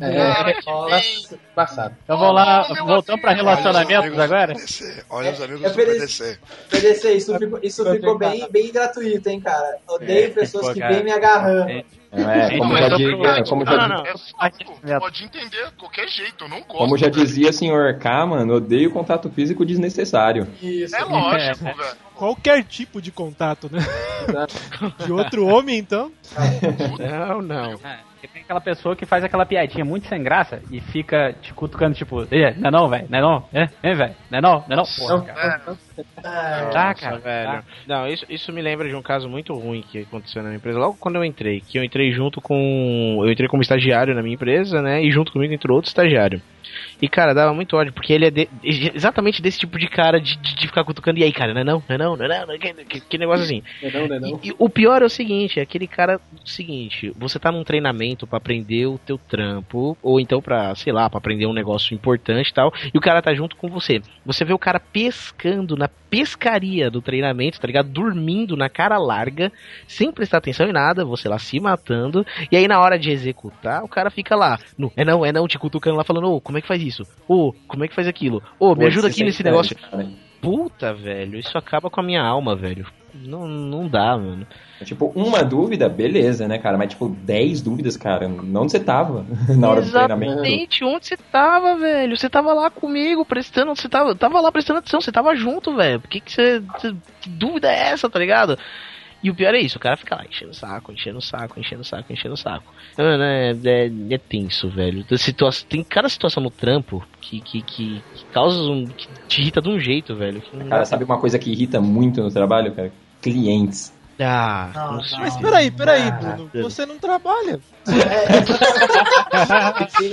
[0.00, 1.38] É, Cara que vem.
[1.54, 1.96] passado.
[2.04, 4.54] Então vamos lá, voltando pra relacionamentos agora.
[5.10, 5.96] Olha os amigos É do PDC.
[5.96, 6.38] PDC.
[6.70, 9.78] PDC, isso ficou, isso ficou bem, bem gratuito, hein, cara?
[9.88, 10.94] Odeio pessoas pô, que cara.
[10.94, 11.70] vem me agarrando.
[11.70, 14.06] É, É, como Mas já, eu diria, tô- como não, já, não, não.
[14.06, 14.80] É saco.
[15.00, 16.78] Pode entender qualquer jeito, eu não gosto.
[16.78, 20.46] como já dizia o senhor K, mano, odeio contato físico desnecessário.
[20.62, 20.94] Isso.
[20.96, 21.96] É lógico, velho.
[22.18, 23.78] Qualquer tipo de contato, né?
[25.06, 26.10] De outro homem, então.
[26.98, 27.72] Não, não.
[27.84, 31.94] É, tem aquela pessoa que faz aquela piadinha muito sem graça e fica te cutucando,
[31.94, 33.44] tipo, "Ê, não é não, velho, não é não,
[33.82, 35.62] é, velho, não é não, não é não, porra, cara.
[36.24, 37.48] Ah, Tá, Nossa, cara, velho.
[37.50, 37.64] tá.
[37.86, 40.78] Não, isso, isso me lembra de um caso muito ruim que aconteceu na minha empresa.
[40.78, 43.20] Logo quando eu entrei, que eu entrei junto com.
[43.24, 45.02] Eu entrei como estagiário na minha empresa, né?
[45.02, 46.40] E junto comigo entrou outro estagiário.
[47.00, 50.36] E, cara, dava muito ódio, porque ele é de- exatamente desse tipo de cara de,
[50.36, 51.18] de, de ficar cutucando.
[51.18, 52.72] E aí, cara, não é não, não é não, não é não, não é que,
[52.84, 53.62] que, que negócio assim.
[53.82, 54.40] Não, é não, não, é não.
[54.42, 58.26] E, e o pior é o seguinte, é aquele cara seguinte, você tá num treinamento
[58.26, 62.48] pra aprender o teu trampo, ou então pra, sei lá, pra aprender um negócio importante
[62.48, 64.00] e tal, e o cara tá junto com você.
[64.26, 67.88] Você vê o cara pescando na pescaria do treinamento, tá ligado?
[67.90, 69.52] Dormindo na cara larga,
[69.86, 73.84] sem prestar atenção em nada, você lá se matando, e aí na hora de executar,
[73.84, 76.56] o cara fica lá, no, é não, é não, te cutucando lá, falando, ô, como
[76.58, 76.87] é que faz isso?
[77.26, 78.42] Ô, como é que faz aquilo?
[78.58, 79.76] Ô, me Pô, ajuda isso aqui é nesse negócio.
[79.76, 80.08] cara.
[80.40, 82.86] Puta, velho, isso acaba com a minha alma, velho.
[83.14, 84.46] Não, não dá, mano.
[84.84, 86.78] Tipo, uma dúvida, beleza, né, cara?
[86.78, 88.28] Mas, tipo, 10 dúvidas, cara.
[88.28, 89.26] Onde você tava
[89.58, 90.32] na hora do treinamento?
[90.34, 92.16] Exatamente, onde você tava, velho?
[92.16, 96.00] Você tava lá comigo, prestando, você tava, tava lá prestando atenção, você tava junto, velho.
[96.00, 96.62] Por que que você-
[97.20, 98.56] Que dúvida é essa, tá ligado?
[99.22, 101.58] E o pior é isso, o cara fica lá enchendo o saco, enchendo o saco,
[101.58, 102.72] enchendo o saco, enchendo o saco.
[102.96, 105.02] Mano, é, é, é tenso, velho.
[105.04, 108.86] Tem, situa tem cada situação no trampo que, que, que, que causa um.
[108.86, 110.40] que te irrita de um jeito, velho.
[110.68, 112.92] Cara, sabe uma coisa que irrita muito no trabalho, cara?
[113.20, 113.92] Clientes.
[114.20, 115.02] Ah, Não, não.
[115.18, 116.50] Mas peraí, peraí, Ah, Bruno.
[116.62, 117.60] Você não trabalha.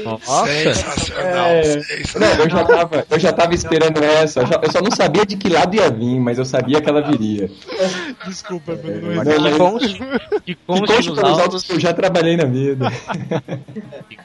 [0.04, 0.46] Nossa.
[0.48, 1.64] Sensacional, É.
[1.64, 2.36] sensacional.
[2.36, 4.42] Não, eu já tava, eu já tava esperando essa.
[4.42, 6.90] Eu, já- eu só não sabia de que lado ia vir, mas eu sabia que
[6.90, 7.50] ela viria.
[8.26, 9.12] Desculpa, Bruno.
[9.12, 10.00] É, não mas- existe.
[10.46, 12.90] Que conste, que conste pelos autos que eu já trabalhei na vida.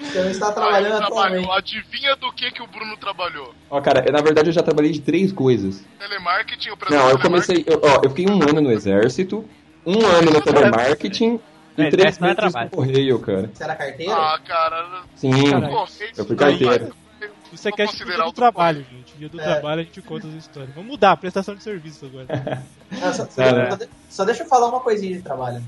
[0.01, 1.19] Você não está trabalhando trabalhou.
[1.45, 1.51] atualmente.
[1.51, 3.55] Adivinha do que, que o Bruno trabalhou?
[3.71, 5.85] Ó, cara, eu, na verdade eu já trabalhei de três coisas.
[5.99, 7.65] Telemarketing, o Não, eu comecei.
[7.67, 9.45] Eu, ó, eu fiquei um ano no exército,
[9.87, 11.41] um ano no telemarketing
[11.79, 12.71] e Não, três não é meses no trabalho.
[12.71, 13.51] correio, cara.
[13.55, 14.13] Você era carteira?
[14.15, 15.03] Ah, cara.
[15.17, 16.85] Sim, Correio, eu fui carteiro.
[16.87, 17.01] vai-
[17.53, 19.17] Isso é é dia do o trabalho, gente.
[19.19, 19.45] Dia do É.
[19.45, 20.75] trabalho a gente conta as histórias.
[20.75, 22.27] Vamos mudar, prestação de serviço agora.
[23.15, 23.71] Só, só- É, né?
[23.71, 25.63] só só deixa eu falar uma coisinha de trabalho.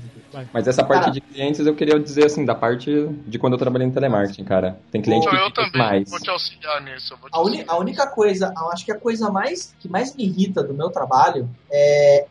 [0.51, 1.11] Mas essa parte Cara.
[1.13, 2.89] de clientes eu queria dizer assim, da parte
[3.27, 4.77] de quando eu trabalhei no telemarketing, cara.
[4.91, 6.09] Tem cliente Então, que eu fica também mais.
[6.09, 7.15] vou te auxiliar nisso.
[7.15, 7.65] te A, auxiliar.
[7.69, 10.89] a única coisa, eu acho que a coisa mais que mais me irrita do meu
[10.89, 12.25] trabalho é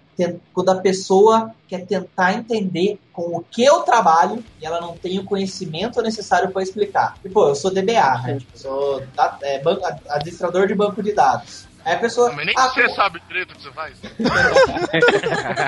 [0.52, 5.18] quando a pessoa quer tentar entender com o que eu trabalho e ela não tem
[5.18, 7.16] o conhecimento necessário para explicar.
[7.24, 8.36] E, pô, eu sou DBA, né?
[8.38, 11.66] Tipo, eu sou da- é, banco- administrador de banco de dados.
[11.84, 12.32] Aí a pessoa.
[12.32, 13.98] Mas nem ah, você pô, sabe direito o que você faz.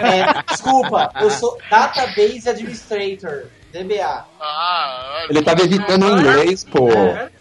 [0.05, 3.51] é, desculpa, eu sou Database Administrator.
[3.75, 4.25] DBA.
[4.41, 6.87] Ah, Ele tava evitando o inglês, pô.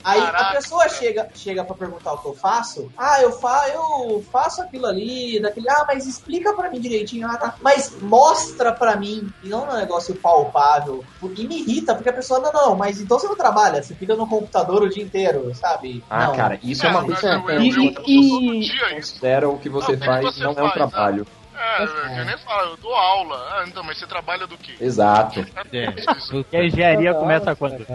[0.03, 2.89] Aí a pessoa chega, chega pra perguntar o que eu faço.
[2.97, 5.69] Ah, eu, fa eu faço aquilo ali, daquele.
[5.69, 7.27] Ah, mas explica pra mim direitinho.
[7.29, 7.55] Ah, tá.
[7.61, 9.29] Mas mostra pra mim.
[9.43, 11.05] E não é um negócio palpável.
[11.37, 14.15] E me irrita, porque a pessoa, não, não, mas então você não trabalha, você fica
[14.15, 16.03] no computador o dia inteiro, sabe?
[16.09, 16.35] Ah, Não.
[16.35, 18.19] cara, isso é uma coisa eu- eu- que eu- eu- E-
[18.49, 18.95] eu- isso.
[18.95, 21.27] considera o que você que faz você não é um faz, trabalho.
[21.63, 23.35] É, eu nem falo, eu dou aula.
[23.53, 24.75] Ah, então, mas você trabalha do quê?
[24.79, 25.45] Exato.
[26.29, 27.85] Porque a engenharia começa quando?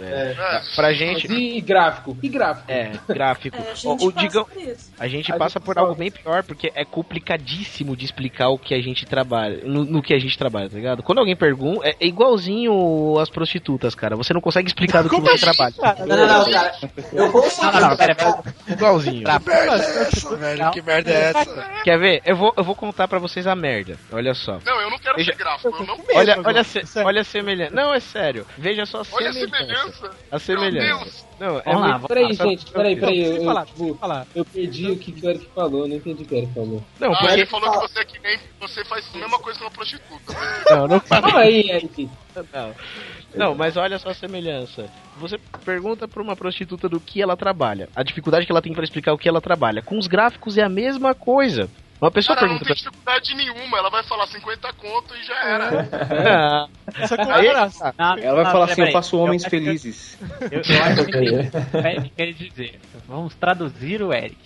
[0.00, 0.34] É.
[0.74, 1.26] Pra gente.
[1.32, 2.16] E gráfico?
[2.22, 2.70] E gráfico?
[2.70, 3.56] É, gráfico.
[3.56, 4.92] É, a gente o passa isso.
[4.98, 8.48] a gente A passa gente por só- algo bem pior, porque é complicadíssimo de explicar
[8.48, 11.02] o que a gente trabalha, no, no que a gente trabalha, tá ligado?
[11.02, 14.16] Quando alguém pergunta, é, é igualzinho as prostitutas, cara.
[14.16, 15.74] Você não consegue explicar do que você trabalha.
[16.06, 16.72] Não, não, não, cara.
[17.12, 17.66] Eu consigo.
[17.66, 18.42] Não, não, não, pera, pera.
[18.68, 19.24] Igualzinho.
[19.26, 20.70] Que merda é essa, velho?
[20.70, 21.62] Que merda é essa?
[21.84, 22.22] Quer ver?
[22.24, 23.96] Eu vou, eu vou contar pra vocês a merda.
[24.12, 24.58] Olha só.
[24.64, 26.62] Não, eu não quero Veja- ser gráfico, eu não Olha, olha,
[27.04, 27.74] olha a semelhança.
[27.74, 28.46] Não, é sério.
[28.58, 29.85] Veja só a Olha a semelhança.
[29.92, 30.10] Semelhança.
[30.30, 30.86] A semelhança.
[30.86, 31.26] Meu Deus.
[31.38, 33.22] Não, é Vamos lá, muito- Peraí, Ah, gente, peraí, peraí.
[33.24, 34.26] Eu, eu falar, tipo, eu falar.
[34.34, 36.54] eu perdi o que, que o Eric falou, eu não entendi o que o Eric
[36.54, 36.82] falou.
[36.98, 37.32] Não, Ah, porque.
[37.34, 38.38] ele falou que você é que nem.
[38.60, 40.34] Você faz a mesma coisa que uma prostituta.
[40.70, 42.08] Não, não Fala aí, Eric.
[42.52, 42.74] Não.
[43.34, 44.88] Não, mas olha só a semelhança.
[45.18, 48.84] Você pergunta pra uma prostituta do que ela trabalha, a dificuldade que ela tem pra
[48.84, 49.82] explicar o que ela trabalha.
[49.82, 51.68] Com os gráficos é a mesma coisa.
[52.00, 55.34] Uma pessoa Cara, não pergunta tem dificuldade nenhuma, ela vai falar 50 conto e já
[55.34, 55.52] É.
[55.54, 56.68] era.
[57.30, 57.48] é Aí-.
[57.98, 60.18] Não, Ela vai não, falar assim, eu faço homens que- felizes.
[60.50, 61.16] Eu, eu acho que
[61.88, 62.80] ele quer dizer.
[63.08, 64.36] Vamos traduzir o Eric.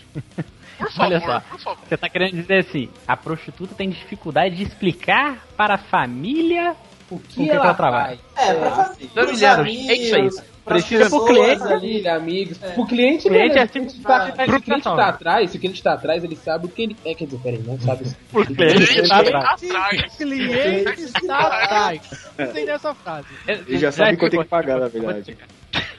[0.78, 1.40] Por favor, Olha só.
[1.40, 1.84] por favor.
[1.88, 6.74] Você tá querendo dizer assim, a prostituta tem dificuldade de explicar para a família
[7.11, 8.18] O o que, que, que ela ela trabalha.
[8.36, 9.26] É, pra família.
[9.32, 10.49] Milhares, é isso aí.
[10.64, 12.58] Precisa pro cliente, família, amigos.
[12.58, 15.56] Pro cliente, Cliente é Se o cliente tá, tipo, se o cliente tá atrás, se
[15.56, 16.96] o cliente tá atrás, ele sabe o que ele.
[17.04, 18.04] É, quer dizer, peraí, não sabe.
[18.30, 20.16] Por cliente Ele tá tá atrás.
[20.16, 22.30] Cliente está atrás.
[22.38, 23.28] Gostei dessa frase.
[23.48, 25.36] Ele já sabe quanto tem que pagar, na verdade.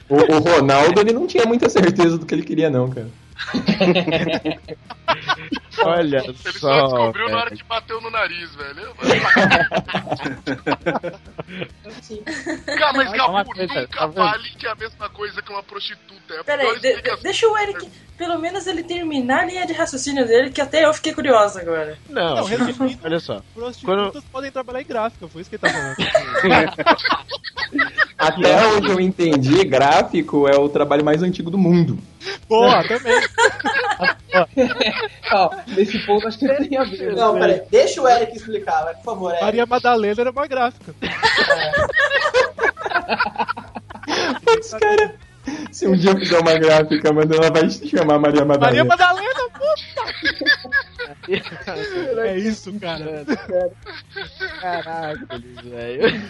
[0.08, 3.08] O, o Ronaldo, ele não tinha muita certeza do que ele queria, não, cara.
[5.84, 6.82] Olha Ele só só.
[6.86, 7.56] descobriu na hora velho.
[7.62, 8.94] que bateu no nariz, velho.
[12.66, 15.62] Cara, mas Uma Gabu, coisa, nunca tá vale que é a mesma coisa que uma
[15.62, 16.34] prostituta.
[16.34, 20.50] É Peraí, de- deixa o Eric, pelo menos ele terminar a linha de raciocínio dele,
[20.50, 21.98] que até eu fiquei curiosa agora.
[22.08, 23.42] Não, Não, resumindo, olha só.
[23.54, 25.96] prostitutas podem trabalhar em gráfica, foi isso que ele tá falando.
[28.22, 31.98] Até onde eu entendi, gráfico é o trabalho mais antigo do mundo.
[32.48, 33.20] Boa, também.
[35.32, 37.16] Ó, nesse ponto acho que tem a ver.
[37.16, 39.44] Não, peraí, deixa o Eric explicar, vai, por favor, Eric.
[39.44, 40.94] Maria Madalena era uma gráfica.
[44.44, 45.16] Putz, cara.
[45.72, 48.84] Se um dia eu fizer uma gráfica, mano, ela vai se chamar Maria Maria Madalena.
[48.84, 50.04] Madalena, puta!
[52.22, 53.24] É isso, cara.
[54.60, 56.22] Caraca, velho.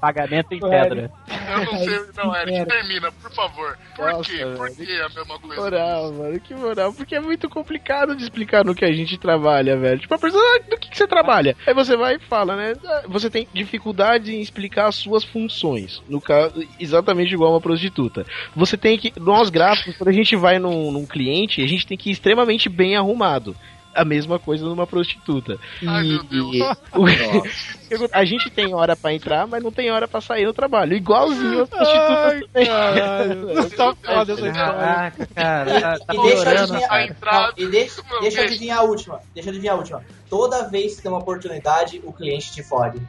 [0.00, 1.10] Pagamento em pedra.
[1.50, 3.78] Eu não sei, não, Eric, termina, por favor.
[3.96, 4.38] Por Nossa, quê?
[4.56, 4.74] Por velho.
[4.76, 5.62] que é a mesma Que coisa?
[5.62, 6.92] moral, mano, que moral.
[6.92, 9.98] Porque é muito complicado de explicar no que a gente trabalha, velho.
[10.00, 11.56] Tipo, a pessoa, ah, do que, que você trabalha?
[11.66, 12.74] Aí você vai e fala, né?
[12.86, 16.02] ah, Você tem dificuldade em explicar as suas funções.
[16.08, 18.24] No caso, exatamente igual uma prostituta.
[18.56, 19.12] Você tem que.
[19.20, 22.68] Nós gráficos, quando a gente vai num, num cliente, a gente tem que ir extremamente
[22.68, 23.54] bem arrumado.
[23.94, 25.58] A mesma coisa numa prostituta.
[25.86, 26.76] Ai, E- meu Deus.
[26.94, 30.94] o- a gente tem hora pra entrar, mas não tem hora pra sair do trabalho.
[30.96, 33.70] Igualzinho as prostitutas Ai, caralho.
[33.70, 34.52] Tá foda essa história.
[34.52, 35.80] Caraca, cara.
[35.80, 36.90] Tá, E deixa eu adivinhar,
[37.22, 38.02] não, e deixa,
[38.40, 39.20] eu adivinhar a última.
[39.34, 40.02] Deixa eu adivinhar a última.
[40.28, 43.00] Toda vez que tem uma oportunidade, o cliente te fode.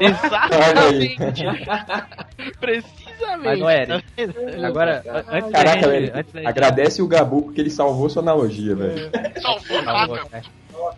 [0.00, 1.42] Exatamente.
[2.60, 3.01] Precisamente.
[3.42, 4.66] Mas, ô, Eric, Tá?
[4.66, 5.88] Agora, an- antes da Caraca, gente...
[5.90, 6.12] velho.
[6.14, 9.10] Antes da gente Agradece o Gabu porque ele salvou sua analogia, velho.
[9.40, 10.42] Salvou Tá cara.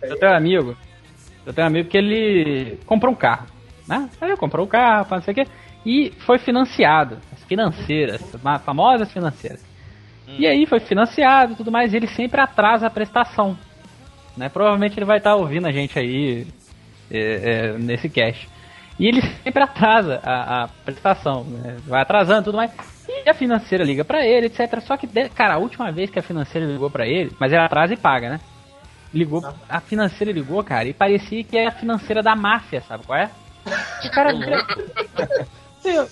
[0.01, 0.77] Eu tenho um amigo,
[1.45, 3.47] eu tenho um amigo que ele comprou um carro,
[3.87, 4.09] né?
[4.19, 5.47] Aí ele comprou um carro, não sei o quê,
[5.85, 9.63] e foi financiado, as financeiras, as famosas financeiras.
[10.27, 13.55] E aí foi financiado e tudo mais, e ele sempre atrasa a prestação,
[14.35, 14.49] né?
[14.49, 16.47] Provavelmente ele vai estar ouvindo a gente aí
[17.11, 18.49] é, é, nesse cast.
[18.97, 21.77] E ele sempre atrasa a, a prestação, né?
[21.85, 22.71] vai atrasando tudo mais.
[23.07, 24.79] E a financeira liga pra ele, etc.
[24.81, 27.93] Só que, cara, a última vez que a financeira ligou pra ele, mas ela atrasa
[27.93, 28.39] e paga, né?
[29.13, 33.17] Ligou, a financeira ligou, cara, e parecia que é a financeira da máfia, sabe qual
[33.17, 33.29] é?
[34.05, 34.31] O cara.
[35.81, 36.09] Senhor,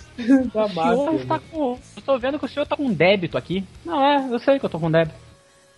[0.54, 1.80] Da o senhor máfia, está com.
[1.96, 3.66] Eu tô vendo que o senhor tá com débito aqui.
[3.84, 5.16] Não, é, eu sei que eu tô com débito.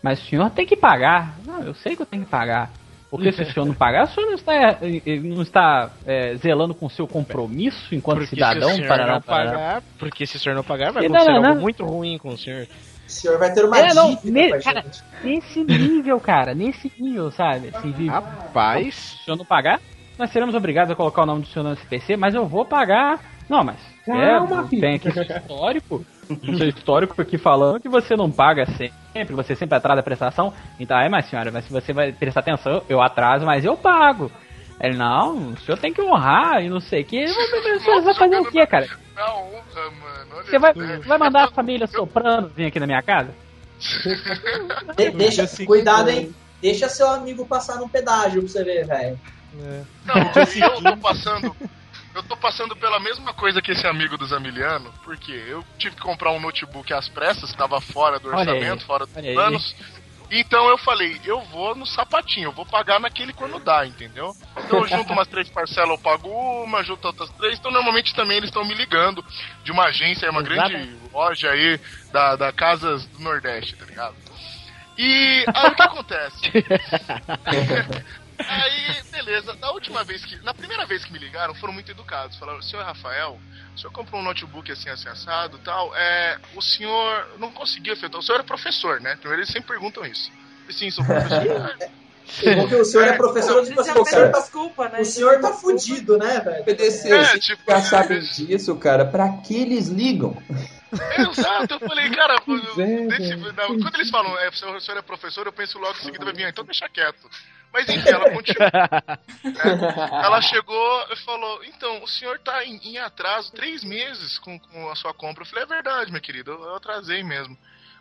[0.04, 1.38] Mas o senhor tem que pagar.
[1.46, 2.70] Não, eu sei que eu tenho que pagar.
[3.16, 6.36] Porque se o senhor não pagar, o senhor não está, eh, eh, não está eh,
[6.38, 10.26] zelando com o seu compromisso enquanto Porque cidadão se o senhor para não pagar, porque
[10.26, 12.68] se o senhor não pagar, vai acontecer não, não, algo muito ruim com o senhor.
[13.08, 14.84] O senhor vai ter uma É, não, ne- cara.
[15.24, 17.72] Nesse nível, cara, nesse nível, sabe?
[17.74, 18.96] Assim, de, Rapaz.
[18.96, 19.80] se o senhor não pagar,
[20.18, 23.20] nós seremos obrigados a colocar o nome do senhor no SPC, mas eu vou pagar
[23.48, 24.82] Não, mas Calma, é, filho.
[24.82, 25.10] tem aqui
[25.42, 30.04] histórico, um seu histórico aqui falando que você não paga sempre, você sempre atrasa a
[30.04, 30.54] prestação.
[30.80, 34.32] Então, aí, mas senhora, mas se você vai prestar atenção, eu atraso, mas eu pago.
[34.80, 37.28] Ele, não, o senhor tem que honrar e não sei o que.
[37.28, 38.88] Você vai fazer o que, cara?
[39.18, 40.36] Honra, mano.
[40.36, 43.34] Olha Você vai, vai mandar a família soprando vir aqui na minha casa?
[44.98, 46.14] De- deixa, Assim, cuidado, é.
[46.14, 46.36] hein?
[46.62, 49.20] Deixa seu amigo passar num pedágio pra você ver, velho.
[50.06, 50.16] Não,
[50.86, 51.56] eu tô passando.
[52.16, 56.02] Eu tô passando pela mesma coisa que esse amigo do Zamiliano, porque eu tive que
[56.02, 59.76] comprar um notebook às pressas, estava fora do Olha aí, orçamento, fora dos planos.
[60.32, 64.36] Então eu falei, eu vou no sapatinho, eu vou pagar naquele quando dá, entendeu?
[64.58, 67.60] Então eu junto umas três parcelas, eu pago uma, junto outras três.
[67.60, 69.24] Então normalmente também eles estão me ligando
[69.66, 70.70] de uma agência, uma Exato.
[70.70, 71.78] grande loja aí
[72.14, 74.16] da, da Casas do Nordeste, tá ligado?
[74.98, 76.52] E aí o que acontece?
[78.38, 80.36] Aí, beleza, da última vez que.
[80.44, 82.38] Na primeira vez que me ligaram, foram muito educados.
[82.38, 83.40] Falaram, senhor Rafael,
[83.76, 85.96] o senhor comprou um notebook assim, assim, assado tal.
[85.96, 88.20] É, o senhor não conseguiu efetuar.
[88.22, 89.16] O senhor é professor, né?
[89.16, 90.32] Primeiro eles sempre perguntam isso.
[90.68, 91.76] Eu, Sim, sou professor.
[92.56, 94.10] Porque o senhor é professor de Eles já pessoas.
[94.10, 95.02] pedem desculpa, né?
[95.02, 96.66] O senhor tá fudido, né, velho?
[96.66, 99.06] PDC, É, tipo, já sabem disso, cara.
[99.06, 100.36] Pra que eles ligam?
[101.18, 102.36] Exato, eu falei, cara,
[102.80, 105.78] é, desse- não, quando eles falam, é, o senhor o senhor é professor, eu penso
[105.78, 107.30] logo em seguida vai vir, ah, então deixa quieto.
[107.76, 108.72] Mas enfim, ela continua.
[108.72, 109.20] né?
[110.24, 114.90] Ela chegou e falou, então, o senhor tá em, em atraso três meses com, com
[114.90, 115.44] a sua compra.
[115.44, 117.54] Eu falei, é verdade, minha querida, eu, eu atrasei mesmo.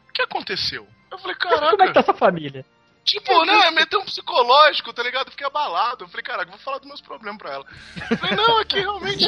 [0.09, 0.87] O que aconteceu?
[1.11, 1.93] Eu falei, Como é que caraca.
[1.93, 2.65] tá sua família?
[3.05, 5.27] Tipo, né, meteu um psicológico, tá ligado?
[5.27, 6.05] Eu Fiquei abalado.
[6.05, 7.67] Eu falei, caraca, vou falar dos meus problemas pra ela.
[8.13, 9.25] Eu falei, não, é que realmente,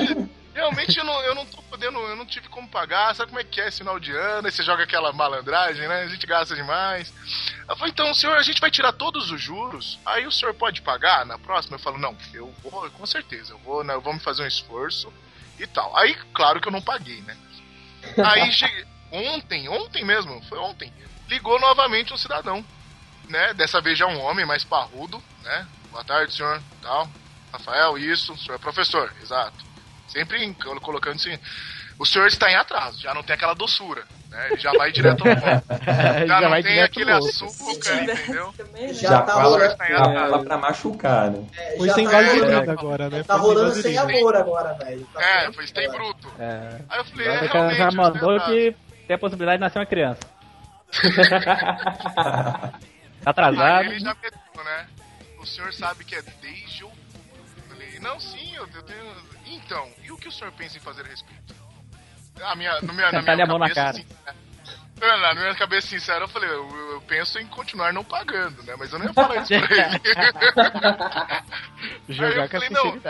[0.57, 3.15] realmente eu não, eu não tô podendo, eu não tive como pagar.
[3.15, 4.47] Sabe como é que é esse final de ano?
[4.47, 6.03] Aí você joga aquela malandragem, né?
[6.03, 7.13] A gente gasta demais.
[7.69, 10.83] Ela falou, então, senhor, a gente vai tirar todos os juros, aí o senhor pode
[10.83, 11.77] pagar na próxima?
[11.77, 14.47] Eu falo, não, eu vou, com certeza, eu vou, né, eu vou me fazer um
[14.47, 15.13] esforço
[15.59, 15.97] e tal.
[15.97, 17.37] Aí, claro que eu não paguei, né?
[18.25, 20.93] Aí cheguei, ontem, ontem mesmo, foi ontem,
[21.29, 22.65] ligou novamente um cidadão
[23.29, 23.55] né?
[23.55, 25.67] Dessa vez já um homem mais parrudo, né?
[25.91, 26.63] Boa tarde, senhor.
[26.83, 27.09] Tal.
[27.53, 28.33] Rafael, isso.
[28.33, 29.65] O senhor é professor, exato.
[30.09, 31.39] Sempre em- colo- colocando assim.
[31.99, 34.49] O senhor está em atraso, já não tem aquela doçura, né?
[34.51, 35.65] Ele já vai direto ao ponto.
[35.87, 38.53] Já, Já não vai tem aquele açúcar, entendeu?
[38.55, 38.93] também, né?
[38.93, 39.77] Já Já tá rolando.
[39.77, 41.47] Tá pra machucar, né?
[41.57, 43.23] É, Foi já sem tá vaselina rolando- agora, né?
[43.23, 45.07] Tá rolando sem amor agora, velho.
[45.15, 46.31] Tá É, foi sem bruto.
[46.39, 47.79] É, Aí eu falei, é, agora realmente.
[47.79, 48.77] já estou mandou que
[49.07, 50.21] tem a possibilidade de nascer uma criança.
[52.17, 53.85] Tá Aí atrasado.
[53.87, 54.87] ele já meteu, né?
[55.41, 57.01] O senhor sabe que é desde outubro.
[57.57, 59.36] Eu falei, não, sim, eu tenho.
[59.47, 61.55] Então, e o que o senhor pensa em fazer a respeito?
[62.43, 63.93] A minha, no minha, na minha a mão na cabeça, cara.
[63.95, 64.37] sincera-
[65.01, 68.75] É, Na minha cabeça sincera, eu falei, eu, eu penso em continuar não pagando, né?
[68.79, 70.01] Mas eu não ia falar isso pra ele.
[71.37, 71.43] Aí
[72.09, 73.01] eu Jogar com a falei, não.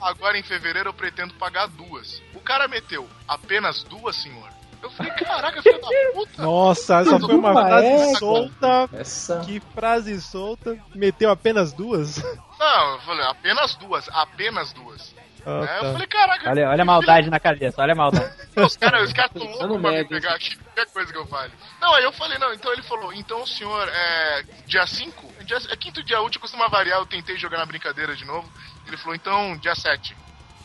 [0.00, 2.22] Agora em fevereiro eu pretendo pagar duas.
[2.34, 4.50] O cara meteu apenas duas, senhor.
[4.82, 6.42] Eu falei, caraca, filho da puta.
[6.42, 8.88] Nossa, essa foi uma frase é, solta.
[8.92, 9.40] Essa.
[9.40, 10.76] Que frase solta.
[10.94, 12.22] Meteu apenas duas?
[12.58, 15.14] Não, eu falei, apenas duas, apenas duas.
[15.46, 15.78] Ah, Né?
[15.78, 15.92] Eu tá.
[15.92, 18.34] falei, caraca, Olha, olha a maldade na cabeça, olha a maldade.
[18.56, 21.26] Os caras os caras tão Pensando loucos pra me pegar aqui, qualquer coisa que eu
[21.26, 21.52] fale.
[21.80, 25.44] Não, aí eu falei, não, então ele falou, então o senhor é dia 5?
[25.44, 28.50] Dia, é quinto dia útil, costuma variar, eu tentei jogar na brincadeira de novo.
[28.86, 30.16] Ele falou, então, dia 7.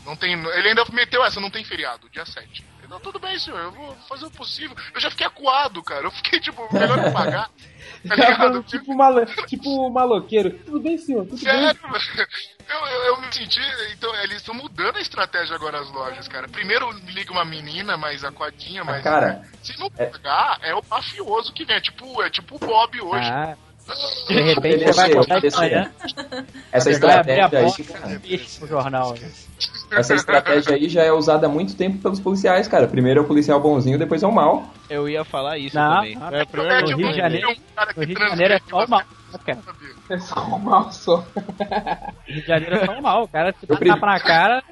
[0.04, 0.32] Não tem.
[0.32, 2.64] Ele ainda meteu essa, não tem feriado, dia 7.
[2.82, 4.76] Eu, Não, tudo bem, senhor, eu vou fazer o possível.
[4.94, 6.06] Eu já fiquei acuado, cara.
[6.06, 7.48] Eu fiquei, tipo, melhor não pagar.
[8.08, 8.62] Tá ligado?
[8.64, 10.50] tipo, malo, tipo maloqueiro.
[10.64, 11.24] Tudo bem, senhor?
[11.24, 11.96] Tudo Sério, bem?
[12.68, 13.60] eu, eu, eu me senti.
[13.92, 16.48] Então, eles estão mudando a estratégia agora as lojas, cara.
[16.48, 19.02] Primeiro liga uma menina mais aquadinha, mas.
[19.02, 21.76] Cara, Se não pagar, é o mafioso que vem.
[21.76, 23.28] É tipo, é tipo o Bob hoje.
[23.30, 23.56] Ah,
[24.28, 25.58] de repente você vai obedecer.
[25.60, 25.90] manhã,
[26.70, 28.20] essa estratégia aí, cara,
[28.68, 29.14] jornal.
[29.90, 32.86] essa estratégia aí já é usada há muito tempo pelos policiais, cara.
[32.86, 34.64] Primeiro é o policial bonzinho, depois é o mal.
[34.88, 36.14] Eu ia falar isso Não, também.
[36.16, 37.54] não, É a primeira É no Rio de Janeiro- um
[38.00, 39.02] No Rio de Janeiro é só o mal,
[39.44, 39.58] cara.
[40.10, 41.24] É só um mal só.
[42.26, 43.22] Rio de Janeiro é só o mal.
[43.24, 44.62] O cara pre- tapa na cara.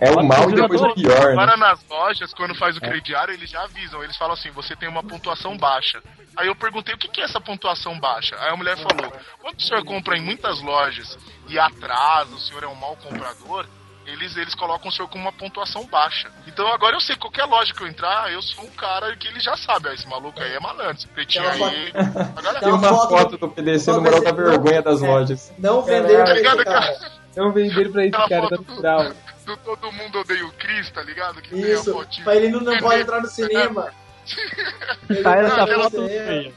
[0.00, 1.32] É, é o mal e depois o pior, né?
[1.32, 4.02] Agora nas lojas, quando faz o crediário, eles já avisam.
[4.04, 6.02] Eles falam assim: você tem uma pontuação baixa.
[6.36, 8.36] Aí eu perguntei: o que é essa pontuação baixa?
[8.38, 11.18] Aí a mulher falou: quando o senhor compra em muitas lojas
[11.48, 13.66] e atrasa, o senhor é um mau comprador.
[14.06, 16.30] Eles, eles colocam o senhor com uma pontuação baixa.
[16.46, 19.38] Então agora eu sei, qualquer loja que eu entrar, eu sou um cara que ele
[19.38, 21.92] já sabe, ó, esse maluco aí é malandro, esse pretinho Tem uma aí.
[22.36, 25.52] Agora Tem uma foto do PDC no mural da vergonha das lojas.
[25.58, 27.12] Não vender pra Obrigado, esse cara.
[27.36, 29.12] Não venderam pra esse cara, tá natural.
[29.50, 31.42] Do Todo Mundo Odeia o Chris, tá ligado?
[31.42, 32.24] Que Isso, fotinho.
[32.24, 33.92] pra ele não, não pode entrar no cinema.
[35.08, 36.26] Ele Sai não essa foto cinema.
[36.26, 36.54] feia.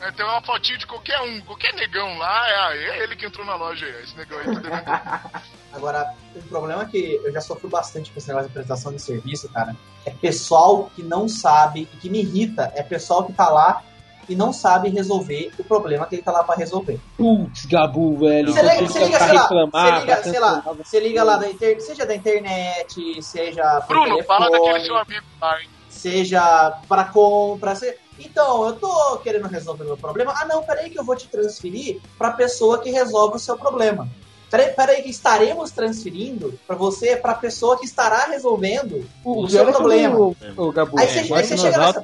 [0.00, 3.24] É, tem uma fotinho de qualquer um, qualquer negão lá, é, ah, é ele que
[3.24, 4.84] entrou na loja aí, esse negão aí tá devendo.
[5.72, 9.00] Agora, o problema é que eu já sofri bastante com esse negócio de prestação de
[9.00, 9.74] serviço, cara.
[10.04, 13.82] É pessoal que não sabe, e que me irrita, é pessoal que tá lá
[14.28, 16.98] e não sabe resolver o problema que ele tá lá pra resolver.
[17.16, 18.52] Putz, Gabu, velho.
[18.52, 20.76] Você liga, você liga, pra sei lá, reclamar, você liga, pra sei lá, cancelar.
[20.76, 21.80] você liga lá da inter...
[21.80, 25.68] seja da internet, seja Bruno, fala telefone, daquele seu amigo lá, hein?
[25.88, 27.96] seja para compra, se...
[28.18, 30.34] então, eu tô querendo resolver meu problema.
[30.36, 34.08] Ah, não, peraí que eu vou te transferir pra pessoa que resolve o seu problema.
[34.50, 39.68] Peraí, peraí que estaremos transferindo pra você, pra pessoa que estará resolvendo o, seu pior
[39.68, 40.18] é problema.
[40.18, 42.00] o- o Gabu, Aí você, é, aí você nos chega nessa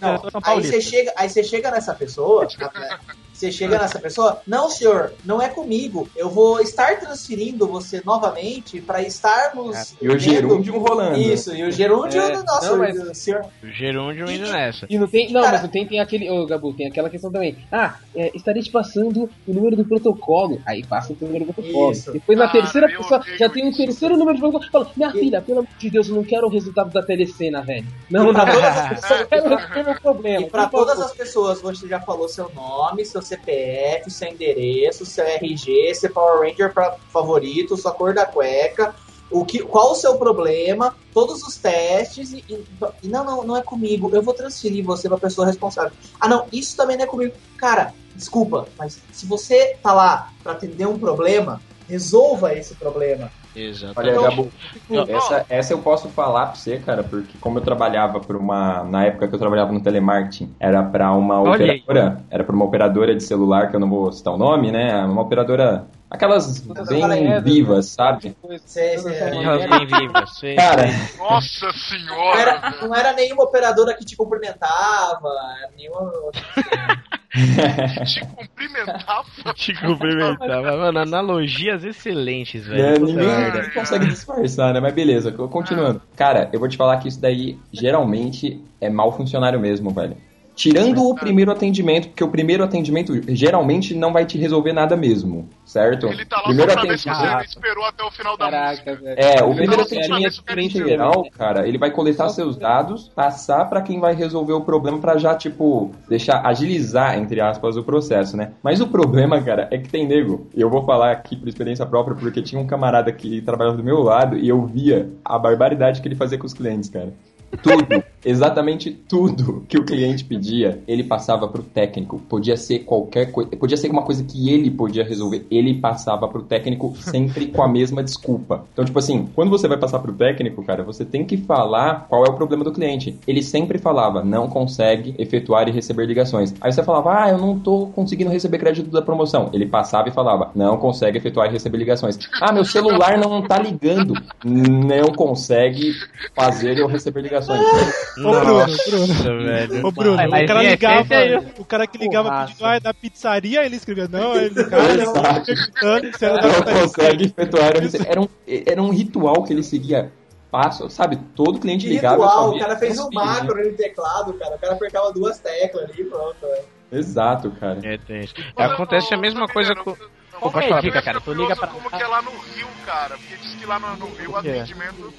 [0.00, 2.46] não, é aí você chega, aí você chega nessa pessoa,
[3.42, 6.08] você chega nessa pessoa, não senhor, não é comigo.
[6.16, 11.18] Eu vou estar transferindo você novamente pra estarmos E o gerúndio rolando.
[11.18, 13.44] Isso, e o gerúndio É, do nosso não, mas- senhor.
[13.62, 14.86] O gerúndio indo nessa.
[14.88, 17.56] E não tem, não, mas não tem, tem aquele, ô Gabu, tem aquela questão também.
[17.70, 20.60] Ah, é, estarei te passando o número do protocolo.
[20.64, 21.92] Aí passa o número do protocolo.
[21.92, 22.12] Isso.
[22.12, 24.70] Depois na Cara, terceira eu pessoa odeio já tem um terceiro número de protocolo.
[24.70, 27.86] Fala, minha filha, pelo amor de Deus, eu não quero o resultado da telecena, velho.
[28.10, 30.46] Não, E pra não, todas as eu pessoas- só quero resolver meu problema.
[30.46, 35.24] E pra todas as pessoas, você já falou seu nome, seu CPF, seu endereço, seu
[35.24, 36.72] RG, seu Power Ranger
[37.08, 38.94] favorito, sua cor da cueca,
[39.30, 42.64] o que, qual o seu problema, todos os testes e, e-
[43.04, 44.10] não, não, não é comigo.
[44.12, 45.92] Eu vou transferir você pra pessoa responsável.
[46.20, 47.34] Ah, não, isso também não é comigo.
[47.56, 53.32] Cara, desculpa, mas se você tá lá pra atender um problema, resolva esse problema.
[53.54, 53.92] Exato.
[53.96, 54.52] Olha, Então, Gabu,
[54.88, 58.82] Não, essa, essa eu posso falar pra você, cara, porque como eu trabalhava por uma.
[58.84, 61.80] Na época que eu trabalhava no telemarketing, era pra uma Olha aí.
[61.80, 62.24] operadora.
[62.30, 65.04] Era pra uma operadora de celular, que eu não vou citar o nome, né?
[65.04, 65.86] Uma operadora.
[66.10, 68.36] Aquelas bem é, vivas, sabe?
[68.44, 70.56] Aquelas bem vivas, sei.
[70.56, 70.84] Cara,
[71.18, 72.88] Nossa não, senhora, era, velho.
[72.88, 75.30] não era nenhuma operadora que te cumprimentava,
[75.76, 76.10] nenhuma.
[77.32, 79.24] Te cumprimentava.
[79.56, 80.76] Te cumprimentava.
[80.76, 82.82] Mano, analogias excelentes, velho.
[82.82, 83.70] É, ninguém merda.
[83.70, 84.80] consegue disfarçar, né?
[84.80, 86.02] Mas beleza, continuando.
[86.14, 90.16] Cara, eu vou te falar que isso daí geralmente é mau funcionário mesmo, velho.
[90.54, 95.48] Tirando o primeiro atendimento, porque o primeiro atendimento geralmente não vai te resolver nada mesmo,
[95.64, 96.06] certo?
[96.06, 97.38] Ele tá lá primeiro só pra ver se atendimento.
[97.38, 98.96] você esperou até o final da Caraca, música.
[98.96, 99.14] velho.
[99.18, 100.42] É, o Ele primeiro tá pra atendimento
[100.84, 104.98] o geral, cara, ele vai coletar seus dados, passar pra quem vai resolver o problema
[104.98, 108.52] pra já, tipo, deixar, agilizar, entre aspas, o processo, né?
[108.62, 111.86] Mas o problema, cara, é que tem nego, e eu vou falar aqui por experiência
[111.86, 116.00] própria, porque tinha um camarada que trabalhava do meu lado e eu via a barbaridade
[116.00, 117.12] que ele fazia com os clientes, cara.
[117.60, 122.18] Tudo, exatamente tudo que o cliente pedia, ele passava pro técnico.
[122.28, 126.42] Podia ser qualquer coisa, podia ser uma coisa que ele podia resolver, ele passava pro
[126.42, 128.64] técnico sempre com a mesma desculpa.
[128.72, 132.24] Então, tipo assim, quando você vai passar pro técnico, cara, você tem que falar qual
[132.24, 133.18] é o problema do cliente.
[133.26, 136.54] Ele sempre falava, não consegue efetuar e receber ligações.
[136.60, 139.50] Aí você falava, ah, eu não tô conseguindo receber crédito da promoção.
[139.52, 142.18] Ele passava e falava, não consegue efetuar e receber ligações.
[142.40, 144.14] Ah, meu celular não tá ligando.
[144.44, 145.92] Não consegue
[146.34, 147.41] fazer eu receber ligações.
[147.42, 149.06] Ô, Bruno, Bruno.
[149.06, 149.86] Nossa, velho.
[149.86, 152.46] Ô, Bruno, o cara ligava, é o cara que ligava Porraça.
[152.52, 157.72] pedindo, ah, é da pizzaria, ele escrevia, não, ele cara, não, Não consegue efetuar.
[158.06, 158.28] Era um,
[158.66, 160.12] era um ritual que ele seguia
[160.50, 161.16] passo, sabe?
[161.34, 162.22] Todo cliente Que ligava.
[162.22, 164.56] ritual, o cara fez um macro no teclado, cara.
[164.56, 166.36] O cara apertava duas teclas ali e pronto.
[166.40, 166.64] velho.
[166.92, 167.78] Exato, cara.
[167.82, 168.34] É tenso.
[168.56, 169.90] Acontece a mesma coisa com.
[169.90, 172.66] Não, eu falar, fiquei dica, cara, tu liga pra- como que é lá no Rio,
[172.84, 173.16] cara.
[173.16, 175.14] Porque diz que lá no, Rio o atendimento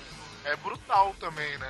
[0.45, 1.67] é brutal também, né?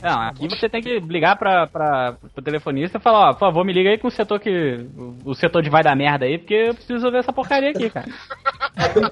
[0.00, 3.64] Não, aqui você tem que ligar pra, pra, pro telefonista e falar, ó, por favor,
[3.64, 4.86] me liga aí com o setor que.
[5.24, 8.06] O setor de vai dar merda aí, porque eu preciso resolver essa porcaria aqui, cara.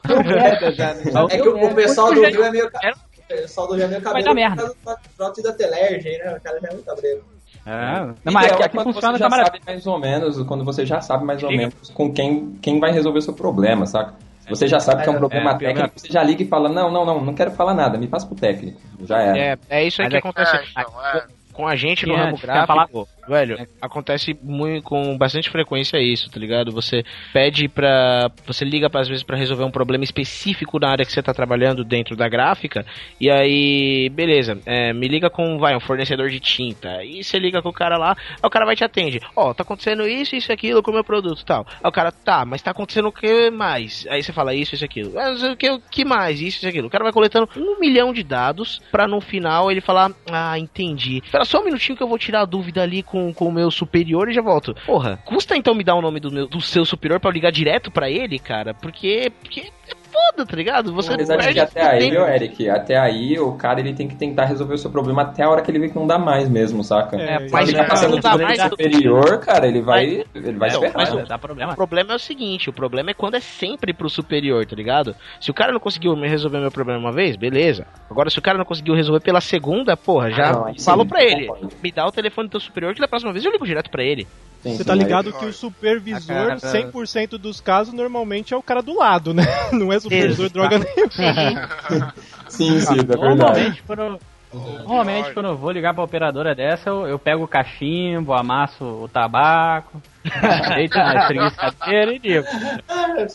[0.06, 1.02] Deu merda já, né?
[1.30, 2.66] É que o, o pessoal do Rio é meio.
[2.66, 4.74] O pessoal do Rio é meio Vai cabelo dar merda.
[4.84, 6.36] por causa da Telerge, né?
[6.36, 7.24] O cara já é muito cabreiro.
[7.66, 8.00] É.
[8.24, 9.60] Não, mas aqui, Ideal é aqui quando funciona você da já maravilha.
[9.60, 12.90] sabe mais ou menos, quando você já sabe mais ou menos com quem, quem vai
[12.90, 14.14] resolver o seu problema, saca?
[14.56, 16.46] Se você já sabe que é um É, problema é, técnico, você já liga e
[16.46, 18.80] fala, não, não, não, não quero falar nada, me passa pro técnico.
[19.04, 19.38] Já era.
[19.38, 20.56] É, é isso aí Mas que é- acontece.
[20.56, 21.26] É, então, é.
[21.52, 26.72] Com a gente no ramo gráfico, velho, acontece muito com bastante frequência isso, tá ligado?
[26.72, 28.30] Você pede pra.
[28.46, 31.32] Você liga pra, às vezes pra resolver um problema específico na área que você tá
[31.32, 32.84] trabalhando dentro da gráfica,
[33.20, 37.62] e aí, beleza, é, me liga com, vai, um fornecedor de tinta, e você liga
[37.62, 39.20] com o cara lá, aí o cara vai te atende.
[39.34, 41.66] Ó, tá acontecendo isso, isso, e aquilo com o meu produto e tal.
[41.82, 44.06] Aí o cara, tá, mas tá acontecendo o que mais?
[44.10, 45.12] Aí você fala isso, isso, e aquilo.
[45.14, 46.40] Mas o que, que mais?
[46.40, 46.88] Isso, isso, e aquilo.
[46.88, 51.20] O cara vai coletando um milhão de dados pra no final ele falar, ah, entendi.
[51.24, 53.70] Espera só um minutinho que eu vou tirar a dúvida ali com, com o meu
[53.70, 54.74] superior e já volto.
[54.86, 57.52] Porra, custa então me dar o nome do, meu, do seu superior pra eu ligar
[57.52, 58.72] direto pra ele, cara?
[58.74, 59.70] Porque, porque
[60.10, 60.92] foda, tá ligado?
[60.94, 62.22] Você Apesar de que até aí, tempo.
[62.22, 65.42] ô Eric, até aí o cara ele tem que tentar resolver o seu problema até
[65.42, 67.16] a hora que ele vê que não dá mais mesmo, saca?
[67.16, 70.76] É, Se mas ele tá passando por mais- superior, cara, ele vai, ele vai se
[70.76, 70.96] Não, ferrar.
[70.96, 71.72] mas o, Dá problema.
[71.72, 75.14] o problema é o seguinte, o problema é quando é sempre pro superior, tá ligado?
[75.40, 77.86] Se o cara não conseguiu resolver meu problema uma vez, beleza.
[78.10, 81.04] Agora, se o cara não conseguiu resolver pela segunda, porra, já Ah, não, sim, falo
[81.06, 81.46] pra ele.
[81.46, 81.70] concordo.
[81.82, 84.02] Me dá o telefone do teu superior que da próxima vez eu ligo direto pra
[84.02, 84.26] ele.
[84.62, 86.58] Você tá ligado que o supervisor, Ah, cara.
[86.58, 89.42] 100% dos casos, normalmente é o cara do lado, né?
[89.72, 92.14] Não é supervisor de droga nenhuma.
[92.48, 93.20] Sim, sim, é verdade.
[93.20, 94.18] Normalmente, quando,
[94.52, 99.08] normalmente, quando eu vou ligar pra operadora dessa, eu, eu pego o cachimbo, amasso o
[99.08, 100.02] tabaco,
[100.74, 102.46] deito na espreguiçadeira e digo.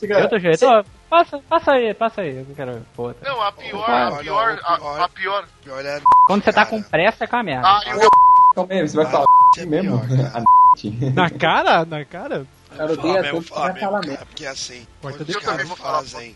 [0.01, 2.37] De outro jeito, ó, passa, passa aí, passa aí.
[2.37, 2.73] Eu quero.
[2.73, 3.29] Tá.
[3.29, 5.45] Não, a pior, a pior, a, a pior.
[5.65, 7.67] é Quando você tá com pressa, é com a merda.
[7.67, 8.09] Ah, eu,
[8.55, 9.25] Calma aí, você vai falar
[9.67, 10.01] mesmo?
[11.13, 11.85] Na cara?
[11.85, 12.45] Na cara?
[12.75, 15.37] Cara, eu Falar dei a tudo falar falar mesmo, cara, porque assim, Corta quando de
[15.37, 16.35] os cara.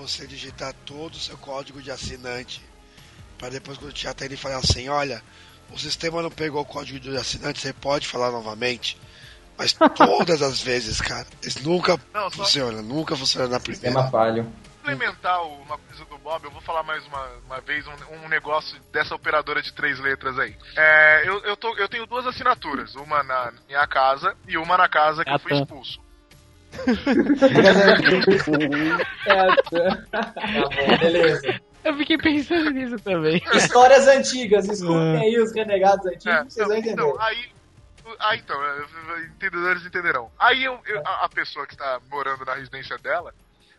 [0.00, 2.62] Você digitar todo o seu código de assinante,
[3.38, 5.22] para depois quando te atender ele falar assim, olha,
[5.70, 8.98] o sistema não pegou o código de assinante, você pode falar novamente.
[9.56, 13.88] Mas todas as vezes, cara, isso nunca Não, só- funciona, nunca funciona na primeira.
[13.88, 14.50] Sistema falho.
[14.78, 18.78] complementar uma coisa do Bob, eu vou falar mais uma, uma vez um, um negócio
[18.92, 20.56] dessa operadora de três letras aí.
[20.76, 24.88] É, eu, eu, tô, eu tenho duas assinaturas, uma na minha casa e uma na
[24.88, 25.66] casa que eu fui Atan.
[30.02, 31.60] Tá beleza.
[31.84, 33.42] Eu fiquei pensando nisso também.
[33.54, 36.92] Histórias antigas, escutem aí os renegados antigos, É, vocês vão entender.
[36.92, 37.48] então, aí,
[38.20, 38.84] aí então, é,
[39.24, 40.30] entendedores entenderão.
[40.38, 43.32] Aí eu, eu- a, a pessoa que está morando na residência dela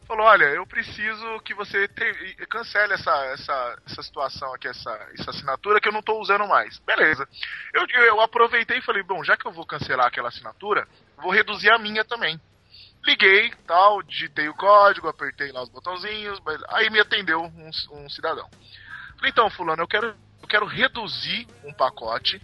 [0.07, 5.29] falou, olha, eu preciso que você te- cancele essa, essa, essa situação aqui, essa, essa
[5.29, 6.79] assinatura que eu não estou usando mais.
[6.79, 7.27] Beleza.
[7.73, 10.87] Eu, eu aproveitei e falei, bom, já que eu vou cancelar aquela assinatura,
[11.17, 12.41] vou reduzir a minha também.
[13.03, 18.47] Liguei, tal, digitei o código, apertei lá os botãozinhos, aí me atendeu um, um cidadão.
[19.15, 22.39] Falei, então, fulano, eu quero, eu quero reduzir um pacote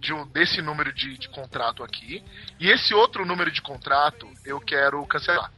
[0.00, 2.24] de um- desse número de, de contrato aqui,
[2.58, 5.52] e esse outro número de contrato eu quero cancelar.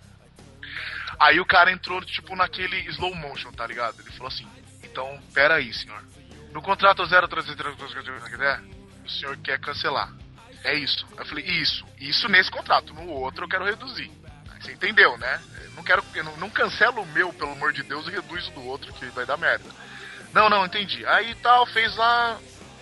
[1.19, 4.01] Aí o cara entrou, tipo, naquele slow motion, tá ligado?
[4.01, 4.49] Ele falou assim,
[4.83, 6.03] então, pera aí, senhor.
[6.53, 7.77] No contrato 033,
[9.05, 10.13] o senhor quer cancelar.
[10.65, 11.07] É isso.
[11.17, 11.87] Eu falei, isso.
[11.99, 12.93] Isso nesse contrato.
[12.95, 14.11] No outro eu quero reduzir.
[14.61, 15.41] Você entendeu, né?
[15.65, 16.05] Eu não quero.
[16.15, 18.93] Eu não, não cancelo o meu, pelo amor de Deus, e reduz o do outro,
[18.93, 19.65] que vai dar merda.
[20.33, 21.05] Não, não, entendi.
[21.07, 22.39] Aí tal, fez lá.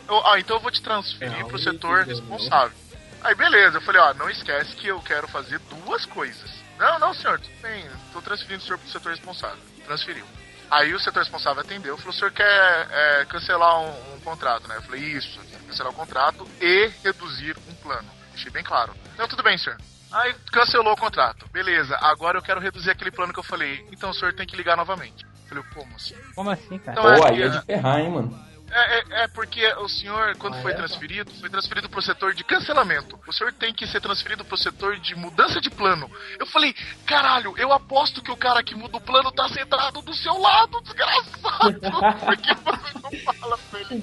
[0.08, 2.76] eu- ah, então eu vou te transferir pro setor responsável.
[3.22, 6.50] Aí beleza, eu falei, ó, não esquece que eu quero fazer duas coisas.
[6.78, 9.58] Não, não, senhor, tudo bem, tô transferindo o senhor pro setor responsável.
[9.84, 10.24] Transferiu.
[10.70, 14.76] Aí o setor responsável atendeu, falou, o senhor quer é, cancelar um, um contrato, né?
[14.76, 18.08] Eu falei, isso, cancelar o contrato e reduzir um plano.
[18.32, 18.94] Deixei bem claro.
[19.16, 19.78] Não, tudo bem, senhor.
[20.10, 21.46] Aí cancelou o contrato.
[21.52, 23.86] Beleza, agora eu quero reduzir aquele plano que eu falei.
[23.92, 25.24] Então o senhor tem que ligar novamente.
[25.24, 26.14] Eu falei, como assim?
[26.34, 26.92] Como assim, cara?
[27.00, 28.48] Então, Pô, é, aí é de ferrar, hein, mano.
[28.70, 33.18] é, é- é porque o senhor, quando foi transferido, foi transferido pro setor de cancelamento.
[33.26, 36.10] O senhor tem que ser transferido pro setor de mudança de plano.
[36.38, 36.74] Eu falei,
[37.06, 40.80] caralho, eu aposto que o cara que muda o plano tá sentado do seu lado,
[40.82, 41.80] desgraçado.
[42.24, 44.02] Por que você não fala pra ele?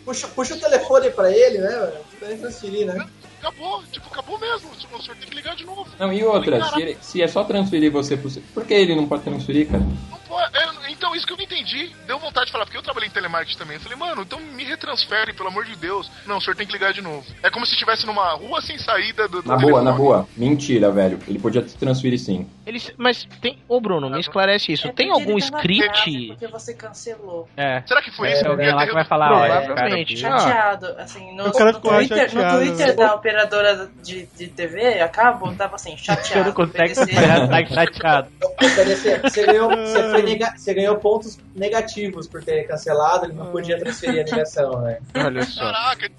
[0.04, 1.68] Puxa, puxa o telefone pra ele, né?
[1.68, 2.04] velho?
[2.18, 3.08] Pra ele transferir, né?
[3.46, 4.70] Acabou, tipo, acabou mesmo.
[4.78, 5.86] Tipo, o senhor tem que ligar de novo.
[5.98, 8.30] Não, e outra, se, ele- se é só transferir você pro.
[8.54, 9.84] Por que ele não pode transferir, cara?
[10.10, 11.90] Pô, é, então, isso que eu não entendi.
[12.06, 13.76] Deu vontade de falar, porque eu trabalhei em telemarketing também.
[13.76, 16.10] Eu falei, mano, então me retransfere, pelo amor de Deus.
[16.26, 17.24] Não, o senhor tem que ligar de novo.
[17.42, 20.28] É como se estivesse numa rua sem saída do, do Na boa, na boa.
[20.36, 21.18] Mentira, velho.
[21.26, 22.48] Ele podia te transferir sim.
[22.66, 23.58] Eles, mas tem.
[23.68, 24.90] Ô Bruno, me esclarece isso.
[24.92, 26.26] tem Porque algum ele script?
[26.28, 27.48] Porque você cancelou.
[27.56, 27.82] É.
[27.86, 28.46] Será que foi É, isso?
[28.48, 32.86] alguém lá que vai falar, esse cara Chateado, assim, no, no Twitter, no chateado, Twitter
[32.88, 32.92] né?
[32.94, 36.46] da operadora de, de TV, a cabo, tava assim, Você chateado.
[36.46, 38.28] não consegue superar, tá chateado.
[39.24, 43.78] Você ganhou, você, foi nega- você ganhou pontos negativos por ter cancelado, ele não podia
[43.78, 44.98] transferir a ligação, né?
[45.14, 45.60] Olha só.
[45.60, 46.10] Caraca,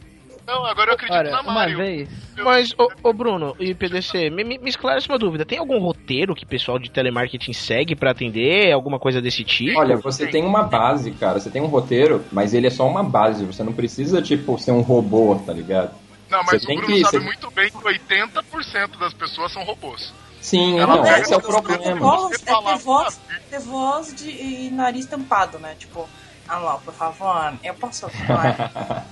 [0.48, 1.78] não, agora eu acredito Olha, na uma Mario.
[1.78, 2.10] vez.
[2.38, 5.44] Mas, ô, ô, Bruno e PDC, me, me esclarece uma dúvida.
[5.44, 8.72] Tem algum roteiro que o pessoal de telemarketing segue pra atender?
[8.72, 9.80] Alguma coisa desse tipo?
[9.80, 11.40] Olha, você tem uma base, cara.
[11.40, 13.44] Você tem um roteiro, mas ele é só uma base.
[13.44, 15.96] Você não precisa, tipo, ser um robô, tá ligado?
[16.30, 19.52] Não, mas Você o tem Bruno que- sabe você- muito bem que 80% das pessoas
[19.52, 20.14] são robôs.
[20.46, 21.96] Sim, Ela pega esse é o problema.
[21.96, 23.20] Voz, é ter voz,
[23.50, 25.74] ter voz de, e nariz tampado, né?
[25.76, 26.08] Tipo,
[26.48, 29.08] alô, por favor, eu posso falar?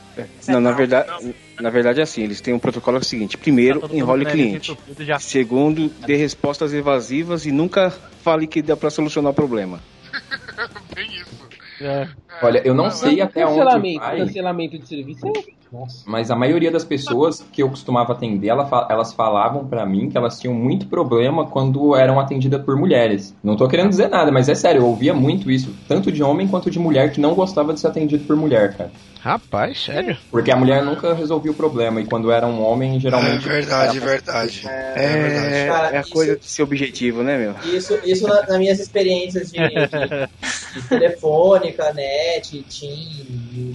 [0.48, 3.36] Não, na verdade, na verdade é assim, eles têm um protocolo que é o seguinte,
[3.36, 4.78] primeiro, Tá enrole o cliente.
[5.00, 5.18] já.
[5.18, 7.90] Segundo, dê respostas evasivas e nunca
[8.22, 9.80] fale que dá pra solucionar o problema.
[10.96, 11.50] Bem isso.
[11.82, 12.08] É.
[12.44, 14.18] Olha, eu não sei até onde Cancelamento, vai.
[14.20, 15.32] cancelamento de serviço é
[15.74, 16.04] Nossa.
[16.06, 20.40] Mas a maioria das pessoas que eu costumava atender, elas falavam pra mim que elas
[20.40, 23.34] tinham muito problema quando eram atendidas por mulheres.
[23.44, 26.48] Não tô querendo dizer nada, mas é sério, eu ouvia muito isso, tanto de homem
[26.48, 28.92] quanto de mulher que não gostava de ser atendido por mulher, cara.
[29.20, 30.18] Rapaz, sério?
[30.30, 33.48] Porque a mulher nunca resolvia o problema e quando era um homem, geralmente.
[33.48, 34.62] É verdade, era- verdade.
[34.68, 37.56] É, Cara, é a isso- coisa de ser objetivo, né, meu?
[37.74, 43.26] Isso, isso na- nas minhas experiências de, de, de telefônica, net, Team,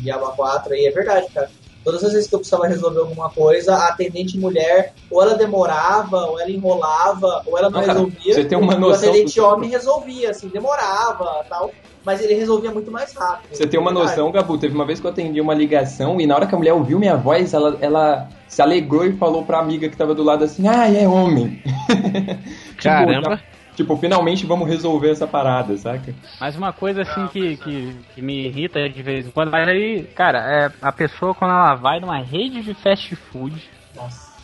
[0.00, 1.50] Diaba 4 aí, é verdade, cara.
[1.88, 6.18] Todas as vezes que eu precisava resolver alguma coisa, a atendente mulher, ou ela demorava,
[6.26, 8.34] ou ela enrolava, ou ela não, Não, cara, resolvia.
[8.34, 11.70] você tem uma E o noção atendente do- homem resolvia, assim, demorava tal,
[12.04, 13.56] mas ele resolvia muito mais rápido.
[13.56, 14.10] Você tem uma Verdade.
[14.18, 14.58] noção, Gabu?
[14.58, 16.98] Teve uma vez que eu atendi uma ligação e na hora que a mulher ouviu
[16.98, 20.68] minha voz, ela, ela se alegrou e falou pra amiga que tava do lado assim:
[20.68, 21.62] Ah, é homem.
[22.78, 23.40] Tipo, Caramba.
[23.78, 26.12] Tipo, finalmente vamos resolver essa parada, saca?
[26.40, 30.02] Mas uma coisa assim que, que, que me irrita de vez em quando, mas aí,
[30.16, 33.62] cara, é a pessoa quando ela vai numa rede de fast food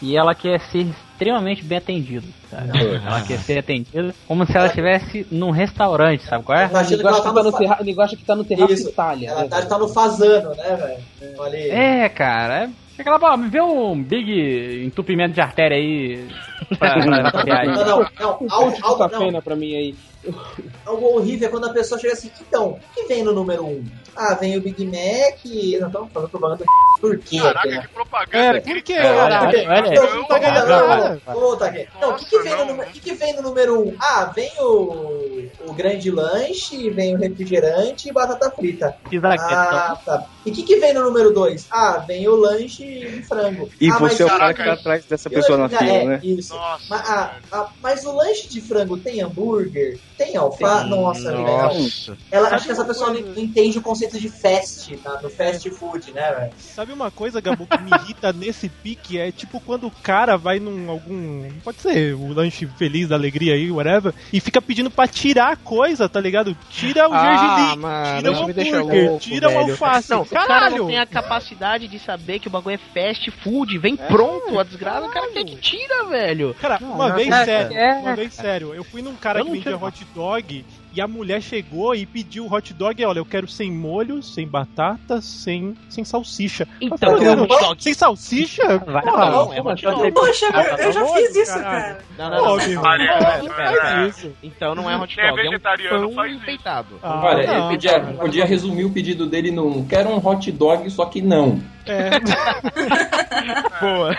[0.01, 2.27] e ela quer ser extremamente bem atendida.
[2.49, 2.79] sabe?
[2.79, 6.69] Ela quer ser atendida como se ela estivesse num restaurante, sabe qual é?
[6.69, 7.77] Tá achando Ele gosta, que ela tá no terra...
[7.81, 8.89] ele gosta que tá no terraço Isso.
[8.91, 9.31] Itália.
[9.31, 10.77] Ela né, tá, tá no fazano, né,
[11.21, 11.73] velho?
[11.73, 12.84] É, cara, é.
[12.97, 16.29] Chega lá, pô, me vê um big entupimento de artéria aí
[16.79, 17.67] pra, pra, pra aí.
[17.67, 18.41] Não, não, não.
[18.41, 18.97] Não.
[18.97, 19.95] Safena pra mim aí.
[20.87, 23.69] Algo horrível é quando a pessoa chega assim, então, o que vem no número 1?
[23.69, 23.85] Um?
[24.17, 25.45] Ah, vem o Big Mac.
[25.81, 26.65] Não estamos falando propaganda
[27.05, 27.39] por quê?
[27.39, 27.81] Caraca, né?
[27.83, 28.57] que propaganda.
[28.57, 29.93] É, por que, É, olha, olha.
[29.93, 31.73] Então, Não, tá Ô, tá.
[32.01, 33.89] Não, o que, que, vem no, o que, que vem no número 1?
[33.89, 33.97] Um?
[34.01, 38.97] Ah, vem o, o grande lanche, vem o refrigerante e batata frita.
[39.13, 40.27] Ela Ah, tá.
[40.47, 41.67] E o que, que vem no número 2?
[41.71, 43.69] Ah, vem o lanche de frango.
[43.79, 46.05] E ah, você é o cara que tá atrás dessa e pessoa na fila, é,
[46.07, 46.21] né?
[46.23, 46.55] Isso.
[46.55, 46.85] Nossa.
[46.89, 49.99] Mas, ah, ah, mas o lanche de frango tem hambúrguer?
[50.17, 50.89] Tem alface?
[50.89, 51.43] Nossa, velho.
[51.43, 52.17] Nossa.
[52.31, 55.29] Ela, Sabe acho que essa pessoa coisa- não entende o conceito de fast tá, no
[55.29, 56.53] fast food, né, velho?
[56.59, 59.19] Sabe uma coisa, Gabu, que me irrita nesse pique?
[59.19, 61.51] É tipo quando o cara vai num algum.
[61.65, 65.57] Pode ser o lanche feliz da alegria aí, whatever, e fica pedindo pra tirar a
[65.57, 66.57] coisa, tá ligado?
[66.71, 67.25] Tira o Ah,
[67.67, 70.11] gergelim, mano, tira o hambúrguer, louco, tira o alface.
[70.11, 70.77] Não, o cara Caralho!
[70.79, 74.63] não tem a capacidade de saber que o bagulho é fast food, vem pronto, a
[74.63, 76.55] desgraça, o cara quer que tira, velho.
[76.61, 77.93] Cara, uma não, vez é, sério, é.
[77.95, 79.75] uma vez sério, eu fui num cara Eu que vendia sei.
[80.05, 80.65] Hot dog
[80.95, 84.47] e a mulher chegou e pediu o hot dog olha, eu quero sem molho, sem
[84.47, 86.69] batata, sem, sem salsicha.
[86.81, 88.79] Então, Eu falei, um "Mano, hot dog." sem salsicha?
[88.79, 90.13] Vai, não, é hot dog.
[90.13, 91.99] Poxa, eu, eu já fiz isso, cara.
[92.17, 92.57] Não, não, não.
[92.57, 94.33] Não, não, não, não.
[94.43, 96.41] Então não é hot é dog, é um vegetariano pão faz isso.
[96.43, 96.89] enfeitado.
[97.03, 100.89] Ah, Olha, não, ele podia, podia resumir o pedido dele num quero um hot dog,
[100.91, 101.61] só que não.
[101.87, 102.11] É,
[103.81, 104.17] Boa.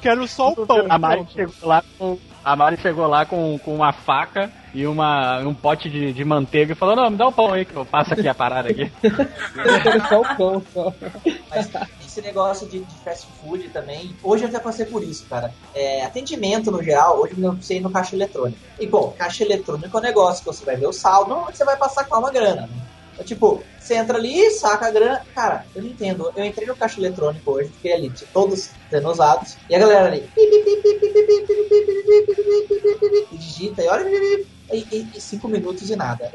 [0.00, 0.86] quero só o pão.
[0.88, 5.40] A Mari chegou lá com, a Mari chegou lá com, com uma faca e uma,
[5.40, 7.84] um pote de, de manteiga e falou, não, me dá o pão aí que eu
[7.84, 8.90] passo aqui a parada aqui.
[9.02, 10.94] Eu quero só o pão, só.
[11.50, 11.70] Mas
[12.04, 15.52] esse negócio de, de fast food também, hoje eu até passei por isso, cara.
[15.74, 18.58] É, atendimento no geral, hoje eu sei no caixa eletrônico.
[18.80, 21.64] E bom, caixa eletrônico é um negócio que você vai ver o saldo, normalmente você
[21.64, 22.81] vai passar com uma grana, né?
[23.22, 25.24] É tipo, você entra ali, saca a grana.
[25.32, 26.32] Cara, eu não entendo.
[26.34, 30.28] Eu entrei no caixa eletrônico hoje, fiquei ali, todos sendo usados, e a galera ali.
[33.30, 34.51] E digita e olha.
[34.70, 36.30] E, e, e cinco minutos e nada.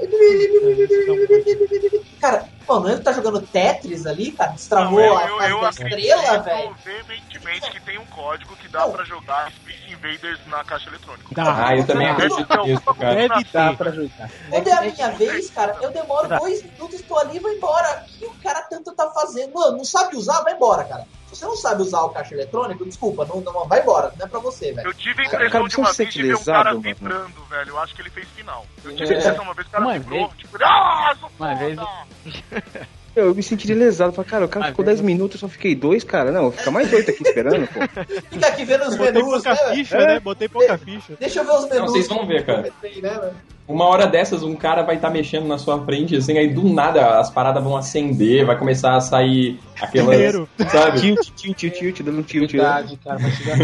[2.20, 6.08] Cara, mano, ele tá jogando Tetris ali, cara, destravou Não, a eu, eu da acredito
[6.08, 6.76] estrela, velho.
[6.84, 11.26] veementemente que tem um código que dá pra jogar Space Invaders na caixa eletrônica.
[11.32, 11.68] Dá.
[11.68, 13.16] Ah, eu também Não, acredito não, nisso, cara.
[13.16, 13.78] Deve ter.
[13.78, 14.32] pra ajudar.
[14.50, 18.04] Quando é a minha vez, cara, eu demoro dois minutos, tô ali e vou embora.
[18.16, 19.54] O que o cara tanto tá fazendo?
[19.54, 20.42] Mano, não sabe usar?
[20.42, 21.06] Vai embora, cara.
[21.38, 24.40] Você não sabe usar o caixa eletrônico, desculpa, não, não vai embora, não é pra
[24.40, 24.88] você, velho.
[24.88, 26.82] Eu tive a Cara, impressão cara, de uma vez de ver um cara mano.
[26.82, 27.70] vibrando, velho.
[27.70, 28.66] Eu acho que ele fez final.
[28.84, 28.94] Eu É.
[28.96, 31.56] tive a impressão uma vez que o cara Uma vibrou, vez- tipo, ah, sou Uma
[31.56, 31.66] foda.
[31.66, 31.80] vez-
[33.16, 34.14] Eu me senti lesado.
[34.14, 35.02] Falei, cara, o cara Ah, ficou verdade.
[35.02, 36.32] 10 minutos, eu só fiquei dois, cara.
[36.32, 37.80] Não, fica mais oito aqui esperando, pô.
[38.30, 40.20] Fica aqui vendo os Botei menus, pouca né, ficha, né?
[40.20, 41.16] Botei pouca ficha.
[41.20, 41.80] Deixa eu ver os menus.
[41.80, 42.62] Não, vocês vão ver, cara.
[42.62, 43.34] né?
[43.68, 47.20] Uma hora dessas, um cara vai estar mexendo na sua frente, assim, aí do nada
[47.20, 50.16] as paradas vão acender, vai começar a sair aquelas.
[50.16, 50.50] Dinheiro.
[50.70, 51.02] Sabe?
[51.02, 52.54] Tilt, tilt, tilt, tilt, dando um tilt.
[52.54, 52.60] né?
[52.64, 53.58] Verdade, cara, vai chegar.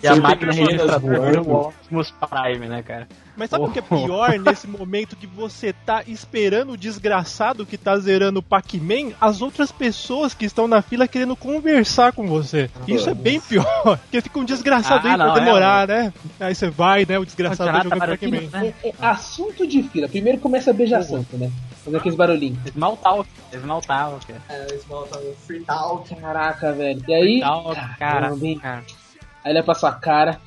[0.00, 1.42] E a máquina registradora voando.
[1.42, 3.08] do Optimus Prime, né, cara?
[3.36, 7.76] Mas sabe o que é pior nesse momento que você tá esperando o desgraçado que
[7.76, 12.70] tá zerando o Pac-Man, as outras pessoas que estão na fila querendo conversar com você?
[12.86, 13.64] Isso é bem pior.
[13.98, 16.12] Porque fica um desgraçado Ah, aí pra é, demorar, né?
[16.40, 17.18] Aí você vai, né?
[17.18, 18.40] O desgraçado tá jogando tá Pac-Man.
[18.52, 18.74] né?
[18.84, 18.94] É, é
[19.28, 20.08] assunto de fila.
[20.08, 21.50] Primeiro começa a beijar santo, né?
[21.84, 22.58] Fazer aqueles barulhinhos.
[22.72, 23.28] Small Talk,
[23.60, 24.32] Small Talk.
[24.48, 26.14] É, Small Talk, Free Talk.
[26.16, 27.02] Caraca, velho.
[27.06, 27.40] E aí.
[27.40, 28.32] Talk, cara.
[28.32, 30.40] Aí ele vai pra sua cara.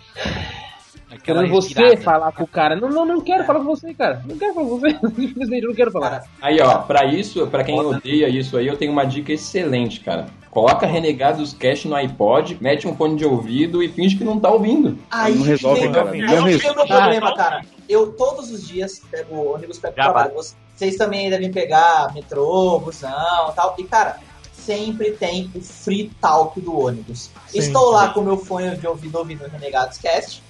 [1.24, 2.02] Querendo você respirada.
[2.02, 2.76] falar com o cara.
[2.76, 4.24] Não, não, não quero falar com você, cara.
[4.26, 4.98] Não quero falar com você.
[5.16, 6.24] Simplesmente não quero falar.
[6.42, 10.28] Aí, ó, pra isso, pra quem odeia isso aí, eu tenho uma dica excelente, cara.
[10.50, 14.50] Coloca Renegados Cash no iPod, mete um fone de ouvido e finge que não tá
[14.50, 14.98] ouvindo.
[15.10, 16.12] Aí Não resolve, cara.
[16.12, 16.76] Não o resolve.
[16.76, 17.62] meu problema, cara.
[17.92, 20.34] Eu todos os dias pego o ônibus pro Já trabalho.
[20.34, 23.76] Vocês também devem pegar metrô, busão e tal.
[23.78, 24.18] E, cara,
[24.54, 27.30] sempre tem o free talk do ônibus.
[27.48, 27.60] Sim.
[27.60, 30.42] Estou lá com o meu fone de ouvido ouvindo o Renegados Cast.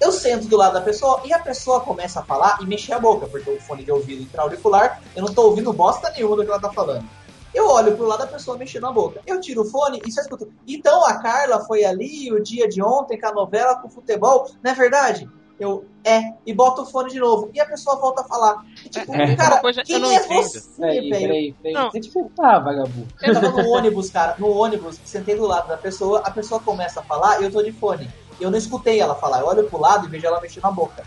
[0.00, 2.98] Eu sento do lado da pessoa e a pessoa começa a falar e mexer a
[2.98, 6.50] boca, porque o fone de ouvido intra-auricular, eu não tô ouvindo bosta nenhuma do que
[6.50, 7.06] ela tá falando.
[7.54, 9.20] Eu olho pro lado da pessoa mexendo a boca.
[9.26, 10.50] Eu tiro o fone e só escuto.
[10.66, 14.50] Então a Carla foi ali o dia de ontem com a novela com o futebol,
[14.62, 15.28] não é verdade?
[15.62, 17.48] Eu, é, e boto o fone de novo.
[17.54, 18.64] E a pessoa volta a falar.
[18.84, 20.42] E, tipo, É, cara, coisa quem não é entendo.
[20.42, 21.10] você, Peraí, velho?
[21.20, 21.72] peraí, peraí.
[21.74, 21.90] Não.
[21.90, 23.06] Tem que sentar, vagabundo.
[23.22, 26.98] Eu tava no ônibus, cara, no ônibus, sentei do lado da pessoa, a pessoa começa
[26.98, 28.10] a falar e eu tô de fone.
[28.40, 31.04] Eu não escutei ela falar, eu olho pro lado e vejo ela mexendo na boca.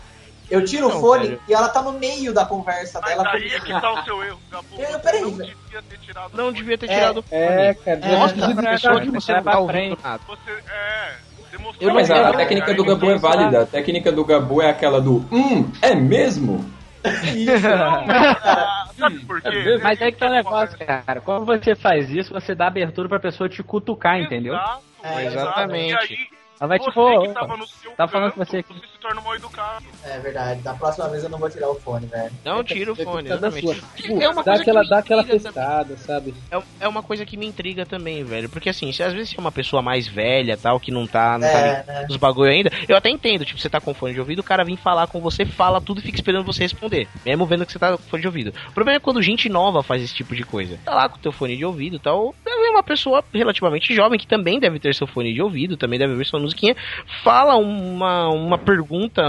[0.48, 1.42] Eu tiro o Não, fone velho.
[1.48, 3.28] e ela tá no meio da conversa Mas dela.
[3.32, 4.80] aí é que tá o seu erro, Gabu.
[4.80, 5.56] Eu- peraí, não velho.
[5.64, 7.40] devia ter tirado o Não devia ter É, tirado o fone.
[7.42, 7.98] É, cara.
[8.00, 10.22] É, Mostra pra tá pessoa que você não tá ouvindo nada.
[10.26, 11.16] Você, é,
[11.80, 13.62] Eu, mas a, a técnica do Gabu é válida.
[13.62, 16.64] A técnica do Gabu é aquela do Hum, é mesmo?
[17.04, 19.78] Ah, Sabe por quê?
[19.82, 21.20] Mas é que tá negócio, cara.
[21.20, 24.54] Quando você faz isso, você dá abertura pra pessoa te cutucar, entendeu?
[24.54, 25.92] Exato, É, exatamente.
[25.92, 28.44] E aí, Ela vai você tipo, que opa, tava no seu tá falando canto, com
[28.44, 28.72] você aqui.
[28.74, 29.84] Você se torna mal educado.
[30.04, 32.32] É verdade, da próxima vez eu não vou tirar o fone, velho.
[32.44, 33.60] Não tira o fone, exatamente.
[33.66, 33.74] sua.
[33.96, 36.34] Tipo, É uma dá coisa que aquela, me dá aquela intriga testada, sabe?
[36.50, 38.48] É, é uma coisa que me intriga também, velho.
[38.48, 41.38] Porque assim, se às vezes você é uma pessoa mais velha tal, que não tá,
[41.38, 42.06] não tá É, ligado né?
[42.08, 44.64] nos bagulho ainda, eu até entendo, tipo, você tá com fone de ouvido, o cara
[44.64, 47.06] vem falar com você, fala tudo e fica esperando você responder.
[47.24, 48.52] Mesmo vendo que você tá com fone de ouvido.
[48.68, 50.78] O problema é quando gente nova faz esse tipo de coisa.
[50.84, 52.34] Tá lá com o teu fone de ouvido e tal.
[52.76, 56.26] Uma pessoa relativamente jovem que também deve ter seu fone de ouvido, também deve ver
[56.26, 56.76] sua musiquinha.
[57.24, 59.22] Fala uma, uma pergunta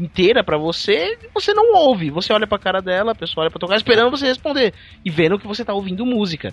[0.00, 2.10] inteira pra você você não ouve.
[2.10, 4.74] Você olha pra cara dela, a pessoa olha pra tua cara esperando você responder.
[5.04, 6.52] E vendo que você tá ouvindo música.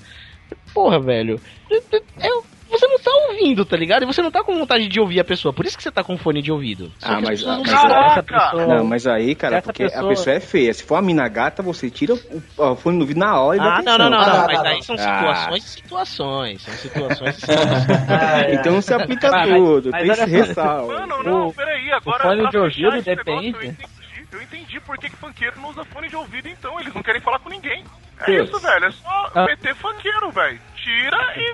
[0.74, 1.42] Porra, velho.
[1.72, 4.04] Eu- você não tá ouvindo, tá ligado?
[4.04, 5.54] E você não tá com vontade de ouvir a pessoa.
[5.54, 6.92] Por isso que você tá com fone de ouvido.
[7.00, 10.08] Só Ah, mas, não mas- essa pessoa- Não, mas aí, cara, Essa porque pessoa- a
[10.10, 10.74] pessoa é feia.
[10.74, 12.20] Se for a mina gata, você tira o,
[12.58, 14.38] o fone no ouvido na hora e dá Ah, não, não, não, Ah, não.
[14.38, 14.82] não, Mas não, aí não.
[14.84, 15.00] são Ah.
[15.00, 16.62] situações e situações.
[16.62, 18.10] São situações e situações.
[18.10, 18.40] Ah.
[18.54, 20.56] Então se aplica Mas- tudo, mas tem esse.
[20.60, 22.24] Mano, não, O- peraí, agora.
[22.24, 23.18] fone pra de ouvido depende.
[23.52, 23.90] negócio, eu entendi.
[24.32, 26.80] Eu entendi por que, que funkeiro não usa fone de ouvido, então.
[26.80, 27.84] Eles não querem falar com ninguém.
[28.28, 28.86] É isso, velho.
[28.86, 29.46] É só Ah.
[29.46, 30.60] meter funkeiro, velho.
[30.76, 31.54] Tira e.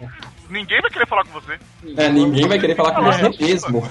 [0.50, 1.60] Ninguém vai querer falar com você.
[1.98, 3.84] É, ninguém vai querer falar com você mesmo.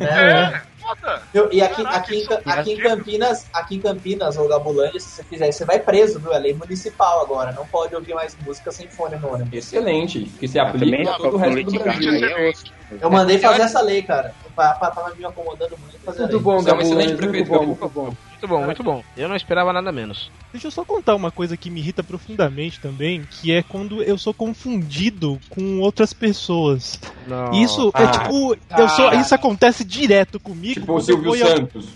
[0.00, 0.40] É.
[0.56, 1.22] É, foda.
[1.32, 2.96] Eu- e aqui, aqui, é aqui em ridículo.
[2.96, 6.32] Campinas, aqui em Campinas, ou Gabulândia, se você fizer isso, você vai preso, viu?
[6.32, 7.52] É lei municipal agora.
[7.52, 9.52] Não pode ouvir mais música sem fone no ônibus.
[9.54, 12.14] Excelente, que se aplica a todo o resto do Brasil.
[12.26, 12.72] é outro.
[13.00, 14.34] Eu mandei fazer essa lei, cara.
[14.54, 16.20] Pra, pra, pra me acomodando muito fazer.
[16.22, 16.82] Muito bom, é um Gabu.
[16.82, 18.14] excelente Muito prefeito, muito bom.
[18.42, 19.04] Muito bom, muito bom.
[19.16, 20.28] Eu não esperava nada menos.
[20.52, 24.18] Deixa eu só contar uma coisa que me irrita profundamente também, que é quando eu
[24.18, 26.98] sou confundido com outras pessoas.
[27.28, 27.52] Não.
[27.52, 28.08] Isso é Ah.
[28.10, 29.14] tipo, eu sou, Ah.
[29.14, 30.80] isso acontece direto comigo.
[30.80, 31.86] Tipo o Silvio Santos.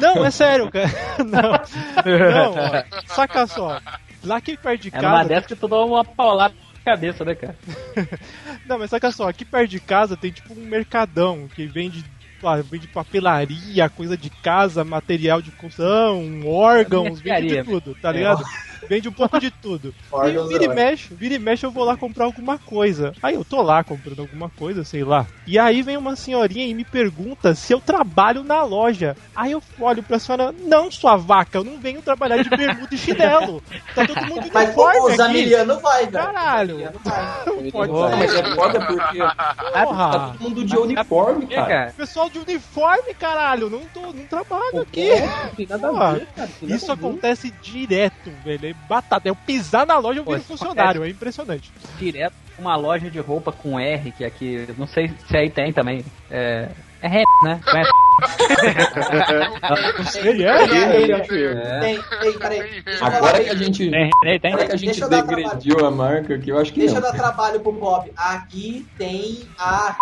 [0.00, 0.88] Não, é sério, cara.
[1.18, 3.80] Não, não, ó, saca só.
[4.22, 5.28] Lá aqui perto de É casa.
[5.28, 7.56] dessa que tu dá uma paulada na cabeça, né, cara?
[8.66, 12.04] Não, mas saca só, aqui perto de casa tem tipo um mercadão que vende,
[12.64, 18.42] vende papelaria, coisa de casa, material de construção, órgãos, vende de tudo, tá ligado?
[18.88, 19.94] Vende um pouco de tudo.
[20.26, 23.12] E vira e mexe, vira e mexe eu vou lá comprar alguma coisa.
[23.22, 25.26] Aí eu tô lá comprando alguma coisa, sei lá.
[25.46, 29.16] E aí vem uma senhorinha e me pergunta se eu trabalho na loja.
[29.34, 32.98] Aí eu olho pra senhora, não, sua vaca, eu não venho trabalhar de bermuda e
[32.98, 33.62] chinelo.
[33.94, 35.14] Tá todo mundo de Mas pô, o.
[35.16, 36.24] Zamiliano vai, velho.
[36.24, 36.76] Caralho.
[36.76, 37.46] O Zamiliano vai.
[37.66, 38.16] Não pode Não, ser.
[38.16, 40.10] mas é foda porque Porra.
[40.10, 41.94] tá todo mundo de uniforme, É, cara.
[41.96, 45.08] Pessoal de uniforme, caralho, não, tô, não trabalho aqui.
[45.20, 46.50] Não tem nada a ver, cara.
[46.62, 48.75] Isso acontece direto, velho.
[48.84, 49.28] É batata.
[49.28, 51.70] Eu pisar na loja eu viro isso funcionário, é impressionante.
[51.98, 56.04] Direto uma loja de roupa com R, que aqui, não sei se aí tem também.
[56.30, 56.68] É,
[57.02, 57.60] é R, né?
[57.64, 57.90] Conhece?
[59.98, 60.62] Não sei, é?
[60.62, 61.80] É.
[61.80, 62.82] Tem, tem, peraí.
[62.82, 64.52] Deixa eu Agora que a gente, Tem, tem, tem.
[64.54, 67.06] agora que a gente degrediu a marca, que eu acho que Deixa não.
[67.06, 68.10] eu dar trabalho pro Bob.
[68.16, 69.94] Aqui tem a.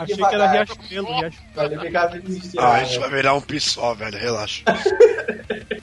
[0.00, 0.66] Achei que era devagar.
[0.66, 2.58] Riachuelo, Riachuelo.
[2.58, 4.18] Ah, a gente vai virar um pi só, velho.
[4.18, 4.64] Relaxa.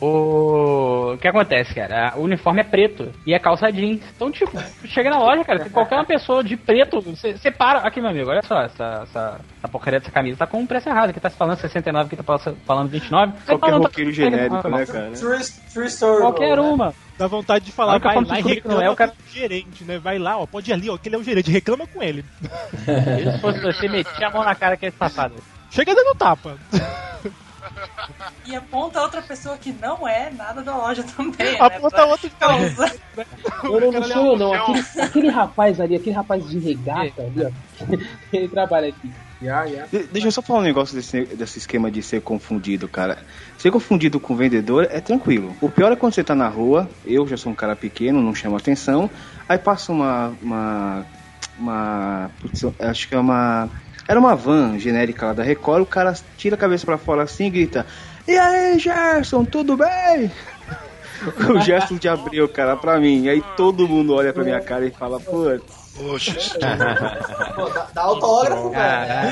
[0.01, 1.13] O...
[1.13, 2.13] o que acontece, cara?
[2.17, 4.01] O uniforme é preto e é calça jeans.
[4.15, 4.51] Então, tipo,
[4.85, 7.79] chega na loja, cara, tem qualquer uma pessoa de preto, você para.
[7.79, 10.89] Aqui, meu amigo, olha só, essa, essa, essa porcaria dessa camisa tá com um preço
[10.89, 11.09] errado.
[11.09, 13.33] Aqui tá se falando 69, aqui tá falando 29.
[13.33, 15.11] Você Qualquer tá- roqueiro genérico, né, cara?
[15.11, 15.39] True,
[15.73, 16.21] true story.
[16.21, 16.61] Qualquer né?
[16.61, 16.93] uma.
[17.19, 19.33] Dá vontade de falar, vai lá e que não reclama é, o cara- com o
[19.33, 19.99] gerente, né?
[19.99, 22.23] Vai lá, ó, pode ir ali, ó, que ele é o gerente, reclama com ele.
[23.33, 25.35] Se fosse você, metia a mão na cara que é safado.
[25.69, 26.57] Chega dando tapa.
[28.45, 31.51] E aponta outra pessoa que não é nada da loja também.
[31.53, 31.57] né?
[31.59, 32.95] Aponta Pra outro causar-
[33.63, 34.53] Eu não, não sou eu, não.
[34.53, 37.51] Aquele, aquele rapaz ali, aquele rapaz de regata ali, ó.
[38.33, 39.11] Ele trabalha aqui.
[39.91, 43.19] De- Deixa eu só falar um negócio desse, desse esquema de ser confundido, cara.
[43.57, 45.55] Ser confundido com vendedor é tranquilo.
[45.61, 48.35] O pior é quando você tá na rua, eu já sou um cara pequeno, não
[48.35, 49.09] chamo atenção,
[49.47, 50.33] aí passa uma.
[50.41, 51.05] uma.
[51.57, 52.31] uma.
[52.41, 53.69] putz, acho que é uma.
[54.07, 57.45] Era uma van genérica lá da Record, o cara tira a cabeça pra fora assim
[57.45, 57.85] e grita:
[58.27, 60.31] E aí, Gerson, tudo bem?
[61.53, 63.27] O Gerson de abriu, cara, pra mim.
[63.27, 65.78] Aí todo mundo olha pra minha cara e fala, putz.
[65.99, 66.31] Oxe,
[67.55, 69.31] Pô, dá, dá autógrafo, cara.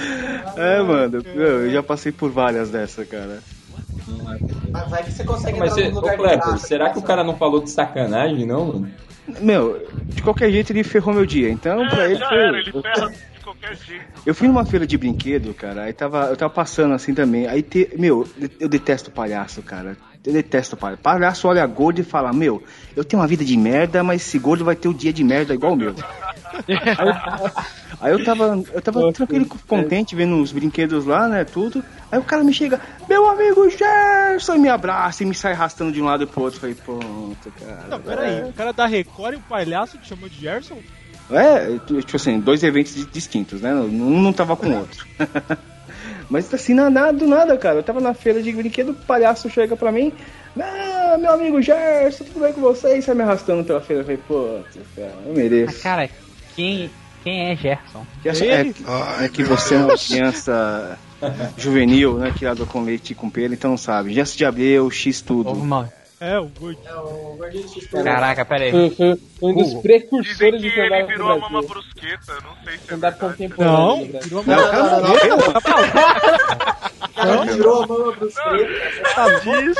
[0.57, 3.39] É, mano, meu, eu já passei por várias dessa, cara.
[4.71, 6.57] Mas vai que você consegue Mas, entrar você, ô lugar graça.
[6.67, 8.91] será que o cara não falou de sacanagem, não, mano?
[9.39, 11.49] Meu, de qualquer jeito ele ferrou meu dia.
[11.49, 12.37] Então, pra ele É, foi.
[12.37, 13.11] era, ele ferra
[13.47, 14.05] qualquer jeito.
[14.25, 17.47] Eu fui numa feira de brinquedo, cara, aí tava, eu tava passando assim também.
[17.47, 18.27] Aí, te, meu,
[18.59, 19.95] eu detesto palhaço, cara.
[20.25, 21.01] Eu detesto palhaço.
[21.01, 22.61] Palhaço olha gordo e fala: Meu,
[22.95, 25.53] eu tenho uma vida de merda, mas esse gordo vai ter o dia de merda
[25.53, 25.95] igual o meu.
[26.57, 27.51] Aí eu,
[28.01, 31.83] aí eu tava, eu tava tranquilo, contente, vendo os brinquedos lá, né, tudo.
[32.11, 35.91] Aí o cara me chega, meu amigo Gerson, e me abraça e me sai arrastando
[35.91, 36.57] de um lado pro outro.
[36.57, 37.87] Eu Falei, pronto, cara.
[37.89, 38.49] Não, peraí.
[38.49, 40.77] O cara da Record e o palhaço te chamou de Gerson?
[41.29, 43.73] É, tipo assim, dois eventos di- distintos, né?
[43.73, 45.05] Um não tava com o outro.
[46.29, 47.79] Mas assim, na- nada, do nada, cara.
[47.79, 50.11] Eu tava na feira de brinquedo, o palhaço chega pra mim.
[50.59, 52.97] Ah, meu amigo Gerson, tudo bem com você?
[52.97, 54.01] E sai me arrastando pela feira.
[54.01, 54.59] Eu falei, pô,
[54.95, 55.81] cara, eu mereço.
[55.81, 56.09] Cara,
[56.55, 56.89] quem,
[57.23, 58.05] quem é Gerson?
[58.23, 58.61] Gerson, é,
[59.25, 60.97] é que você é uma criança
[61.57, 62.31] juvenil, né?
[62.37, 64.13] Criado com leite e com pelo, então não sabe.
[64.13, 65.49] Gerson de Abreu, X tudo.
[66.19, 66.49] É, o.
[66.83, 68.71] É o gordinho de Caraca, peraí.
[68.71, 68.89] Foi,
[69.39, 72.79] foi um dos precursores de Que ele stand-up virou a mama brusqueta, não sei se
[72.79, 73.19] é Stand-up verdade.
[73.19, 73.77] contemporâneo.
[73.77, 74.55] Não, virou não.
[74.55, 78.13] Não, O cara virou a mama
[79.15, 79.27] tá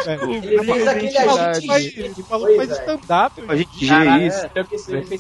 [0.06, 0.34] velho.
[0.34, 2.00] Ele fez aquele agente.
[2.00, 3.44] Ele falou que faz stand-up.
[3.48, 4.46] A gente Caraca, isso.
[4.46, 4.50] é,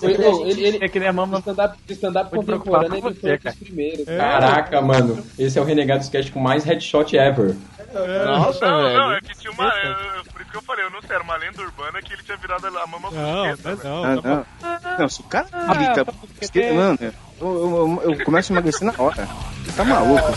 [0.06, 1.40] Ele ele, ele, É que nem a mama.
[1.40, 4.08] stand-up stand-up contemporâneo, ele foi um dos primeiros.
[4.08, 4.18] É.
[4.18, 5.24] Caraca, mano.
[5.38, 7.56] Esse é o Renegados Cast com mais headshot ever.
[7.94, 8.98] Nossa, Não, velho.
[9.00, 9.72] não, é que tinha uma.
[10.58, 12.88] Que eu falei, eu não sei, era uma lenda urbana que ele tinha virado a
[12.88, 13.76] mama Não, brusqueta.
[13.76, 13.90] velho.
[13.90, 14.22] não, Ah, não.
[14.24, 14.98] não.
[15.00, 19.28] Não, se o cara grita, esquerda, mano, eu, eu, eu começo a emagrecer na hora.
[19.76, 20.32] Tá maluco?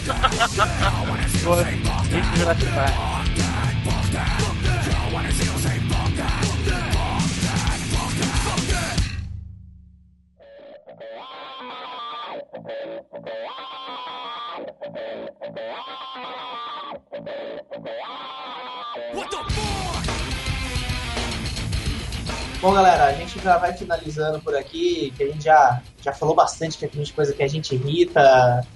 [22.61, 26.35] Bom, galera, a gente já vai finalizando por aqui, que a gente já, já falou
[26.35, 28.67] bastante que tem coisa que a gente irrita,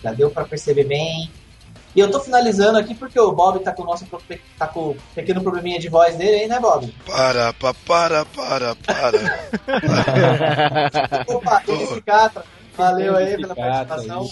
[0.00, 1.28] já deu pra perceber bem.
[1.94, 4.06] E eu tô finalizando aqui porque o Bob tá com o nosso
[4.56, 6.94] tá com o pequeno probleminha de voz dele aí, né, Bob?
[7.04, 9.18] para, pa, para, para, para.
[11.26, 11.62] Opa,
[11.94, 12.44] se cata.
[12.76, 14.30] Valeu aí pela cata participação.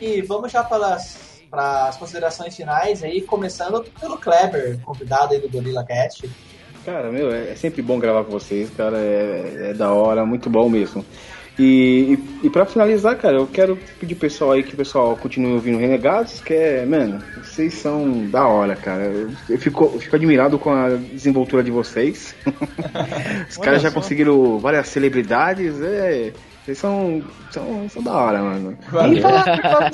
[0.00, 5.40] E vamos já para as, para as considerações finais aí, começando pelo Kleber, convidado aí
[5.40, 6.28] do Gorilla Cast.
[6.88, 8.96] Cara, meu, é é sempre bom gravar com vocês, cara.
[8.96, 11.04] É, é da hora, muito bom mesmo.
[11.58, 15.14] E, e, e pra finalizar, cara, eu quero pedir pro pessoal aí que o pessoal
[15.14, 19.02] continue ouvindo Renegados, que é, mano, vocês são da hora, cara.
[19.02, 22.34] Eu, eu fico, eu fico admirado com a desenvoltura de vocês.
[23.50, 26.32] Os caras já conseguiram várias celebridades, é.
[26.68, 28.76] Vocês são, são, são da hora, mano.
[28.90, 29.16] Valeu.
[29.16, 29.90] E falar, falar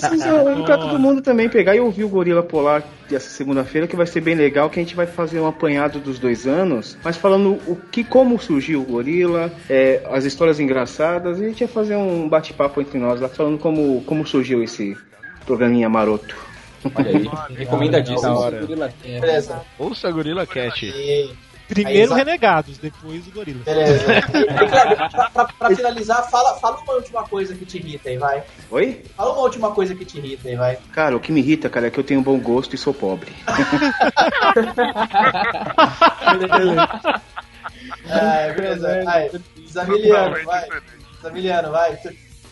[0.65, 4.21] pra, todo mundo também pegar e ouvir o Gorila Polar essa segunda-feira, que vai ser
[4.21, 7.77] bem legal, que a gente vai fazer um apanhado dos dois anos, mas falando o
[7.77, 12.29] que, como surgiu o Gorila, é, as histórias engraçadas, e a gente vai fazer um
[12.29, 14.97] bate-papo entre nós lá, falando como, como surgiu esse
[15.47, 16.37] programinha maroto.
[16.93, 17.31] Olha aí.
[17.57, 18.37] Recomendadíssimo.
[19.79, 20.93] Ouça Gorila Cat.
[21.69, 23.65] Primeiro Aí, Renegados, depois o Gorila.
[23.65, 24.05] beleza.
[24.19, 24.23] E,
[24.69, 28.43] Kleber, pra, pra- pra finalizar, fala, fala uma última coisa que te irrita aí, vai.
[28.71, 29.03] Oi?
[29.17, 30.77] Fala uma última coisa que te irrita aí, vai.
[30.93, 33.33] Cara, o que me irrita, cara, é que eu tenho bom gosto e sou pobre.
[38.09, 39.05] É, beleza.
[39.05, 39.31] Vai.
[39.69, 40.69] Zamiliano, vai.
[41.23, 41.99] Zamiliano, vai.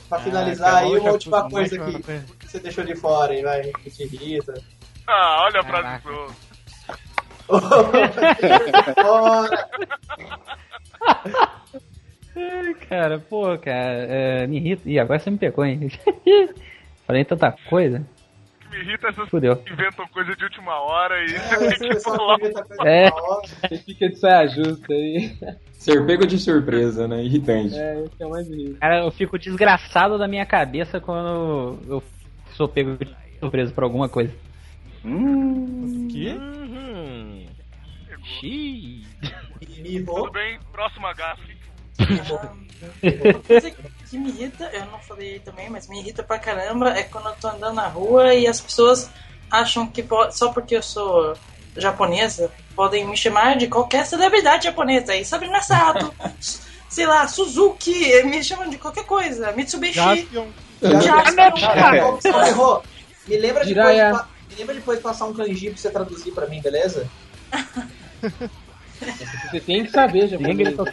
[0.09, 3.91] Pra finalizar aí, uma última coisa que que você deixou de fora aí, vai, que
[3.91, 4.55] te irrita.
[5.07, 6.11] Ah, olha a Caraca.
[12.35, 14.89] Ai, cara, pô, cara, é, me irrita.
[14.89, 15.91] Ih, agora você me pegou, hein?
[17.07, 18.03] Falei tanta coisa.
[18.71, 19.57] Me irrita essas Fudeu.
[19.57, 22.39] que inventam coisa de última hora e É, você tem que falar.
[22.39, 23.11] que É.
[23.69, 25.37] Você fica de saia justa aí.
[25.75, 27.23] Ser pego de surpresa, né?
[27.23, 27.75] Irritante.
[27.77, 28.79] É, esse é o mais irritante.
[28.79, 32.03] Cara, eu fico desgraçado da minha cabeça quando eu
[32.53, 34.33] sou pego de surpresa por alguma coisa.
[35.05, 36.09] Hum.
[36.11, 36.35] Que?
[38.41, 39.07] Xiii.
[40.05, 41.57] Tudo bem, próxima gafe.
[41.99, 47.03] Uma coisa que me irrita, eu não falei também, mas me irrita pra caramba é
[47.05, 49.11] quando eu tô andando na rua e as pessoas
[49.51, 51.37] acham que só porque eu sou
[51.77, 55.15] japonesa podem me chamar de qualquer celebridade japonesa.
[55.15, 56.13] E Sabrina Sato,
[56.89, 59.53] sei lá, Suzuki, me chamam de qualquer coisa.
[59.53, 59.95] Mitsubishi.
[59.95, 60.49] Jaspion.
[61.61, 62.83] Cara, ô, Errou.
[63.29, 66.47] Me lembra depois, de me lembra depois de passar um kanji pra você traduzir pra
[66.47, 67.09] mim, beleza?
[69.51, 70.85] Você tem que saber, caneta.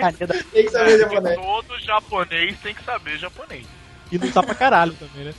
[0.51, 1.35] Tem que saber japonês.
[1.35, 3.65] Todo japonês tem que saber japonês.
[4.11, 5.33] E lutar pra caralho também, né?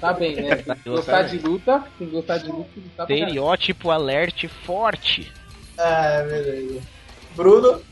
[0.00, 0.64] Tá bem, né?
[0.86, 3.24] Gostar de luta, tem que gostar de luta lutar pra caralho.
[3.24, 5.30] Estereótipo alerte forte.
[5.78, 6.80] Ah, beleza.
[7.36, 7.82] Bruno?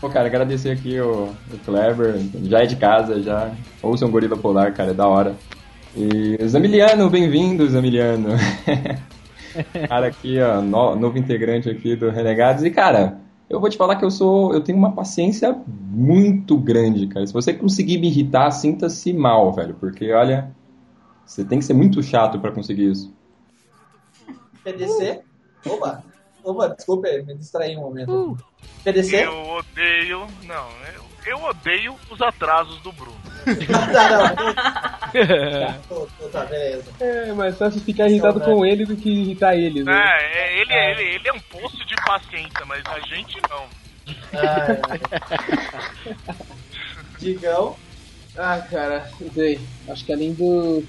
[0.00, 3.52] Pô, cara, agradecer aqui o, o Kleber, já é de casa, já.
[3.80, 5.36] Ouçam Gorila Polar, cara, é da hora.
[5.96, 8.30] E Zamiliano, bem-vindo, Zamiliano.
[9.88, 12.64] cara, aqui, ó, no- novo integrante aqui do Renegados.
[12.64, 14.52] E, cara, eu vou te falar que eu sou.
[14.54, 17.26] Eu tenho uma paciência muito grande, cara.
[17.26, 19.74] Se você conseguir me irritar, sinta-se mal, velho.
[19.74, 20.54] Porque, olha,
[21.26, 23.12] você tem que ser muito chato pra conseguir isso.
[24.64, 25.22] PDC?
[25.66, 26.02] Opa,
[26.42, 28.36] opa, desculpa, me distraí um momento.
[28.82, 29.24] PDC?
[29.24, 30.26] Eu odeio.
[30.42, 33.16] Não, eu, eu odeio os atrasos do Bruno.
[33.92, 35.82] tá, não.
[35.88, 36.84] Tô- tô- tá, beleza.
[37.00, 39.92] É, mas só se ficar irritado com ele do que irritar ele, né?
[39.92, 43.66] É, é, ele, ele, ele é um poço de paciência, mas a gente não.
[44.34, 44.66] Ah,
[47.18, 47.76] Digão?
[48.36, 49.60] Ah, cara, sei.
[49.88, 50.82] Acho que além do.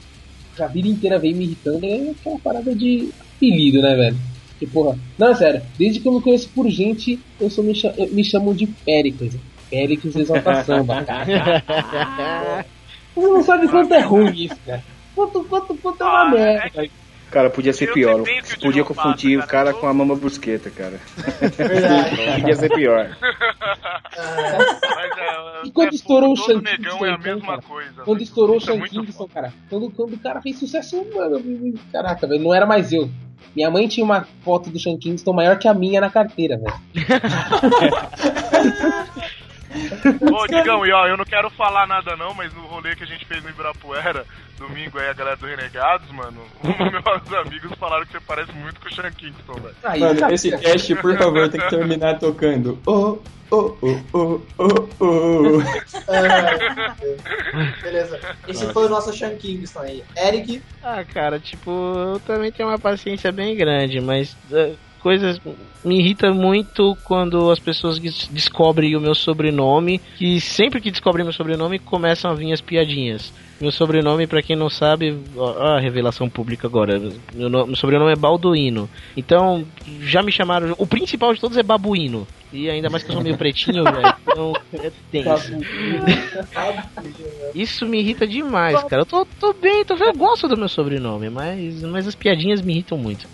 [0.55, 4.17] que A vida inteira vem me irritando é aquela parada de apelido, né, velho?
[4.57, 4.97] Que porra.
[5.17, 8.23] Não, sério, desde que eu me conheço por gente, eu sou me, cha- eu- me
[8.23, 9.37] chamam de Péricles.
[9.75, 12.65] Péricles Exalta Samba, cara.
[13.13, 14.81] Você não sabe quanto é ruim isso, cara.
[15.13, 16.87] Quanto, quanto, quanto é uma merda.
[17.29, 18.19] Cara, podia ser Eu pior.
[18.21, 19.73] o o Podia confundir o cara cara.
[19.73, 20.97] com a mama brusqueta, cara.
[22.39, 23.17] Podia ser pior.
[24.95, 27.47] Mas, é, E quando é, estourou o todo Shan negão Kingston, é a então, mesma
[27.47, 27.61] cara?
[27.63, 28.03] coisa.
[28.03, 29.53] Quando estourou o é muito Kingston, cara.
[29.69, 31.41] Quando, quando o cara fez sucesso, mano,
[31.91, 33.09] caraca, velho, não era mais eu.
[33.53, 36.73] Minha mãe tinha uma foto do Sean Kingston maior que a minha na carteira, velho.
[40.31, 43.07] Ô, Digão, e ó, eu não quero falar nada não, mas no rolê que a
[43.07, 44.25] gente fez no Ibirapuera,
[44.57, 48.51] domingo aí, a galera do Renegados, mano, um dos meus amigos falaram que você parece
[48.53, 49.99] muito com o Sean Kingston, velho.
[49.99, 52.79] Mano, cara, esse cast, por favor, tem que terminar tocando.
[52.85, 53.17] Oh,
[53.51, 55.59] oh, oh, oh, oh, oh.
[56.07, 56.95] Ah,
[57.81, 58.19] beleza.
[58.47, 60.03] Esse foi o nosso Sean Kingston aí.
[60.17, 60.61] Eric?
[60.83, 64.73] Ah, cara, tipo, eu também tenho uma paciência bem grande, mas eh,
[65.05, 65.39] coisas
[65.83, 71.23] me irrita muito quando as pessoas des- descobrem o meu sobrenome, que sempre que descobrem
[71.23, 73.31] meu sobrenome começam a vir as piadinhas.
[73.61, 75.15] Meu sobrenome, pra quem não sabe,
[75.59, 76.99] a revelação pública agora.
[77.35, 78.89] Meu, meu sobrenome é Balduino.
[79.15, 79.63] Então,
[80.01, 80.73] já me chamaram.
[80.75, 82.27] O principal de todos é Babuíno.
[82.51, 84.13] E ainda mais que eu sou meio pretinho, velho.
[84.27, 85.53] Então, é tenso.
[87.53, 89.03] Isso me irrita demais, cara.
[89.03, 92.73] Eu tô, tô bem, tô, eu gosto do meu sobrenome, mas, mas as piadinhas me
[92.73, 93.27] irritam muito.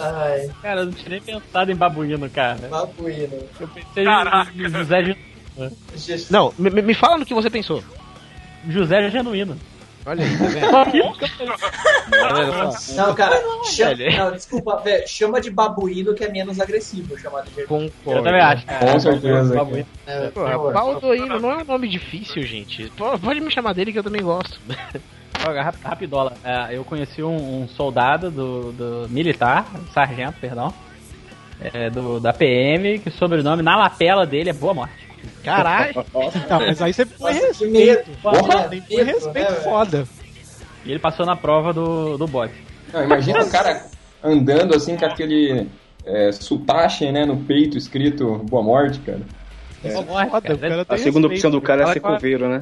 [0.00, 2.68] Ai, Cara, eu não tinha nem pensado em babuíno, cara.
[2.68, 3.38] babuíno.
[3.60, 4.52] Eu pensei Caraca.
[4.54, 7.82] em José, Ge- Não, me, me fala no que você pensou.
[8.68, 9.56] José Genuíno.
[10.06, 11.18] Olha aí, tá vendo?
[12.10, 12.70] Tá?
[12.96, 14.16] Não, cara, chama, velho.
[14.18, 17.64] não, desculpa, velho, chama de babuíno que é menos agressivo chamar de.
[17.66, 18.20] Concordo.
[18.20, 18.92] Eu também acho, cara.
[18.92, 19.54] Com certeza.
[19.54, 19.86] Babuíno.
[20.06, 20.70] É, Pô.
[20.72, 22.90] Balduino não é um nome difícil, gente.
[22.96, 24.58] Pode me chamar dele que eu também gosto.
[25.82, 26.32] Rapidola.
[26.44, 30.72] É, eu conheci um, um soldado do, do militar, sargento, perdão,
[31.60, 35.08] é, do, da PM, que o sobrenome na lapela dele é Boa Morte.
[35.42, 35.94] Caralho.
[36.48, 37.72] Não, mas aí você põe respeito.
[37.72, 38.18] medo.
[38.22, 40.08] Porra, Medo, respeito né, foda.
[40.84, 42.54] E ele passou na prova do, do bote.
[42.92, 43.86] Não, imagina o cara
[44.22, 45.68] andando assim com aquele
[46.04, 49.20] é, sutache, né, no peito escrito Boa Morte, cara.
[49.82, 50.80] Morte, Foda, o cara.
[50.82, 51.46] A tem segunda respeito.
[51.46, 52.58] opção do cara é ser coveiro, né?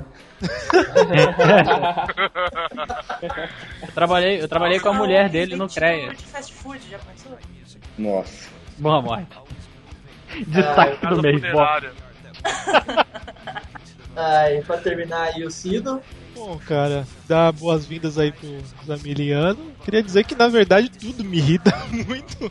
[3.82, 6.10] Eu trabalhei, eu trabalhei com a mulher dele no CREA.
[6.14, 7.38] De fast food, já pensou?
[7.98, 8.48] Nossa.
[8.78, 9.26] Boa Morte.
[10.46, 11.42] Destaque Casa do mês.
[14.16, 16.00] Ai, pra terminar aí o Cido.
[16.34, 18.48] Bom, cara, dar boas-vindas aí pro
[18.86, 19.72] Zamiliano.
[19.84, 22.50] Queria dizer que na verdade tudo me irrita muito,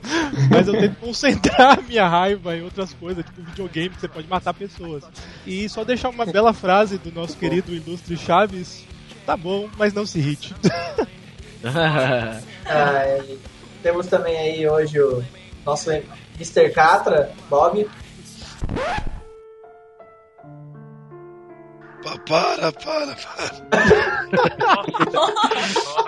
[0.50, 4.28] mas eu tento concentrar a minha raiva em outras coisas, tipo videogame, que você pode
[4.28, 5.04] matar pessoas.
[5.46, 8.84] E só deixar uma bela frase do nosso querido ilustre Chaves:
[9.26, 10.54] tá bom, mas não se irrite.
[12.66, 13.38] Ai,
[13.82, 15.24] temos também aí hoje o
[15.66, 15.90] nosso
[16.40, 16.70] Mr.
[16.72, 17.88] Catra, Bob.
[22.06, 23.50] Pa- Para, para, para.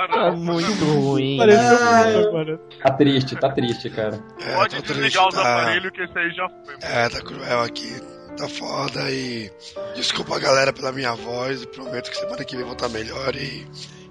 [0.08, 1.40] Tá muito ruim.
[1.42, 2.58] Agora.
[2.84, 4.20] Tá triste, tá triste, cara.
[4.40, 6.76] É, Pode tô desligar os triste, tá- aparelhos que esse aí já foi.
[6.84, 7.92] É, tá cruel aqui.
[8.38, 9.52] Tá foda e.
[9.96, 11.64] Desculpa a galera pela minha voz.
[11.64, 13.36] e Prometo que semana que vem eu vou estar melhor.
[13.36, 13.66] E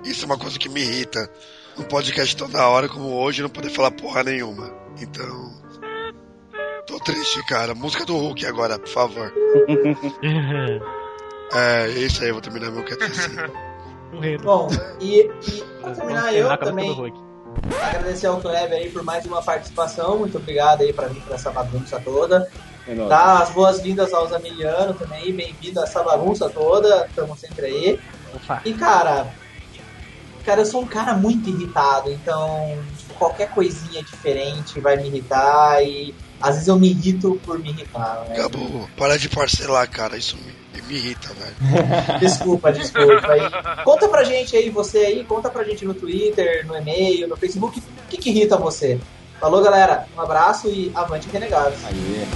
[0.05, 1.31] isso é uma coisa que me irrita.
[1.79, 4.73] Um podcast toda hora, como hoje, não poder falar porra nenhuma.
[5.01, 5.55] Então.
[6.87, 7.75] Tô triste, cara.
[7.75, 9.33] Música do Hulk agora, por favor.
[11.53, 13.51] É, isso aí, eu vou terminar meu QTC.
[14.13, 14.43] Morrendo.
[14.45, 14.69] Bom,
[15.01, 17.15] e, e pra terminar, eu também
[17.83, 20.19] agradecer ao Kleber aí por mais uma participação.
[20.19, 22.49] Muito obrigado aí pra mim por essa bagunça toda.
[22.87, 22.95] É.
[22.95, 25.33] Dá as boas-vindas aos Amiliano também.
[25.33, 27.07] Bem-vindo a essa bagunça toda.
[27.07, 28.01] Estamos sempre aí.
[28.35, 28.61] Opa.
[28.65, 29.27] E cara,
[30.45, 32.79] cara, eu sou um cara muito irritado, então
[33.19, 38.25] qualquer coisinha diferente vai me irritar e às vezes eu me irrito por me irritar,
[38.29, 38.39] né?
[38.39, 38.89] Acabou.
[38.97, 40.17] Para de parcelar, cara.
[40.17, 42.19] Isso me, me irrita, velho.
[42.21, 43.33] Desculpa, desculpa.
[43.33, 47.37] Aí, conta pra gente aí, você aí, conta pra gente no Twitter, no e-mail, no
[47.37, 48.99] Facebook, o que, que irrita você?
[49.41, 50.07] Falou, galera.
[50.17, 51.79] Um abraço e avante renegados.
[51.85, 52.27] Aê.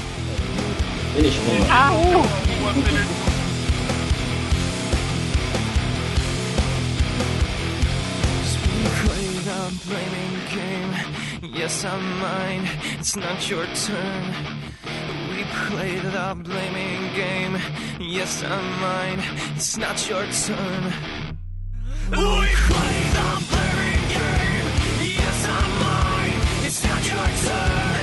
[9.05, 10.40] Play the blaming.
[11.61, 12.67] Yes, I'm mine.
[12.99, 14.35] It's not your turn.
[15.29, 17.61] We play the blaming game.
[18.01, 19.23] Yes, I'm mine.
[19.57, 20.85] It's not your turn.
[22.13, 24.69] We play the blaming game.
[25.21, 26.41] Yes, I'm mine.
[26.65, 28.00] It's not your turn.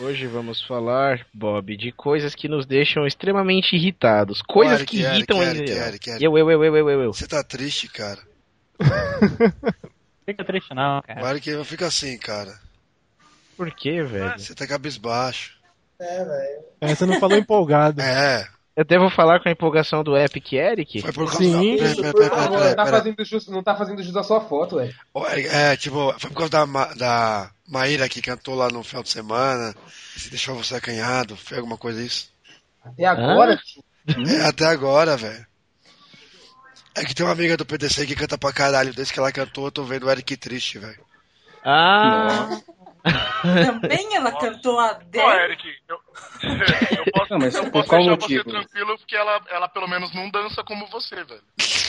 [0.00, 4.40] Hoje vamos falar, Bob, de coisas que nos deixam extremamente irritados.
[4.40, 5.86] Coisas Eric, que irritam Eric, ainda.
[5.88, 6.24] Eric, Eric.
[6.24, 7.12] Eu, eu, eu, eu, eu, eu.
[7.12, 8.18] Você tá triste, cara.
[10.24, 11.22] Fica triste não, cara.
[11.22, 12.58] O Eric não fica assim, cara.
[13.58, 14.38] Por que, velho?
[14.38, 15.58] Você tá cabisbaixo.
[15.98, 16.64] É, velho.
[16.80, 18.00] É, você não falou empolgado.
[18.00, 18.48] É.
[18.80, 21.02] Eu devo falar com a empolgação do Epic Eric?
[21.02, 21.76] Foi por causa Sim.
[21.76, 21.84] da.
[21.84, 22.96] Isso, Pera, pera, pera, pera, Não tá pera.
[22.96, 24.94] fazendo jus, não tá fazendo jus à sua foto, velho.
[25.32, 29.02] Eric, É, tipo, foi por causa da, Ma- da Maíra que cantou lá no final
[29.02, 29.74] de semana.
[30.16, 31.36] Se deixou você acanhado.
[31.36, 32.32] Foi alguma coisa isso?
[32.82, 33.84] Até agora, tio.
[34.26, 35.46] É, até agora, velho.
[36.96, 38.94] É que tem uma amiga do PDC que canta pra caralho.
[38.94, 41.04] Desde que ela cantou, eu tô vendo o Eric triste, velho.
[41.62, 42.48] Ah!
[43.64, 45.44] Também ela cantou a Adele.
[45.44, 45.96] Eric, eu,
[46.98, 48.44] eu posso, Não, mas eu posso deixar motivo?
[48.44, 51.42] você tranquilo porque ela, ela pelo menos não dança como você, velho.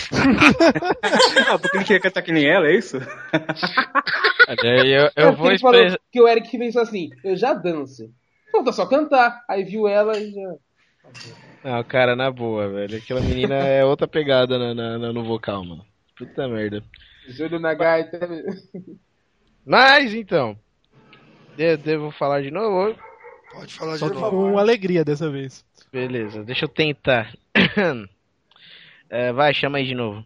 [1.48, 2.98] Ah, porque ele queria cantar que nem ela, é isso?
[4.48, 5.50] Eu, eu vou
[6.12, 8.10] que o Eric pensou assim, eu já danço.
[8.52, 9.44] Falta só cantar.
[9.50, 10.54] Aí viu ela e já.
[11.64, 12.98] Não, cara, na boa, velho.
[12.98, 15.86] Aquela menina é outra pegada na, na- na- no vocal, mano.
[16.18, 16.84] Puta merda.
[17.28, 18.20] Júlio na gaita.
[19.66, 20.58] Mas então.
[21.56, 22.96] De- devo falar de novo?
[23.52, 24.30] Pode falar de Só novo.
[24.52, 25.64] com alegria dessa vez.
[25.92, 27.34] Beleza, deixa eu tentar.
[29.14, 30.24] É, vai, chama aí de novo.